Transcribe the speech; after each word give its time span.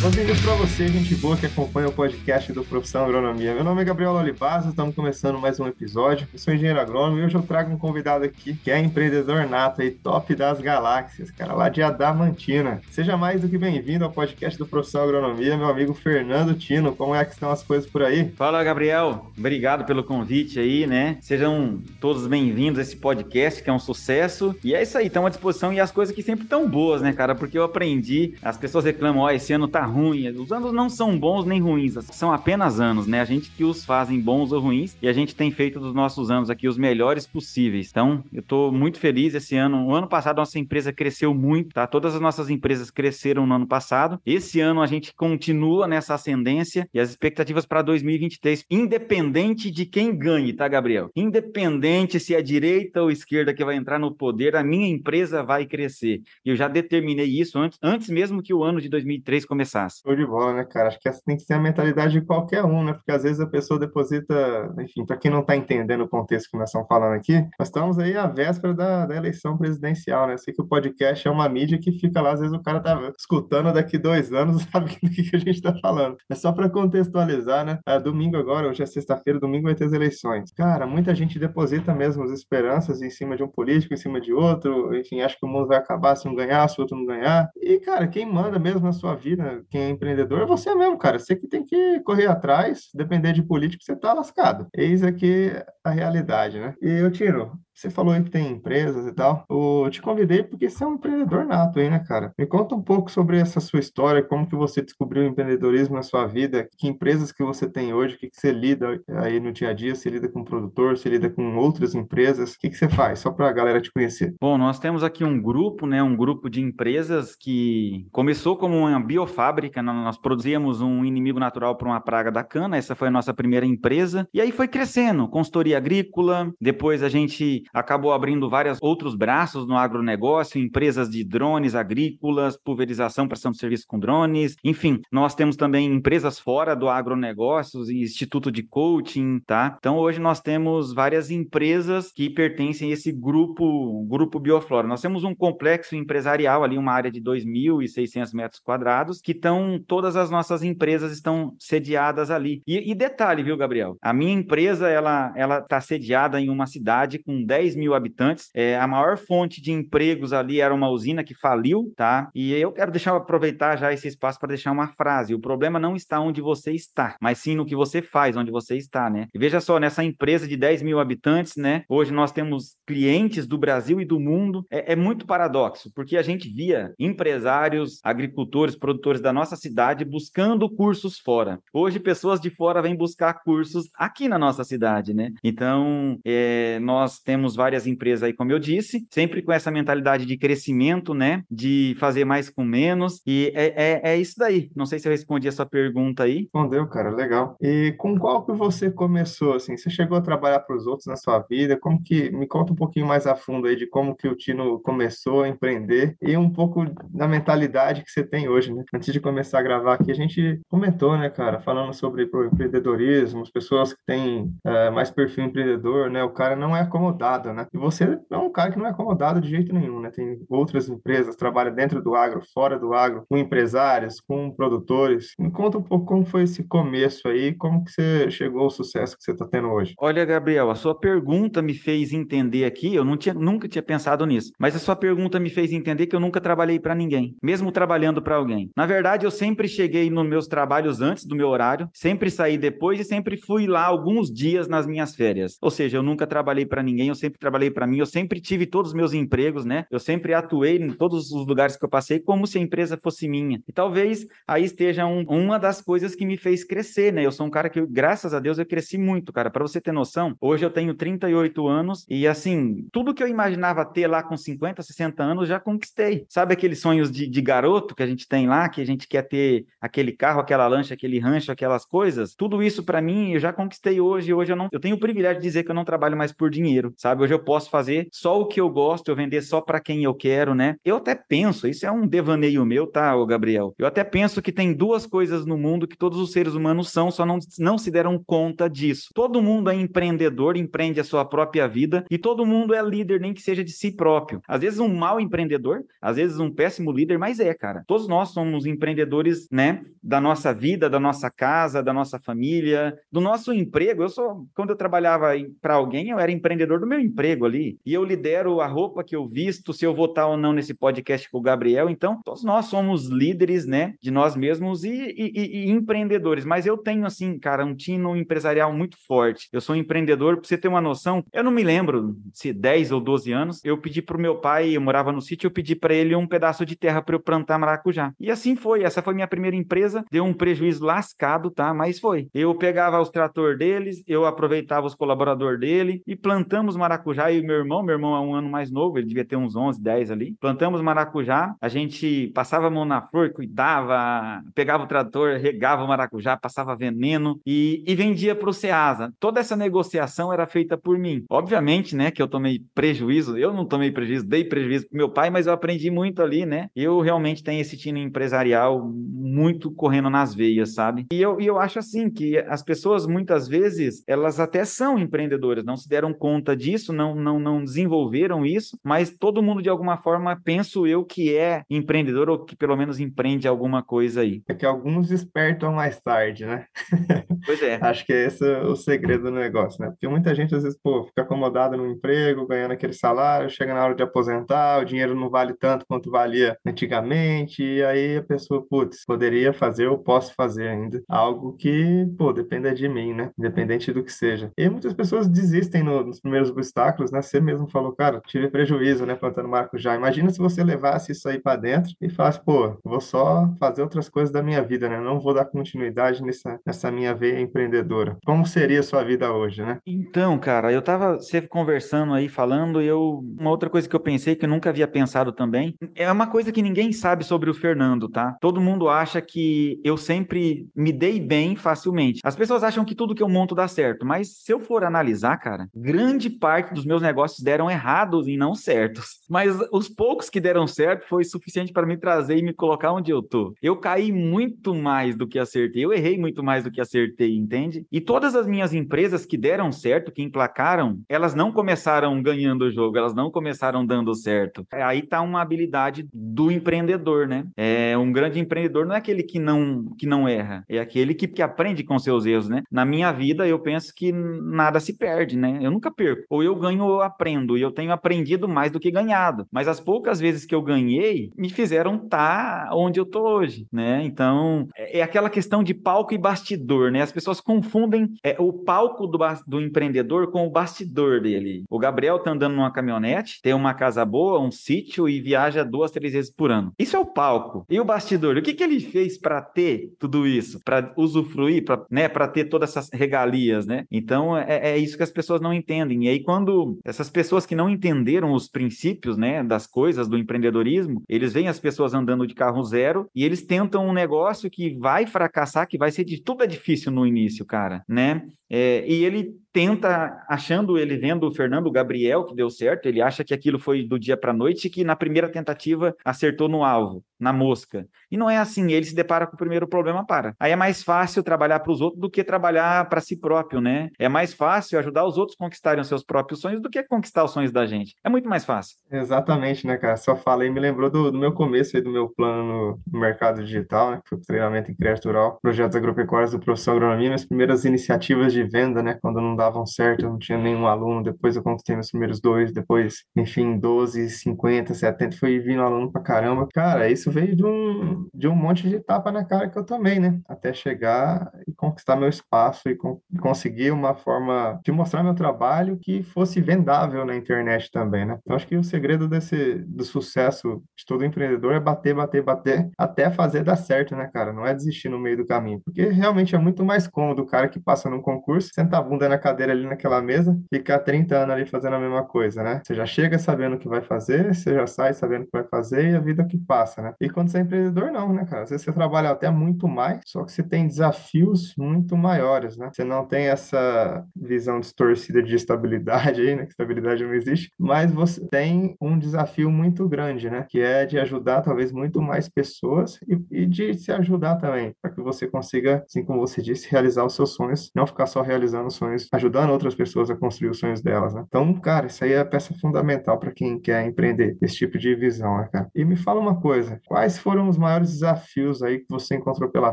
Boas-vindas 0.00 0.40
para 0.40 0.54
você, 0.54 0.88
gente 0.88 1.14
boa 1.14 1.36
que 1.36 1.44
acompanha 1.44 1.86
o 1.86 1.92
podcast 1.92 2.50
do 2.54 2.64
Profissão 2.64 3.04
Agronomia. 3.04 3.54
Meu 3.54 3.62
nome 3.62 3.82
é 3.82 3.84
Gabriel 3.84 4.12
Olivaz, 4.12 4.64
estamos 4.64 4.94
começando 4.94 5.38
mais 5.38 5.60
um 5.60 5.66
episódio. 5.66 6.26
Eu 6.32 6.38
sou 6.38 6.54
engenheiro 6.54 6.80
agrônomo 6.80 7.18
e 7.18 7.22
hoje 7.22 7.34
eu 7.34 7.42
trago 7.42 7.70
um 7.70 7.76
convidado 7.76 8.24
aqui 8.24 8.54
que 8.54 8.70
é 8.70 8.78
empreendedor 8.78 9.46
nato 9.46 9.82
aí, 9.82 9.90
top 9.90 10.34
das 10.34 10.58
galáxias, 10.58 11.30
cara, 11.30 11.52
lá 11.52 11.68
de 11.68 11.82
Adamantina. 11.82 12.80
Seja 12.90 13.14
mais 13.14 13.42
do 13.42 13.48
que 13.50 13.58
bem-vindo 13.58 14.02
ao 14.02 14.10
podcast 14.10 14.58
do 14.58 14.64
Profissão 14.64 15.02
Agronomia, 15.02 15.54
meu 15.54 15.68
amigo 15.68 15.92
Fernando 15.92 16.54
Tino. 16.54 16.96
Como 16.96 17.14
é 17.14 17.22
que 17.22 17.34
estão 17.34 17.50
as 17.50 17.62
coisas 17.62 17.86
por 17.86 18.02
aí? 18.02 18.32
Fala, 18.36 18.64
Gabriel. 18.64 19.30
Obrigado 19.36 19.84
pelo 19.84 20.02
convite 20.02 20.58
aí, 20.58 20.86
né? 20.86 21.18
Sejam 21.20 21.78
todos 22.00 22.26
bem-vindos 22.26 22.78
a 22.78 22.82
esse 22.82 22.96
podcast 22.96 23.62
que 23.62 23.68
é 23.68 23.72
um 23.72 23.78
sucesso. 23.78 24.56
E 24.64 24.74
é 24.74 24.82
isso 24.82 24.96
aí, 24.96 25.08
estamos 25.08 25.26
à 25.26 25.30
disposição 25.30 25.74
e 25.74 25.78
as 25.78 25.92
coisas 25.92 26.14
que 26.14 26.22
sempre 26.22 26.44
estão 26.44 26.66
boas, 26.66 27.02
né, 27.02 27.12
cara? 27.12 27.34
Porque 27.34 27.58
eu 27.58 27.64
aprendi, 27.64 28.32
as 28.42 28.56
pessoas 28.56 28.86
reclamam, 28.86 29.24
ó, 29.24 29.30
esse 29.30 29.52
ano 29.52 29.68
tá 29.68 29.89
ruim. 29.90 30.28
Os 30.28 30.52
anos 30.52 30.72
não 30.72 30.88
são 30.88 31.18
bons 31.18 31.44
nem 31.44 31.60
ruins, 31.60 31.94
são 32.10 32.32
apenas 32.32 32.80
anos, 32.80 33.06
né? 33.06 33.20
A 33.20 33.24
gente 33.24 33.50
que 33.50 33.64
os 33.64 33.84
fazem 33.84 34.20
bons 34.20 34.52
ou 34.52 34.60
ruins 34.60 34.96
e 35.00 35.08
a 35.08 35.12
gente 35.12 35.34
tem 35.34 35.50
feito 35.50 35.78
dos 35.78 35.94
nossos 35.94 36.30
anos 36.30 36.50
aqui 36.50 36.68
os 36.68 36.78
melhores 36.78 37.26
possíveis. 37.26 37.88
Então, 37.90 38.24
eu 38.32 38.42
tô 38.42 38.70
muito 38.70 38.98
feliz 38.98 39.34
esse 39.34 39.56
ano. 39.56 39.86
O 39.86 39.94
ano 39.94 40.08
passado 40.08 40.38
nossa 40.38 40.58
empresa 40.58 40.92
cresceu 40.92 41.34
muito, 41.34 41.74
tá? 41.74 41.86
Todas 41.86 42.14
as 42.14 42.20
nossas 42.20 42.48
empresas 42.50 42.90
cresceram 42.90 43.46
no 43.46 43.54
ano 43.54 43.66
passado. 43.66 44.20
Esse 44.24 44.60
ano 44.60 44.82
a 44.82 44.86
gente 44.86 45.14
continua 45.14 45.86
nessa 45.86 46.14
ascendência 46.14 46.88
e 46.92 47.00
as 47.00 47.10
expectativas 47.10 47.66
para 47.66 47.82
2023, 47.82 48.64
independente 48.70 49.70
de 49.70 49.84
quem 49.84 50.16
ganhe, 50.16 50.52
tá, 50.52 50.66
Gabriel? 50.66 51.10
Independente 51.14 52.18
se 52.18 52.34
é 52.34 52.42
direita 52.42 53.02
ou 53.02 53.10
esquerda 53.10 53.52
que 53.52 53.64
vai 53.64 53.76
entrar 53.76 53.98
no 53.98 54.14
poder, 54.14 54.56
a 54.56 54.64
minha 54.64 54.88
empresa 54.88 55.42
vai 55.42 55.66
crescer. 55.66 56.22
E 56.44 56.50
eu 56.50 56.56
já 56.56 56.68
determinei 56.68 57.26
isso 57.26 57.58
antes, 57.58 57.78
antes 57.82 58.08
mesmo 58.08 58.42
que 58.42 58.54
o 58.54 58.62
ano 58.62 58.80
de 58.80 58.88
2003 58.88 59.44
começasse 59.44 59.79
Show 59.88 60.14
de 60.16 60.26
bola, 60.26 60.54
né, 60.54 60.64
cara? 60.64 60.88
Acho 60.88 60.98
que 60.98 61.08
essa 61.08 61.22
tem 61.24 61.36
que 61.36 61.42
ser 61.42 61.54
a 61.54 61.58
mentalidade 61.58 62.12
de 62.12 62.20
qualquer 62.20 62.64
um, 62.64 62.84
né? 62.84 62.92
Porque 62.92 63.12
às 63.12 63.22
vezes 63.22 63.40
a 63.40 63.46
pessoa 63.46 63.78
deposita, 63.78 64.74
enfim, 64.80 65.04
para 65.04 65.16
quem 65.16 65.30
não 65.30 65.40
está 65.40 65.56
entendendo 65.56 66.02
o 66.02 66.08
contexto 66.08 66.50
que 66.50 66.56
nós 66.56 66.68
estamos 66.68 66.88
falando 66.88 67.14
aqui, 67.14 67.34
nós 67.58 67.68
estamos 67.68 67.98
aí 67.98 68.16
à 68.16 68.26
véspera 68.26 68.74
da, 68.74 69.06
da 69.06 69.16
eleição 69.16 69.56
presidencial, 69.56 70.26
né? 70.26 70.34
Eu 70.34 70.38
sei 70.38 70.52
que 70.54 70.62
o 70.62 70.66
podcast 70.66 71.26
é 71.26 71.30
uma 71.30 71.48
mídia 71.48 71.78
que 71.78 71.92
fica 71.92 72.20
lá, 72.20 72.32
às 72.32 72.40
vezes 72.40 72.54
o 72.54 72.62
cara 72.62 72.80
tá 72.80 73.12
escutando 73.18 73.72
daqui 73.72 73.98
dois 73.98 74.32
anos, 74.32 74.62
sabe 74.70 74.98
do 75.02 75.10
que, 75.10 75.36
a 75.36 75.38
gente 75.38 75.50
está 75.50 75.74
falando. 75.80 76.16
É 76.28 76.34
só 76.34 76.52
para 76.52 76.68
contextualizar, 76.68 77.64
né? 77.64 77.78
É, 77.86 77.98
domingo 77.98 78.36
agora, 78.36 78.68
hoje 78.68 78.82
é 78.82 78.86
sexta-feira, 78.86 79.38
domingo 79.38 79.64
vai 79.64 79.74
ter 79.74 79.84
as 79.84 79.92
eleições. 79.92 80.50
Cara, 80.52 80.86
muita 80.86 81.14
gente 81.14 81.38
deposita 81.38 81.94
mesmo 81.94 82.22
as 82.22 82.30
esperanças 82.30 83.02
em 83.02 83.10
cima 83.10 83.36
de 83.36 83.42
um 83.42 83.48
político, 83.48 83.94
em 83.94 83.96
cima 83.96 84.20
de 84.20 84.32
outro, 84.32 84.94
enfim, 84.96 85.20
acha 85.20 85.36
que 85.38 85.46
o 85.46 85.48
mundo 85.48 85.68
vai 85.68 85.78
acabar 85.78 86.16
se 86.16 86.28
um 86.28 86.34
ganhar, 86.34 86.68
se 86.68 86.78
o 86.78 86.82
outro 86.82 86.96
não 86.96 87.06
ganhar. 87.06 87.50
E, 87.56 87.78
cara, 87.80 88.06
quem 88.08 88.26
manda 88.26 88.58
mesmo 88.58 88.80
na 88.80 88.92
sua 88.92 89.14
vida, 89.14 89.62
quem 89.70 89.82
é 89.82 89.88
empreendedor 89.88 90.42
é 90.42 90.46
você 90.46 90.74
mesmo, 90.74 90.98
cara. 90.98 91.18
Você 91.18 91.36
que 91.36 91.46
tem 91.46 91.64
que 91.64 92.00
correr 92.00 92.26
atrás, 92.26 92.88
depender 92.94 93.32
de 93.32 93.42
político, 93.42 93.82
você 93.84 93.96
tá 93.96 94.12
lascado. 94.12 94.66
Eis 94.74 95.02
aqui 95.02 95.50
a 95.84 95.90
realidade, 95.90 96.58
né? 96.58 96.74
E 96.82 96.90
eu 96.90 97.10
tiro, 97.10 97.52
você 97.80 97.88
falou 97.88 98.12
aí 98.12 98.22
que 98.22 98.30
tem 98.30 98.52
empresas 98.52 99.06
e 99.06 99.12
tal. 99.12 99.46
Eu 99.48 99.88
te 99.90 100.02
convidei 100.02 100.42
porque 100.42 100.68
você 100.68 100.84
é 100.84 100.86
um 100.86 100.94
empreendedor 100.94 101.46
nato 101.46 101.78
aí, 101.78 101.88
né, 101.88 101.98
cara? 102.06 102.32
Me 102.38 102.44
conta 102.46 102.74
um 102.74 102.82
pouco 102.82 103.10
sobre 103.10 103.38
essa 103.38 103.58
sua 103.58 103.80
história, 103.80 104.22
como 104.22 104.46
que 104.46 104.54
você 104.54 104.82
descobriu 104.82 105.22
o 105.22 105.26
empreendedorismo 105.26 105.94
na 105.94 106.02
sua 106.02 106.26
vida, 106.26 106.68
que 106.76 106.86
empresas 106.86 107.32
que 107.32 107.42
você 107.42 107.68
tem 107.68 107.94
hoje, 107.94 108.16
o 108.16 108.18
que, 108.18 108.28
que 108.28 108.36
você 108.36 108.52
lida 108.52 109.00
aí 109.08 109.40
no 109.40 109.50
dia 109.50 109.70
a 109.70 109.72
dia, 109.72 109.94
você 109.94 110.10
lida 110.10 110.28
com 110.28 110.44
produtor, 110.44 110.98
você 110.98 111.08
lida 111.08 111.30
com 111.30 111.56
outras 111.56 111.94
empresas, 111.94 112.52
o 112.52 112.58
que, 112.58 112.68
que 112.68 112.76
você 112.76 112.88
faz, 112.88 113.20
só 113.20 113.30
para 113.30 113.48
a 113.48 113.52
galera 113.52 113.80
te 113.80 113.90
conhecer? 113.90 114.34
Bom, 114.38 114.58
nós 114.58 114.78
temos 114.78 115.02
aqui 115.02 115.24
um 115.24 115.40
grupo, 115.40 115.86
né, 115.86 116.02
um 116.02 116.16
grupo 116.16 116.50
de 116.50 116.60
empresas 116.60 117.34
que 117.34 118.06
começou 118.12 118.56
como 118.56 118.76
uma 118.76 119.00
biofábrica, 119.00 119.82
nós 119.82 120.18
produzíamos 120.18 120.82
um 120.82 121.04
inimigo 121.04 121.40
natural 121.40 121.76
para 121.76 121.88
uma 121.88 122.00
praga 122.00 122.30
da 122.30 122.44
cana, 122.44 122.76
essa 122.76 122.94
foi 122.94 123.08
a 123.08 123.10
nossa 123.10 123.32
primeira 123.32 123.64
empresa, 123.64 124.28
e 124.34 124.40
aí 124.40 124.52
foi 124.52 124.68
crescendo, 124.68 125.28
consultoria 125.28 125.78
agrícola, 125.78 126.52
depois 126.60 127.02
a 127.02 127.08
gente 127.08 127.62
acabou 127.72 128.12
abrindo 128.12 128.48
vários 128.48 128.78
outros 128.80 129.14
braços 129.14 129.66
no 129.66 129.76
agronegócio, 129.76 130.60
empresas 130.60 131.08
de 131.08 131.24
drones 131.24 131.74
agrícolas, 131.74 132.56
pulverização, 132.56 133.28
prestação 133.28 133.52
de 133.52 133.58
serviço 133.58 133.84
com 133.86 133.98
drones, 133.98 134.56
enfim, 134.64 135.00
nós 135.10 135.34
temos 135.34 135.56
também 135.56 135.86
empresas 135.92 136.38
fora 136.38 136.74
do 136.74 136.88
agronegócio, 136.88 137.80
instituto 137.90 138.50
de 138.50 138.62
coaching, 138.62 139.40
tá? 139.46 139.76
Então 139.78 139.96
hoje 139.96 140.20
nós 140.20 140.40
temos 140.40 140.92
várias 140.92 141.30
empresas 141.30 142.12
que 142.12 142.30
pertencem 142.30 142.90
a 142.90 142.94
esse 142.94 143.12
grupo, 143.12 144.04
grupo 144.08 144.38
Bioflora. 144.38 144.86
Nós 144.86 145.00
temos 145.00 145.24
um 145.24 145.34
complexo 145.34 145.96
empresarial 145.96 146.64
ali, 146.64 146.76
uma 146.76 146.92
área 146.92 147.10
de 147.10 147.20
2.600 147.20 148.34
metros 148.34 148.60
quadrados, 148.60 149.20
que 149.20 149.32
estão, 149.32 149.82
todas 149.86 150.16
as 150.16 150.30
nossas 150.30 150.62
empresas 150.62 151.12
estão 151.12 151.54
sediadas 151.58 152.30
ali. 152.30 152.62
E, 152.66 152.90
e 152.90 152.94
detalhe, 152.94 153.42
viu, 153.42 153.56
Gabriel? 153.56 153.96
A 154.02 154.12
minha 154.12 154.32
empresa, 154.32 154.88
ela, 154.88 155.32
ela 155.36 155.58
está 155.58 155.80
sediada 155.80 156.40
em 156.40 156.48
uma 156.48 156.66
cidade 156.66 157.18
com 157.18 157.44
10 157.50 157.70
10 157.70 157.76
mil 157.76 157.94
habitantes. 157.94 158.50
É, 158.54 158.78
a 158.78 158.86
maior 158.86 159.16
fonte 159.16 159.60
de 159.60 159.70
empregos 159.70 160.32
ali 160.32 160.60
era 160.60 160.74
uma 160.74 160.88
usina 160.88 161.22
que 161.22 161.34
faliu, 161.34 161.92
tá? 161.96 162.30
E 162.34 162.52
eu 162.52 162.72
quero 162.72 162.90
deixar 162.90 163.14
aproveitar 163.14 163.76
já 163.76 163.92
esse 163.92 164.08
espaço 164.08 164.38
para 164.38 164.48
deixar 164.48 164.72
uma 164.72 164.88
frase. 164.88 165.34
O 165.34 165.40
problema 165.40 165.78
não 165.78 165.94
está 165.94 166.20
onde 166.20 166.40
você 166.40 166.72
está, 166.72 167.16
mas 167.20 167.38
sim 167.38 167.54
no 167.54 167.66
que 167.66 167.76
você 167.76 168.00
faz, 168.00 168.36
onde 168.36 168.50
você 168.50 168.76
está, 168.76 169.10
né? 169.10 169.26
E 169.34 169.38
veja 169.38 169.60
só, 169.60 169.78
nessa 169.78 170.02
empresa 170.02 170.48
de 170.48 170.56
10 170.56 170.82
mil 170.82 170.98
habitantes, 170.98 171.56
né? 171.56 171.84
Hoje 171.88 172.12
nós 172.12 172.32
temos 172.32 172.76
clientes 172.86 173.46
do 173.46 173.58
Brasil 173.58 174.00
e 174.00 174.04
do 174.04 174.18
mundo. 174.18 174.64
É, 174.70 174.92
é 174.92 174.96
muito 174.96 175.26
paradoxo, 175.26 175.90
porque 175.94 176.16
a 176.16 176.22
gente 176.22 176.48
via 176.48 176.92
empresários, 176.98 178.00
agricultores, 178.02 178.76
produtores 178.76 179.20
da 179.20 179.32
nossa 179.32 179.56
cidade 179.56 180.04
buscando 180.04 180.68
cursos 180.68 181.18
fora. 181.18 181.60
Hoje, 181.72 182.00
pessoas 182.00 182.40
de 182.40 182.50
fora 182.50 182.82
vêm 182.82 182.96
buscar 182.96 183.34
cursos 183.42 183.88
aqui 183.94 184.28
na 184.28 184.38
nossa 184.38 184.64
cidade, 184.64 185.12
né? 185.12 185.30
Então, 185.44 186.18
é, 186.24 186.78
nós 186.80 187.18
temos 187.20 187.39
temos 187.40 187.56
várias 187.56 187.86
empresas 187.86 188.22
aí, 188.22 188.34
como 188.34 188.52
eu 188.52 188.58
disse, 188.58 189.06
sempre 189.10 189.40
com 189.40 189.50
essa 189.50 189.70
mentalidade 189.70 190.26
de 190.26 190.36
crescimento, 190.36 191.14
né? 191.14 191.42
De 191.50 191.96
fazer 191.98 192.26
mais 192.26 192.50
com 192.50 192.62
menos. 192.62 193.22
E 193.26 193.50
é, 193.54 193.92
é, 193.92 194.12
é 194.12 194.16
isso 194.18 194.34
daí. 194.36 194.70
Não 194.76 194.84
sei 194.84 194.98
se 194.98 195.08
eu 195.08 195.12
respondi 195.12 195.48
a 195.48 195.52
sua 195.52 195.64
pergunta 195.64 196.24
aí. 196.24 196.40
Respondeu, 196.40 196.86
cara, 196.86 197.08
legal. 197.08 197.56
E 197.58 197.94
com 197.96 198.18
qual 198.18 198.44
que 198.44 198.52
você 198.52 198.90
começou, 198.90 199.54
assim? 199.54 199.74
Você 199.74 199.88
chegou 199.88 200.18
a 200.18 200.20
trabalhar 200.20 200.60
para 200.60 200.76
os 200.76 200.86
outros 200.86 201.06
na 201.06 201.16
sua 201.16 201.38
vida? 201.38 201.78
Como 201.78 202.02
que... 202.02 202.30
Me 202.30 202.46
conta 202.46 202.74
um 202.74 202.76
pouquinho 202.76 203.06
mais 203.06 203.26
a 203.26 203.34
fundo 203.34 203.66
aí 203.66 203.74
de 203.74 203.86
como 203.86 204.14
que 204.14 204.28
o 204.28 204.36
Tino 204.36 204.78
começou 204.80 205.42
a 205.42 205.48
empreender 205.48 206.16
e 206.20 206.36
um 206.36 206.50
pouco 206.50 206.84
da 207.08 207.26
mentalidade 207.26 208.04
que 208.04 208.10
você 208.10 208.22
tem 208.22 208.48
hoje, 208.50 208.72
né? 208.72 208.84
Antes 208.92 209.12
de 209.12 209.20
começar 209.20 209.60
a 209.60 209.62
gravar 209.62 209.94
aqui, 209.94 210.10
a 210.10 210.14
gente 210.14 210.60
comentou, 210.68 211.16
né, 211.16 211.30
cara, 211.30 211.60
falando 211.60 211.94
sobre 211.94 212.24
empreendedorismo, 212.24 213.40
as 213.40 213.50
pessoas 213.50 213.94
que 213.94 214.00
têm 214.06 214.52
é, 214.64 214.90
mais 214.90 215.10
perfil 215.10 215.44
empreendedor, 215.44 216.10
né? 216.10 216.22
O 216.22 216.30
cara 216.30 216.54
não 216.54 216.76
é 216.76 216.80
acomodado 216.80 217.29
acomodada, 217.30 217.52
né? 217.52 217.66
E 217.72 217.78
você 217.78 218.18
é 218.30 218.36
um 218.36 218.50
cara 218.50 218.72
que 218.72 218.78
não 218.78 218.86
é 218.86 218.90
acomodado 218.90 219.40
de 219.40 219.48
jeito 219.48 219.72
nenhum, 219.72 220.00
né? 220.00 220.10
Tem 220.10 220.38
outras 220.48 220.88
empresas, 220.88 221.36
trabalha 221.36 221.70
dentro 221.70 222.02
do 222.02 222.14
agro, 222.14 222.42
fora 222.52 222.78
do 222.78 222.92
agro, 222.92 223.24
com 223.28 223.36
empresários, 223.36 224.20
com 224.20 224.50
produtores. 224.50 225.34
Me 225.38 225.50
conta 225.50 225.78
um 225.78 225.82
pouco 225.82 226.06
como 226.06 226.24
foi 226.24 226.42
esse 226.42 226.64
começo 226.64 227.28
aí, 227.28 227.54
como 227.54 227.84
que 227.84 227.92
você 227.92 228.30
chegou 228.30 228.62
ao 228.62 228.70
sucesso 228.70 229.16
que 229.16 229.22
você 229.22 229.32
está 229.32 229.46
tendo 229.46 229.68
hoje. 229.68 229.94
Olha, 229.98 230.24
Gabriel, 230.24 230.70
a 230.70 230.74
sua 230.74 230.94
pergunta 230.94 231.62
me 231.62 231.74
fez 231.74 232.12
entender 232.12 232.64
aqui, 232.64 232.94
eu 232.94 233.04
não 233.04 233.16
tinha, 233.16 233.34
nunca 233.34 233.68
tinha 233.68 233.82
pensado 233.82 234.24
nisso, 234.26 234.52
mas 234.58 234.74
a 234.74 234.78
sua 234.78 234.96
pergunta 234.96 235.38
me 235.38 235.50
fez 235.50 235.72
entender 235.72 236.06
que 236.06 236.16
eu 236.16 236.20
nunca 236.20 236.40
trabalhei 236.40 236.78
para 236.78 236.94
ninguém, 236.94 237.36
mesmo 237.42 237.70
trabalhando 237.70 238.22
para 238.22 238.36
alguém. 238.36 238.70
Na 238.76 238.86
verdade, 238.86 239.24
eu 239.24 239.30
sempre 239.30 239.68
cheguei 239.68 240.10
nos 240.10 240.26
meus 240.26 240.46
trabalhos 240.46 241.00
antes 241.00 241.24
do 241.24 241.36
meu 241.36 241.48
horário, 241.48 241.88
sempre 241.92 242.30
saí 242.30 242.56
depois 242.58 242.98
e 243.00 243.04
sempre 243.04 243.36
fui 243.36 243.66
lá 243.66 243.84
alguns 243.84 244.32
dias 244.32 244.68
nas 244.68 244.86
minhas 244.86 245.14
férias. 245.14 245.56
Ou 245.60 245.70
seja, 245.70 245.98
eu 245.98 246.02
nunca 246.02 246.26
trabalhei 246.26 246.66
para 246.66 246.82
ninguém, 246.82 247.08
eu 247.08 247.14
sempre 247.20 247.38
trabalhei 247.38 247.70
para 247.70 247.86
mim, 247.86 247.98
eu 247.98 248.06
sempre 248.06 248.40
tive 248.40 248.66
todos 248.66 248.90
os 248.90 248.96
meus 248.96 249.12
empregos, 249.12 249.64
né? 249.64 249.84
Eu 249.90 250.00
sempre 250.00 250.34
atuei 250.34 250.76
em 250.76 250.90
todos 250.90 251.30
os 251.30 251.46
lugares 251.46 251.76
que 251.76 251.84
eu 251.84 251.88
passei 251.88 252.18
como 252.18 252.46
se 252.46 252.58
a 252.58 252.60
empresa 252.60 252.98
fosse 253.02 253.28
minha. 253.28 253.62
E 253.68 253.72
talvez 253.72 254.26
aí 254.46 254.64
esteja 254.64 255.06
um, 255.06 255.22
uma 255.22 255.58
das 255.58 255.80
coisas 255.80 256.14
que 256.14 256.26
me 256.26 256.36
fez 256.36 256.64
crescer, 256.64 257.12
né? 257.12 257.24
Eu 257.24 257.32
sou 257.32 257.46
um 257.46 257.50
cara 257.50 257.68
que, 257.68 257.84
graças 257.86 258.34
a 258.34 258.40
Deus, 258.40 258.58
eu 258.58 258.66
cresci 258.66 258.98
muito, 258.98 259.32
cara. 259.32 259.50
Para 259.50 259.62
você 259.62 259.80
ter 259.80 259.92
noção, 259.92 260.34
hoje 260.40 260.64
eu 260.64 260.70
tenho 260.70 260.94
38 260.94 261.66
anos 261.66 262.06
e, 262.08 262.26
assim, 262.26 262.86
tudo 262.92 263.14
que 263.14 263.22
eu 263.22 263.28
imaginava 263.28 263.84
ter 263.84 264.06
lá 264.06 264.22
com 264.22 264.36
50, 264.36 264.82
60 264.82 265.22
anos, 265.22 265.48
já 265.48 265.60
conquistei. 265.60 266.24
Sabe 266.28 266.54
aqueles 266.54 266.80
sonhos 266.80 267.10
de, 267.10 267.26
de 267.28 267.40
garoto 267.40 267.94
que 267.94 268.02
a 268.02 268.06
gente 268.06 268.26
tem 268.26 268.46
lá, 268.48 268.68
que 268.68 268.80
a 268.80 268.86
gente 268.86 269.06
quer 269.06 269.22
ter 269.22 269.66
aquele 269.80 270.12
carro, 270.12 270.40
aquela 270.40 270.66
lancha, 270.66 270.94
aquele 270.94 271.18
rancho, 271.18 271.52
aquelas 271.52 271.84
coisas? 271.84 272.34
Tudo 272.34 272.62
isso 272.62 272.84
para 272.84 273.00
mim 273.00 273.32
eu 273.32 273.40
já 273.40 273.52
conquistei 273.52 274.00
hoje. 274.00 274.32
Hoje 274.32 274.52
eu 274.52 274.56
não, 274.56 274.68
eu 274.72 274.80
tenho 274.80 274.96
o 274.96 275.00
privilégio 275.00 275.40
de 275.40 275.46
dizer 275.46 275.64
que 275.64 275.70
eu 275.70 275.74
não 275.74 275.84
trabalho 275.84 276.16
mais 276.16 276.32
por 276.32 276.50
dinheiro, 276.50 276.92
sabe? 276.96 277.09
Sabe? 277.10 277.24
Hoje 277.24 277.34
eu 277.34 277.38
posso 277.38 277.68
fazer 277.70 278.08
só 278.12 278.40
o 278.40 278.46
que 278.46 278.60
eu 278.60 278.70
gosto, 278.70 279.08
eu 279.08 279.16
vender 279.16 279.42
só 279.42 279.60
para 279.60 279.80
quem 279.80 280.04
eu 280.04 280.14
quero, 280.14 280.54
né? 280.54 280.76
Eu 280.84 280.96
até 280.96 281.14
penso, 281.14 281.66
isso 281.66 281.84
é 281.84 281.90
um 281.90 282.06
devaneio 282.06 282.64
meu, 282.64 282.86
tá, 282.86 283.16
ô 283.16 283.26
Gabriel? 283.26 283.74
Eu 283.78 283.86
até 283.86 284.04
penso 284.04 284.40
que 284.40 284.52
tem 284.52 284.72
duas 284.72 285.06
coisas 285.06 285.44
no 285.44 285.58
mundo 285.58 285.88
que 285.88 285.96
todos 285.96 286.18
os 286.18 286.32
seres 286.32 286.54
humanos 286.54 286.90
são, 286.90 287.10
só 287.10 287.26
não, 287.26 287.38
não 287.58 287.76
se 287.76 287.90
deram 287.90 288.22
conta 288.24 288.68
disso. 288.68 289.10
Todo 289.14 289.42
mundo 289.42 289.70
é 289.70 289.74
empreendedor, 289.74 290.56
empreende 290.56 291.00
a 291.00 291.04
sua 291.04 291.24
própria 291.24 291.66
vida 291.66 292.04
e 292.10 292.18
todo 292.18 292.46
mundo 292.46 292.74
é 292.74 292.82
líder, 292.82 293.20
nem 293.20 293.34
que 293.34 293.42
seja 293.42 293.64
de 293.64 293.72
si 293.72 293.90
próprio. 293.90 294.40
Às 294.46 294.60
vezes 294.60 294.78
um 294.78 294.88
mau 294.88 295.20
empreendedor, 295.20 295.82
às 296.00 296.16
vezes 296.16 296.38
um 296.38 296.50
péssimo 296.50 296.92
líder, 296.92 297.18
mas 297.18 297.40
é, 297.40 297.52
cara. 297.54 297.82
Todos 297.86 298.06
nós 298.06 298.28
somos 298.30 298.66
empreendedores, 298.66 299.48
né, 299.50 299.82
da 300.02 300.20
nossa 300.20 300.52
vida, 300.54 300.88
da 300.88 301.00
nossa 301.00 301.30
casa, 301.30 301.82
da 301.82 301.92
nossa 301.92 302.18
família, 302.20 302.96
do 303.10 303.20
nosso 303.20 303.52
emprego. 303.52 304.02
Eu 304.02 304.08
sou, 304.08 304.46
quando 304.54 304.70
eu 304.70 304.76
trabalhava 304.76 305.30
para 305.60 305.74
alguém, 305.74 306.10
eu 306.10 306.18
era 306.18 306.30
empreendedor 306.30 306.78
do 306.78 306.86
meu 306.86 306.99
emprego 307.00 307.44
ali. 307.44 307.78
E 307.84 307.92
eu 307.92 308.04
lidero 308.04 308.60
a 308.60 308.66
roupa 308.66 309.04
que 309.04 309.16
eu 309.16 309.26
visto, 309.26 309.72
se 309.72 309.84
eu 309.84 309.94
votar 309.94 310.28
ou 310.28 310.36
não 310.36 310.52
nesse 310.52 310.74
podcast 310.74 311.30
com 311.30 311.38
o 311.38 311.42
Gabriel. 311.42 311.88
Então, 311.88 312.20
todos 312.24 312.44
nós 312.44 312.66
somos 312.66 313.06
líderes, 313.06 313.66
né, 313.66 313.94
de 314.00 314.10
nós 314.10 314.36
mesmos 314.36 314.84
e, 314.84 314.90
e, 314.90 315.64
e 315.66 315.70
empreendedores. 315.70 316.44
Mas 316.44 316.66
eu 316.66 316.76
tenho, 316.76 317.06
assim, 317.06 317.38
cara, 317.38 317.64
um 317.64 317.74
tino 317.74 318.16
empresarial 318.16 318.72
muito 318.72 318.96
forte. 319.06 319.48
Eu 319.52 319.60
sou 319.60 319.74
um 319.74 319.78
empreendedor, 319.78 320.36
para 320.36 320.48
você 320.48 320.58
ter 320.58 320.68
uma 320.68 320.80
noção, 320.80 321.24
eu 321.32 321.44
não 321.44 321.50
me 321.50 321.62
lembro 321.62 322.16
se 322.32 322.52
10 322.52 322.92
ou 322.92 323.00
12 323.00 323.32
anos, 323.32 323.64
eu 323.64 323.78
pedi 323.78 324.02
para 324.02 324.16
o 324.16 324.20
meu 324.20 324.36
pai, 324.36 324.76
eu 324.76 324.80
morava 324.80 325.12
no 325.12 325.20
sítio, 325.20 325.46
eu 325.46 325.50
pedi 325.50 325.74
para 325.74 325.94
ele 325.94 326.14
um 326.14 326.26
pedaço 326.26 326.64
de 326.64 326.76
terra 326.76 327.02
para 327.02 327.14
eu 327.14 327.20
plantar 327.20 327.58
maracujá. 327.58 328.12
E 328.18 328.30
assim 328.30 328.56
foi. 328.56 328.82
Essa 328.82 329.02
foi 329.02 329.14
minha 329.14 329.28
primeira 329.28 329.56
empresa. 329.56 330.04
Deu 330.10 330.24
um 330.24 330.32
prejuízo 330.32 330.84
lascado, 330.84 331.50
tá? 331.50 331.72
Mas 331.72 331.98
foi. 331.98 332.28
Eu 332.34 332.54
pegava 332.54 333.00
os 333.00 333.10
trator 333.10 333.56
deles, 333.56 334.02
eu 334.06 334.24
aproveitava 334.24 334.86
os 334.86 334.94
colaboradores 334.94 335.60
dele 335.60 336.02
e 336.06 336.16
plantamos 336.16 336.76
maracujá. 336.76 336.89
E 337.32 337.42
meu 337.42 337.56
irmão, 337.56 337.82
meu 337.82 337.94
irmão 337.94 338.16
é 338.16 338.20
um 338.20 338.34
ano 338.34 338.48
mais 338.48 338.70
novo, 338.70 338.98
ele 338.98 339.06
devia 339.06 339.24
ter 339.24 339.36
uns 339.36 339.56
11, 339.56 339.80
10 339.82 340.10
ali. 340.10 340.36
Plantamos 340.40 340.80
maracujá, 340.80 341.54
a 341.60 341.68
gente 341.68 342.28
passava 342.34 342.66
a 342.66 342.70
mão 342.70 342.84
na 342.84 343.02
flor, 343.02 343.32
cuidava, 343.32 344.42
pegava 344.54 344.84
o 344.84 344.86
trator, 344.86 345.38
regava 345.38 345.84
o 345.84 345.88
maracujá, 345.88 346.36
passava 346.36 346.76
veneno 346.76 347.40
e, 347.46 347.84
e 347.86 347.94
vendia 347.94 348.34
para 348.34 348.50
o 348.50 348.52
Ceasa. 348.52 349.12
Toda 349.18 349.40
essa 349.40 349.56
negociação 349.56 350.32
era 350.32 350.46
feita 350.46 350.76
por 350.76 350.98
mim. 350.98 351.24
Obviamente, 351.30 351.94
né, 351.94 352.10
que 352.10 352.22
eu 352.22 352.28
tomei 352.28 352.62
prejuízo, 352.74 353.36
eu 353.36 353.52
não 353.52 353.64
tomei 353.64 353.90
prejuízo, 353.90 354.26
dei 354.26 354.44
prejuízo 354.44 354.88
pro 354.88 354.96
meu 354.96 355.08
pai, 355.08 355.30
mas 355.30 355.46
eu 355.46 355.52
aprendi 355.52 355.90
muito 355.90 356.22
ali, 356.22 356.46
né? 356.46 356.68
Eu 356.74 357.00
realmente 357.00 357.42
tenho 357.42 357.60
esse 357.60 357.76
time 357.76 358.00
empresarial 358.00 358.90
muito 359.30 359.70
correndo 359.70 360.10
nas 360.10 360.34
veias, 360.34 360.74
sabe? 360.74 361.06
E 361.12 361.20
eu, 361.20 361.40
e 361.40 361.46
eu 361.46 361.58
acho 361.58 361.78
assim 361.78 362.10
que 362.10 362.38
as 362.38 362.62
pessoas 362.62 363.06
muitas 363.06 363.46
vezes, 363.46 364.02
elas 364.06 364.40
até 364.40 364.64
são 364.64 364.98
empreendedoras, 364.98 365.64
não 365.64 365.76
se 365.76 365.88
deram 365.88 366.12
conta 366.12 366.56
disso, 366.56 366.79
não, 366.88 367.14
não, 367.14 367.38
não 367.38 367.62
desenvolveram 367.62 368.44
isso, 368.44 368.78
mas 368.82 369.10
todo 369.10 369.42
mundo 369.42 369.62
de 369.62 369.68
alguma 369.68 369.96
forma, 369.96 370.40
penso 370.44 370.86
eu, 370.86 371.04
que 371.04 371.36
é 371.36 371.62
empreendedor 371.68 372.28
ou 372.28 372.44
que 372.44 372.56
pelo 372.56 372.76
menos 372.76 372.98
empreende 372.98 373.46
alguma 373.46 373.82
coisa 373.82 374.22
aí. 374.22 374.42
É 374.48 374.54
que 374.54 374.66
alguns 374.66 375.08
despertam 375.08 375.72
mais 375.72 376.00
tarde, 376.00 376.44
né? 376.46 376.66
Pois 377.46 377.62
é. 377.62 377.78
Acho 377.80 378.04
que 378.04 378.12
esse 378.12 378.44
é 378.44 378.60
o 378.60 378.76
segredo 378.76 379.24
do 379.24 379.30
negócio, 379.30 379.82
né? 379.82 379.90
Porque 379.90 380.06
muita 380.06 380.34
gente 380.34 380.54
às 380.54 380.62
vezes, 380.62 380.78
pô, 380.82 381.04
fica 381.04 381.22
acomodada 381.22 381.74
no 381.74 381.86
emprego, 381.86 382.46
ganhando 382.46 382.72
aquele 382.72 382.92
salário, 382.92 383.48
chega 383.48 383.72
na 383.72 383.82
hora 383.82 383.94
de 383.94 384.02
aposentar, 384.02 384.80
o 384.80 384.84
dinheiro 384.84 385.14
não 385.14 385.30
vale 385.30 385.54
tanto 385.54 385.86
quanto 385.86 386.10
valia 386.10 386.56
antigamente, 386.66 387.62
e 387.62 387.82
aí 387.82 388.18
a 388.18 388.22
pessoa, 388.22 388.64
putz, 388.68 389.04
poderia 389.06 389.52
fazer 389.52 389.86
ou 389.86 389.98
posso 389.98 390.34
fazer 390.34 390.68
ainda 390.68 391.02
algo 391.08 391.56
que, 391.56 392.06
pô, 392.18 392.32
dependa 392.32 392.74
de 392.74 392.88
mim, 392.88 393.14
né? 393.14 393.30
Independente 393.38 393.92
do 393.92 394.04
que 394.04 394.12
seja. 394.12 394.52
E 394.56 394.68
muitas 394.68 394.92
pessoas 394.92 395.28
desistem 395.28 395.82
no, 395.82 396.04
nos 396.04 396.20
primeiros 396.20 396.50
obstáculos, 396.70 397.10
né? 397.10 397.20
Você 397.20 397.40
mesmo 397.40 397.68
falou, 397.68 397.92
cara, 397.92 398.22
tive 398.26 398.48
prejuízo, 398.48 399.04
né, 399.04 399.14
plantando 399.14 399.48
maracujá. 399.48 399.94
Imagina 399.94 400.30
se 400.30 400.38
você 400.38 400.62
levasse 400.62 401.12
isso 401.12 401.28
aí 401.28 401.38
para 401.38 401.56
dentro 401.56 401.92
e 402.00 402.08
falasse, 402.08 402.42
pô, 402.42 402.78
vou 402.84 403.00
só 403.00 403.52
fazer 403.58 403.82
outras 403.82 404.08
coisas 404.08 404.32
da 404.32 404.42
minha 404.42 404.62
vida, 404.62 404.88
né? 404.88 405.00
Não 405.00 405.20
vou 405.20 405.34
dar 405.34 405.44
continuidade 405.44 406.22
nessa, 406.22 406.58
nessa 406.64 406.90
minha 406.90 407.14
veia 407.14 407.40
empreendedora. 407.40 408.16
Como 408.24 408.46
seria 408.46 408.80
a 408.80 408.84
sua 408.84 409.02
vida 409.02 409.32
hoje, 409.32 409.62
né? 409.62 409.78
Então, 409.84 410.38
cara, 410.38 410.72
eu 410.72 410.80
tava 410.80 411.16
você 411.16 411.40
conversando 411.40 412.14
aí, 412.14 412.28
falando, 412.28 412.80
e 412.80 412.86
eu. 412.86 413.22
Uma 413.38 413.50
outra 413.50 413.68
coisa 413.68 413.88
que 413.88 413.96
eu 413.96 414.00
pensei 414.00 414.36
que 414.36 414.44
eu 414.44 414.48
nunca 414.48 414.70
havia 414.70 414.86
pensado 414.86 415.32
também. 415.32 415.74
É 415.94 416.10
uma 416.10 416.26
coisa 416.26 416.52
que 416.52 416.62
ninguém 416.62 416.92
sabe 416.92 417.24
sobre 417.24 417.50
o 417.50 417.54
Fernando, 417.54 418.08
tá? 418.08 418.36
Todo 418.40 418.60
mundo 418.60 418.88
acha 418.88 419.20
que 419.20 419.80
eu 419.84 419.96
sempre 419.96 420.68
me 420.74 420.92
dei 420.92 421.18
bem 421.18 421.56
facilmente. 421.56 422.20
As 422.24 422.36
pessoas 422.36 422.62
acham 422.62 422.84
que 422.84 422.94
tudo 422.94 423.14
que 423.14 423.22
eu 423.22 423.28
monto 423.28 423.54
dá 423.54 423.66
certo, 423.66 424.06
mas 424.06 424.38
se 424.42 424.52
eu 424.52 424.60
for 424.60 424.84
analisar, 424.84 425.36
cara, 425.38 425.68
grande 425.74 426.30
parte 426.30 426.49
dos 426.72 426.84
meus 426.84 427.02
negócios 427.02 427.40
deram 427.40 427.70
errados 427.70 428.26
e 428.28 428.36
não 428.36 428.54
certos. 428.54 429.20
Mas 429.28 429.56
os 429.72 429.88
poucos 429.88 430.28
que 430.28 430.40
deram 430.40 430.66
certo 430.66 431.08
foi 431.08 431.24
suficiente 431.24 431.72
para 431.72 431.86
me 431.86 431.96
trazer 431.96 432.36
e 432.36 432.42
me 432.42 432.52
colocar 432.52 432.92
onde 432.92 433.10
eu 433.10 433.22
tô. 433.22 433.54
Eu 433.62 433.76
caí 433.76 434.12
muito 434.12 434.74
mais 434.74 435.16
do 435.16 435.26
que 435.26 435.38
acertei, 435.38 435.84
eu 435.84 435.92
errei 435.92 436.18
muito 436.18 436.42
mais 436.42 436.64
do 436.64 436.70
que 436.70 436.80
acertei, 436.80 437.36
entende? 437.36 437.86
E 437.90 438.00
todas 438.00 438.34
as 438.34 438.46
minhas 438.46 438.74
empresas 438.74 439.24
que 439.24 439.36
deram 439.36 439.72
certo, 439.72 440.12
que 440.12 440.22
emplacaram, 440.22 441.00
elas 441.08 441.34
não 441.34 441.52
começaram 441.52 442.20
ganhando 442.22 442.62
o 442.62 442.70
jogo, 442.70 442.98
elas 442.98 443.14
não 443.14 443.30
começaram 443.30 443.84
dando 443.84 444.14
certo. 444.14 444.66
Aí 444.72 445.02
tá 445.02 445.20
uma 445.20 445.40
habilidade 445.40 446.08
do 446.12 446.50
empreendedor, 446.50 447.26
né? 447.26 447.46
É 447.56 447.96
um 447.96 448.12
grande 448.12 448.40
empreendedor 448.40 448.86
não 448.86 448.94
é 448.94 448.98
aquele 448.98 449.22
que 449.22 449.38
não 449.38 449.94
que 449.98 450.06
não 450.06 450.28
erra, 450.28 450.64
é 450.68 450.78
aquele 450.78 451.14
que, 451.14 451.28
que 451.28 451.42
aprende 451.42 451.84
com 451.84 451.98
seus 451.98 452.26
erros, 452.26 452.48
né? 452.48 452.62
Na 452.70 452.84
minha 452.84 453.12
vida 453.12 453.46
eu 453.46 453.58
penso 453.58 453.92
que 453.94 454.12
nada 454.12 454.80
se 454.80 454.96
perde, 454.96 455.36
né? 455.36 455.58
Eu 455.60 455.70
nunca 455.70 455.90
perco. 455.90 456.24
Ou 456.28 456.39
eu 456.42 456.54
ganho 456.54 456.84
ou 456.84 456.90
eu 456.94 457.02
aprendo, 457.02 457.56
e 457.56 457.62
eu 457.62 457.70
tenho 457.70 457.92
aprendido 457.92 458.48
mais 458.48 458.70
do 458.70 458.80
que 458.80 458.90
ganhado. 458.90 459.46
Mas 459.50 459.68
as 459.68 459.80
poucas 459.80 460.20
vezes 460.20 460.44
que 460.44 460.54
eu 460.54 460.62
ganhei 460.62 461.30
me 461.36 461.50
fizeram 461.50 461.96
estar 461.96 462.68
tá 462.68 462.74
onde 462.74 462.98
eu 462.98 463.06
tô 463.06 463.22
hoje, 463.22 463.66
né? 463.72 464.02
Então, 464.04 464.68
é, 464.76 464.98
é 464.98 465.02
aquela 465.02 465.30
questão 465.30 465.62
de 465.62 465.74
palco 465.74 466.14
e 466.14 466.18
bastidor, 466.18 466.90
né? 466.90 467.02
As 467.02 467.12
pessoas 467.12 467.40
confundem 467.40 468.08
é, 468.22 468.36
o 468.38 468.52
palco 468.52 469.06
do, 469.06 469.18
do 469.46 469.60
empreendedor 469.60 470.30
com 470.30 470.46
o 470.46 470.50
bastidor 470.50 471.20
dele. 471.20 471.64
O 471.68 471.78
Gabriel 471.78 472.18
tá 472.18 472.30
andando 472.30 472.54
numa 472.54 472.72
caminhonete, 472.72 473.40
tem 473.42 473.54
uma 473.54 473.74
casa 473.74 474.04
boa, 474.04 474.40
um 474.40 474.50
sítio 474.50 475.08
e 475.08 475.20
viaja 475.20 475.64
duas, 475.64 475.90
três 475.90 476.12
vezes 476.12 476.30
por 476.30 476.50
ano. 476.50 476.72
Isso 476.78 476.96
é 476.96 476.98
o 476.98 477.06
palco. 477.06 477.64
E 477.68 477.80
o 477.80 477.84
bastidor? 477.84 478.36
O 478.36 478.42
que, 478.42 478.54
que 478.54 478.62
ele 478.62 478.80
fez 478.80 479.18
para 479.18 479.40
ter 479.40 479.92
tudo 479.98 480.26
isso? 480.26 480.60
Para 480.64 480.92
usufruir, 480.96 481.64
para 481.64 481.84
né, 481.90 482.08
ter 482.32 482.44
todas 482.44 482.70
essas 482.70 482.90
regalias, 482.92 483.66
né? 483.66 483.84
Então, 483.90 484.36
é, 484.36 484.72
é 484.72 484.78
isso 484.78 484.96
que 484.96 485.02
as 485.02 485.10
pessoas 485.10 485.40
não 485.40 485.52
entendem. 485.52 486.04
E 486.04 486.08
aí, 486.08 486.20
quando 486.30 486.78
essas 486.84 487.10
pessoas 487.10 487.44
que 487.44 487.56
não 487.56 487.68
entenderam 487.68 488.32
os 488.32 488.48
princípios, 488.48 489.16
né, 489.16 489.42
das 489.42 489.66
coisas 489.66 490.06
do 490.06 490.16
empreendedorismo, 490.16 491.02
eles 491.08 491.32
veem 491.32 491.48
as 491.48 491.58
pessoas 491.58 491.92
andando 491.92 492.24
de 492.24 492.36
carro 492.36 492.62
zero 492.62 493.10
e 493.12 493.24
eles 493.24 493.44
tentam 493.44 493.84
um 493.84 493.92
negócio 493.92 494.48
que 494.48 494.78
vai 494.78 495.08
fracassar, 495.08 495.66
que 495.66 495.76
vai 495.76 495.90
ser 495.90 496.04
de 496.04 496.22
tudo 496.22 496.44
é 496.44 496.46
difícil 496.46 496.92
no 496.92 497.04
início, 497.04 497.44
cara, 497.44 497.82
né? 497.88 498.22
É, 498.48 498.84
e 498.86 499.04
ele 499.04 499.34
tenta, 499.52 500.24
achando 500.28 500.78
ele 500.78 500.96
vendo 500.96 501.26
o 501.26 501.32
Fernando 501.32 501.70
Gabriel, 501.70 502.24
que 502.24 502.34
deu 502.34 502.50
certo, 502.50 502.86
ele 502.86 503.02
acha 503.02 503.24
que 503.24 503.34
aquilo 503.34 503.58
foi 503.58 503.84
do 503.84 503.98
dia 503.98 504.16
para 504.16 504.30
a 504.30 504.34
noite 504.34 504.66
e 504.66 504.70
que 504.70 504.84
na 504.84 504.96
primeira 504.96 505.28
tentativa 505.28 505.94
acertou 506.04 506.48
no 506.48 506.64
alvo, 506.64 507.04
na 507.18 507.32
mosca. 507.32 507.86
E 508.10 508.16
não 508.16 508.28
é 508.28 508.38
assim, 508.38 508.72
ele 508.72 508.86
se 508.86 508.94
depara 508.94 509.26
com 509.26 509.34
o 509.34 509.38
primeiro 509.38 509.68
problema, 509.68 510.04
para. 510.06 510.34
Aí 510.38 510.52
é 510.52 510.56
mais 510.56 510.82
fácil 510.82 511.22
trabalhar 511.22 511.60
para 511.60 511.72
os 511.72 511.80
outros 511.80 512.00
do 512.00 512.10
que 512.10 512.24
trabalhar 512.24 512.88
para 512.88 513.00
si 513.00 513.16
próprio, 513.16 513.60
né? 513.60 513.90
É 513.98 514.08
mais 514.08 514.32
fácil 514.34 514.78
ajudar 514.78 515.04
os 515.04 515.16
outros 515.18 515.36
a 515.38 515.44
conquistarem 515.44 515.80
os 515.80 515.88
seus 515.88 516.02
próprios 516.02 516.40
sonhos 516.40 516.60
do 516.60 516.70
que 516.70 516.82
conquistar 516.82 517.24
os 517.24 517.30
sonhos 517.30 517.52
da 517.52 517.66
gente. 517.66 517.94
É 518.04 518.08
muito 518.08 518.28
mais 518.28 518.44
fácil. 518.44 518.76
Exatamente, 518.90 519.66
né, 519.66 519.76
cara? 519.76 519.96
Só 519.96 520.16
falei, 520.16 520.50
me 520.50 520.60
lembrou 520.60 520.90
do, 520.90 521.10
do 521.12 521.18
meu 521.18 521.32
começo 521.32 521.76
aí, 521.76 521.82
do 521.82 521.90
meu 521.90 522.08
plano 522.08 522.78
no, 522.90 523.00
mercado 523.00 523.42
digital, 523.44 523.92
né? 523.92 524.00
Que 524.02 524.08
foi 524.10 524.18
treinamento 524.20 524.70
em 524.70 524.74
crédito 524.74 525.06
rural, 525.06 525.38
projetos 525.40 525.76
agropecuários 525.76 526.32
do 526.32 526.40
professor 526.40 526.72
agronomia, 526.72 527.08
minhas 527.08 527.24
primeiras 527.24 527.64
iniciativas 527.64 528.32
de 528.32 528.42
venda, 528.42 528.82
né? 528.82 528.98
Quando 529.00 529.20
não 529.20 529.36
davam 529.40 529.66
certo, 529.66 530.04
eu 530.04 530.10
não 530.10 530.18
tinha 530.18 530.38
nenhum 530.38 530.66
aluno, 530.66 531.02
depois 531.02 531.36
eu 531.36 531.42
conquistei 531.42 531.74
meus 531.74 531.90
primeiros 531.90 532.20
dois, 532.20 532.52
depois, 532.52 533.04
enfim, 533.16 533.58
12, 533.58 534.08
50, 534.10 534.74
70, 534.74 535.16
foi 535.16 535.38
vindo 535.38 535.62
aluno 535.62 535.90
pra 535.90 536.00
caramba. 536.00 536.48
Cara, 536.52 536.90
isso 536.90 537.10
veio 537.10 537.36
de 537.36 537.44
um, 537.44 538.08
de 538.14 538.26
um 538.26 538.34
monte 538.34 538.68
de 538.68 538.80
tapa 538.80 539.12
na 539.12 539.24
cara 539.24 539.48
que 539.48 539.58
eu 539.58 539.64
tomei, 539.64 539.98
né? 539.98 540.20
Até 540.28 540.52
chegar 540.52 541.30
e 541.46 541.52
conquistar 541.52 541.96
meu 541.96 542.08
espaço 542.08 542.68
e 542.68 542.74
con 542.74 543.00
conseguir 543.20 543.70
uma 543.70 543.94
forma 543.94 544.58
de 544.64 544.72
mostrar 544.72 545.02
meu 545.02 545.14
trabalho 545.14 545.78
que 545.78 546.02
fosse 546.02 546.40
vendável 546.40 547.04
na 547.04 547.16
internet 547.16 547.70
também, 547.70 548.04
né? 548.06 548.18
Então, 548.22 548.36
acho 548.36 548.46
que 548.46 548.56
o 548.56 548.64
segredo 548.64 549.08
desse, 549.08 549.56
do 549.66 549.84
sucesso 549.84 550.62
de 550.76 550.84
todo 550.86 551.04
empreendedor 551.04 551.52
é 551.52 551.60
bater, 551.60 551.94
bater, 551.94 552.22
bater, 552.22 552.70
até 552.78 553.10
fazer 553.10 553.44
dar 553.44 553.56
certo, 553.56 553.94
né, 553.94 554.08
cara? 554.12 554.32
Não 554.32 554.46
é 554.46 554.54
desistir 554.54 554.88
no 554.88 554.98
meio 554.98 555.18
do 555.18 555.26
caminho, 555.26 555.60
porque 555.64 555.86
realmente 555.86 556.34
é 556.34 556.38
muito 556.38 556.64
mais 556.64 556.86
cômodo 556.86 557.22
o 557.22 557.26
cara 557.26 557.48
que 557.48 557.60
passa 557.60 557.90
num 557.90 558.00
concurso 558.00 558.30
curso, 558.30 558.50
sentar 558.54 558.80
a 558.80 558.82
bunda 558.82 559.08
na 559.08 559.18
cadeira 559.18 559.29
ali 559.30 559.66
naquela 559.66 560.00
mesa, 560.00 560.38
ficar 560.52 560.80
30 560.80 561.16
anos 561.16 561.34
ali 561.34 561.46
fazendo 561.46 561.76
a 561.76 561.80
mesma 561.80 562.04
coisa, 562.04 562.42
né? 562.42 562.60
Você 562.64 562.74
já 562.74 562.86
chega 562.86 563.18
sabendo 563.18 563.56
o 563.56 563.58
que 563.58 563.68
vai 563.68 563.82
fazer, 563.82 564.34
você 564.34 564.54
já 564.54 564.66
sai 564.66 564.94
sabendo 564.94 565.22
o 565.22 565.24
que 565.26 565.32
vai 565.32 565.44
fazer 565.44 565.90
e 565.90 565.94
a 565.94 566.00
vida 566.00 566.24
que 566.24 566.38
passa, 566.38 566.82
né? 566.82 566.94
E 567.00 567.08
quando 567.08 567.30
você 567.30 567.38
é 567.38 567.40
empreendedor, 567.42 567.90
não, 567.90 568.12
né, 568.12 568.24
cara? 568.24 568.42
Às 568.42 568.50
vezes 568.50 568.64
você 568.64 568.72
trabalha 568.72 569.10
até 569.10 569.30
muito 569.30 569.68
mais, 569.68 570.00
só 570.06 570.24
que 570.24 570.32
você 570.32 570.42
tem 570.42 570.66
desafios 570.66 571.54
muito 571.56 571.96
maiores, 571.96 572.56
né? 572.56 572.70
Você 572.72 572.84
não 572.84 573.06
tem 573.06 573.26
essa 573.26 574.04
visão 574.14 574.60
distorcida 574.60 575.22
de 575.22 575.34
estabilidade 575.34 576.20
aí, 576.20 576.34
né? 576.34 576.44
Que 576.44 576.50
estabilidade 576.50 577.04
não 577.04 577.14
existe, 577.14 577.50
mas 577.58 577.92
você 577.92 578.26
tem 578.28 578.76
um 578.80 578.98
desafio 578.98 579.50
muito 579.50 579.88
grande, 579.88 580.30
né? 580.30 580.46
Que 580.48 580.60
é 580.60 580.84
de 580.84 580.98
ajudar 580.98 581.42
talvez 581.42 581.72
muito 581.72 582.00
mais 582.00 582.28
pessoas 582.28 582.98
e, 583.08 583.42
e 583.42 583.46
de 583.46 583.74
se 583.74 583.92
ajudar 583.92 584.36
também, 584.36 584.74
para 584.80 584.90
que 584.90 585.00
você 585.00 585.26
consiga, 585.26 585.84
assim 585.86 586.04
como 586.04 586.20
você 586.20 586.42
disse, 586.42 586.70
realizar 586.70 587.04
os 587.04 587.14
seus 587.14 587.34
sonhos, 587.34 587.70
não 587.74 587.86
ficar 587.86 588.06
só 588.06 588.22
realizando 588.22 588.70
sonhos, 588.70 589.08
ajudando 589.20 589.50
outras 589.50 589.74
pessoas 589.74 590.10
a 590.10 590.16
construir 590.16 590.50
os 590.50 590.58
sonhos 590.58 590.82
delas, 590.82 591.14
né? 591.14 591.24
Então, 591.28 591.52
cara, 591.54 591.86
isso 591.86 592.02
aí 592.02 592.12
é 592.12 592.18
a 592.18 592.24
peça 592.24 592.54
fundamental 592.60 593.18
para 593.18 593.30
quem 593.30 593.60
quer 593.60 593.84
empreender 593.86 594.36
esse 594.40 594.56
tipo 594.56 594.78
de 594.78 594.94
visão, 594.94 595.38
né, 595.38 595.48
cara? 595.52 595.68
E 595.74 595.84
me 595.84 595.96
fala 595.96 596.20
uma 596.20 596.40
coisa, 596.40 596.80
quais 596.86 597.18
foram 597.18 597.48
os 597.48 597.58
maiores 597.58 597.90
desafios 597.90 598.62
aí 598.62 598.78
que 598.78 598.86
você 598.88 599.16
encontrou 599.16 599.50
pela 599.50 599.72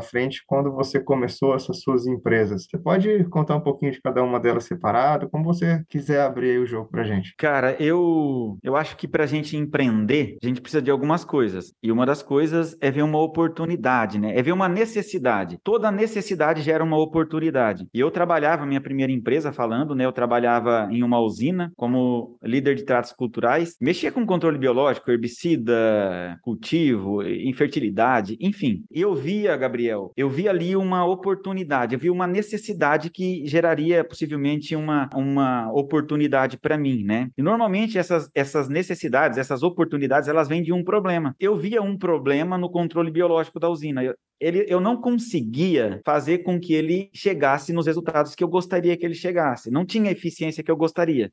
frente 0.00 0.42
quando 0.46 0.70
você 0.72 1.00
começou 1.00 1.54
essas 1.54 1.80
suas 1.80 2.06
empresas? 2.06 2.66
Você 2.66 2.78
pode 2.78 3.24
contar 3.24 3.56
um 3.56 3.60
pouquinho 3.60 3.92
de 3.92 4.00
cada 4.00 4.22
uma 4.22 4.38
delas 4.38 4.64
separado, 4.64 5.28
como 5.30 5.44
você 5.44 5.82
quiser 5.88 6.20
abrir 6.20 6.60
o 6.60 6.66
jogo 6.66 6.90
pra 6.90 7.04
gente. 7.04 7.34
Cara, 7.36 7.76
eu 7.82 8.58
eu 8.62 8.76
acho 8.76 8.96
que 8.96 9.08
pra 9.08 9.26
gente 9.26 9.56
empreender, 9.56 10.36
a 10.42 10.46
gente 10.46 10.60
precisa 10.60 10.82
de 10.82 10.90
algumas 10.90 11.24
coisas. 11.24 11.72
E 11.82 11.90
uma 11.90 12.04
das 12.04 12.22
coisas 12.22 12.76
é 12.80 12.90
ver 12.90 13.02
uma 13.02 13.18
oportunidade, 13.18 14.18
né? 14.18 14.36
É 14.36 14.42
ver 14.42 14.52
uma 14.52 14.68
necessidade. 14.68 15.58
Toda 15.62 15.90
necessidade 15.90 16.62
gera 16.62 16.84
uma 16.84 16.98
oportunidade. 16.98 17.86
E 17.92 18.00
eu 18.00 18.10
trabalhava 18.10 18.66
minha 18.66 18.80
primeira 18.80 19.12
empresa 19.12 19.37
falando, 19.52 19.94
né? 19.94 20.04
Eu 20.04 20.12
trabalhava 20.12 20.88
em 20.90 21.02
uma 21.02 21.20
usina 21.20 21.72
como 21.76 22.38
líder 22.42 22.74
de 22.74 22.84
tratos 22.84 23.12
culturais, 23.12 23.76
mexia 23.80 24.12
com 24.12 24.26
controle 24.26 24.58
biológico, 24.58 25.10
herbicida, 25.10 26.38
cultivo, 26.42 27.22
infertilidade, 27.22 28.36
enfim. 28.40 28.84
Eu 28.90 29.14
via, 29.14 29.56
Gabriel, 29.56 30.12
eu 30.16 30.28
via 30.28 30.50
ali 30.50 30.76
uma 30.76 31.04
oportunidade, 31.04 31.94
eu 31.94 32.00
via 32.00 32.12
uma 32.12 32.26
necessidade 32.26 33.10
que 33.10 33.46
geraria 33.46 34.04
possivelmente 34.04 34.74
uma, 34.74 35.08
uma 35.14 35.70
oportunidade 35.72 36.58
para 36.58 36.78
mim, 36.78 37.04
né? 37.04 37.30
E 37.36 37.42
normalmente 37.42 37.98
essas, 37.98 38.30
essas 38.34 38.68
necessidades, 38.68 39.38
essas 39.38 39.62
oportunidades, 39.62 40.28
elas 40.28 40.48
vêm 40.48 40.62
de 40.62 40.72
um 40.72 40.84
problema. 40.84 41.34
Eu 41.38 41.56
via 41.56 41.82
um 41.82 41.96
problema 41.96 42.58
no 42.58 42.70
controle 42.70 43.10
biológico 43.10 43.60
da 43.60 43.68
usina. 43.68 44.02
Eu, 44.02 44.14
ele, 44.40 44.64
eu 44.68 44.80
não 44.80 45.00
conseguia 45.00 46.00
fazer 46.04 46.38
com 46.38 46.58
que 46.58 46.74
ele 46.74 47.10
chegasse 47.12 47.72
nos 47.72 47.86
resultados 47.86 48.34
que 48.34 48.42
eu 48.42 48.48
gostaria 48.48 48.96
que 48.96 49.04
ele 49.04 49.14
chegasse. 49.14 49.70
Não 49.70 49.84
tinha 49.84 50.08
a 50.08 50.12
eficiência 50.12 50.62
que 50.62 50.70
eu 50.70 50.76
gostaria. 50.76 51.30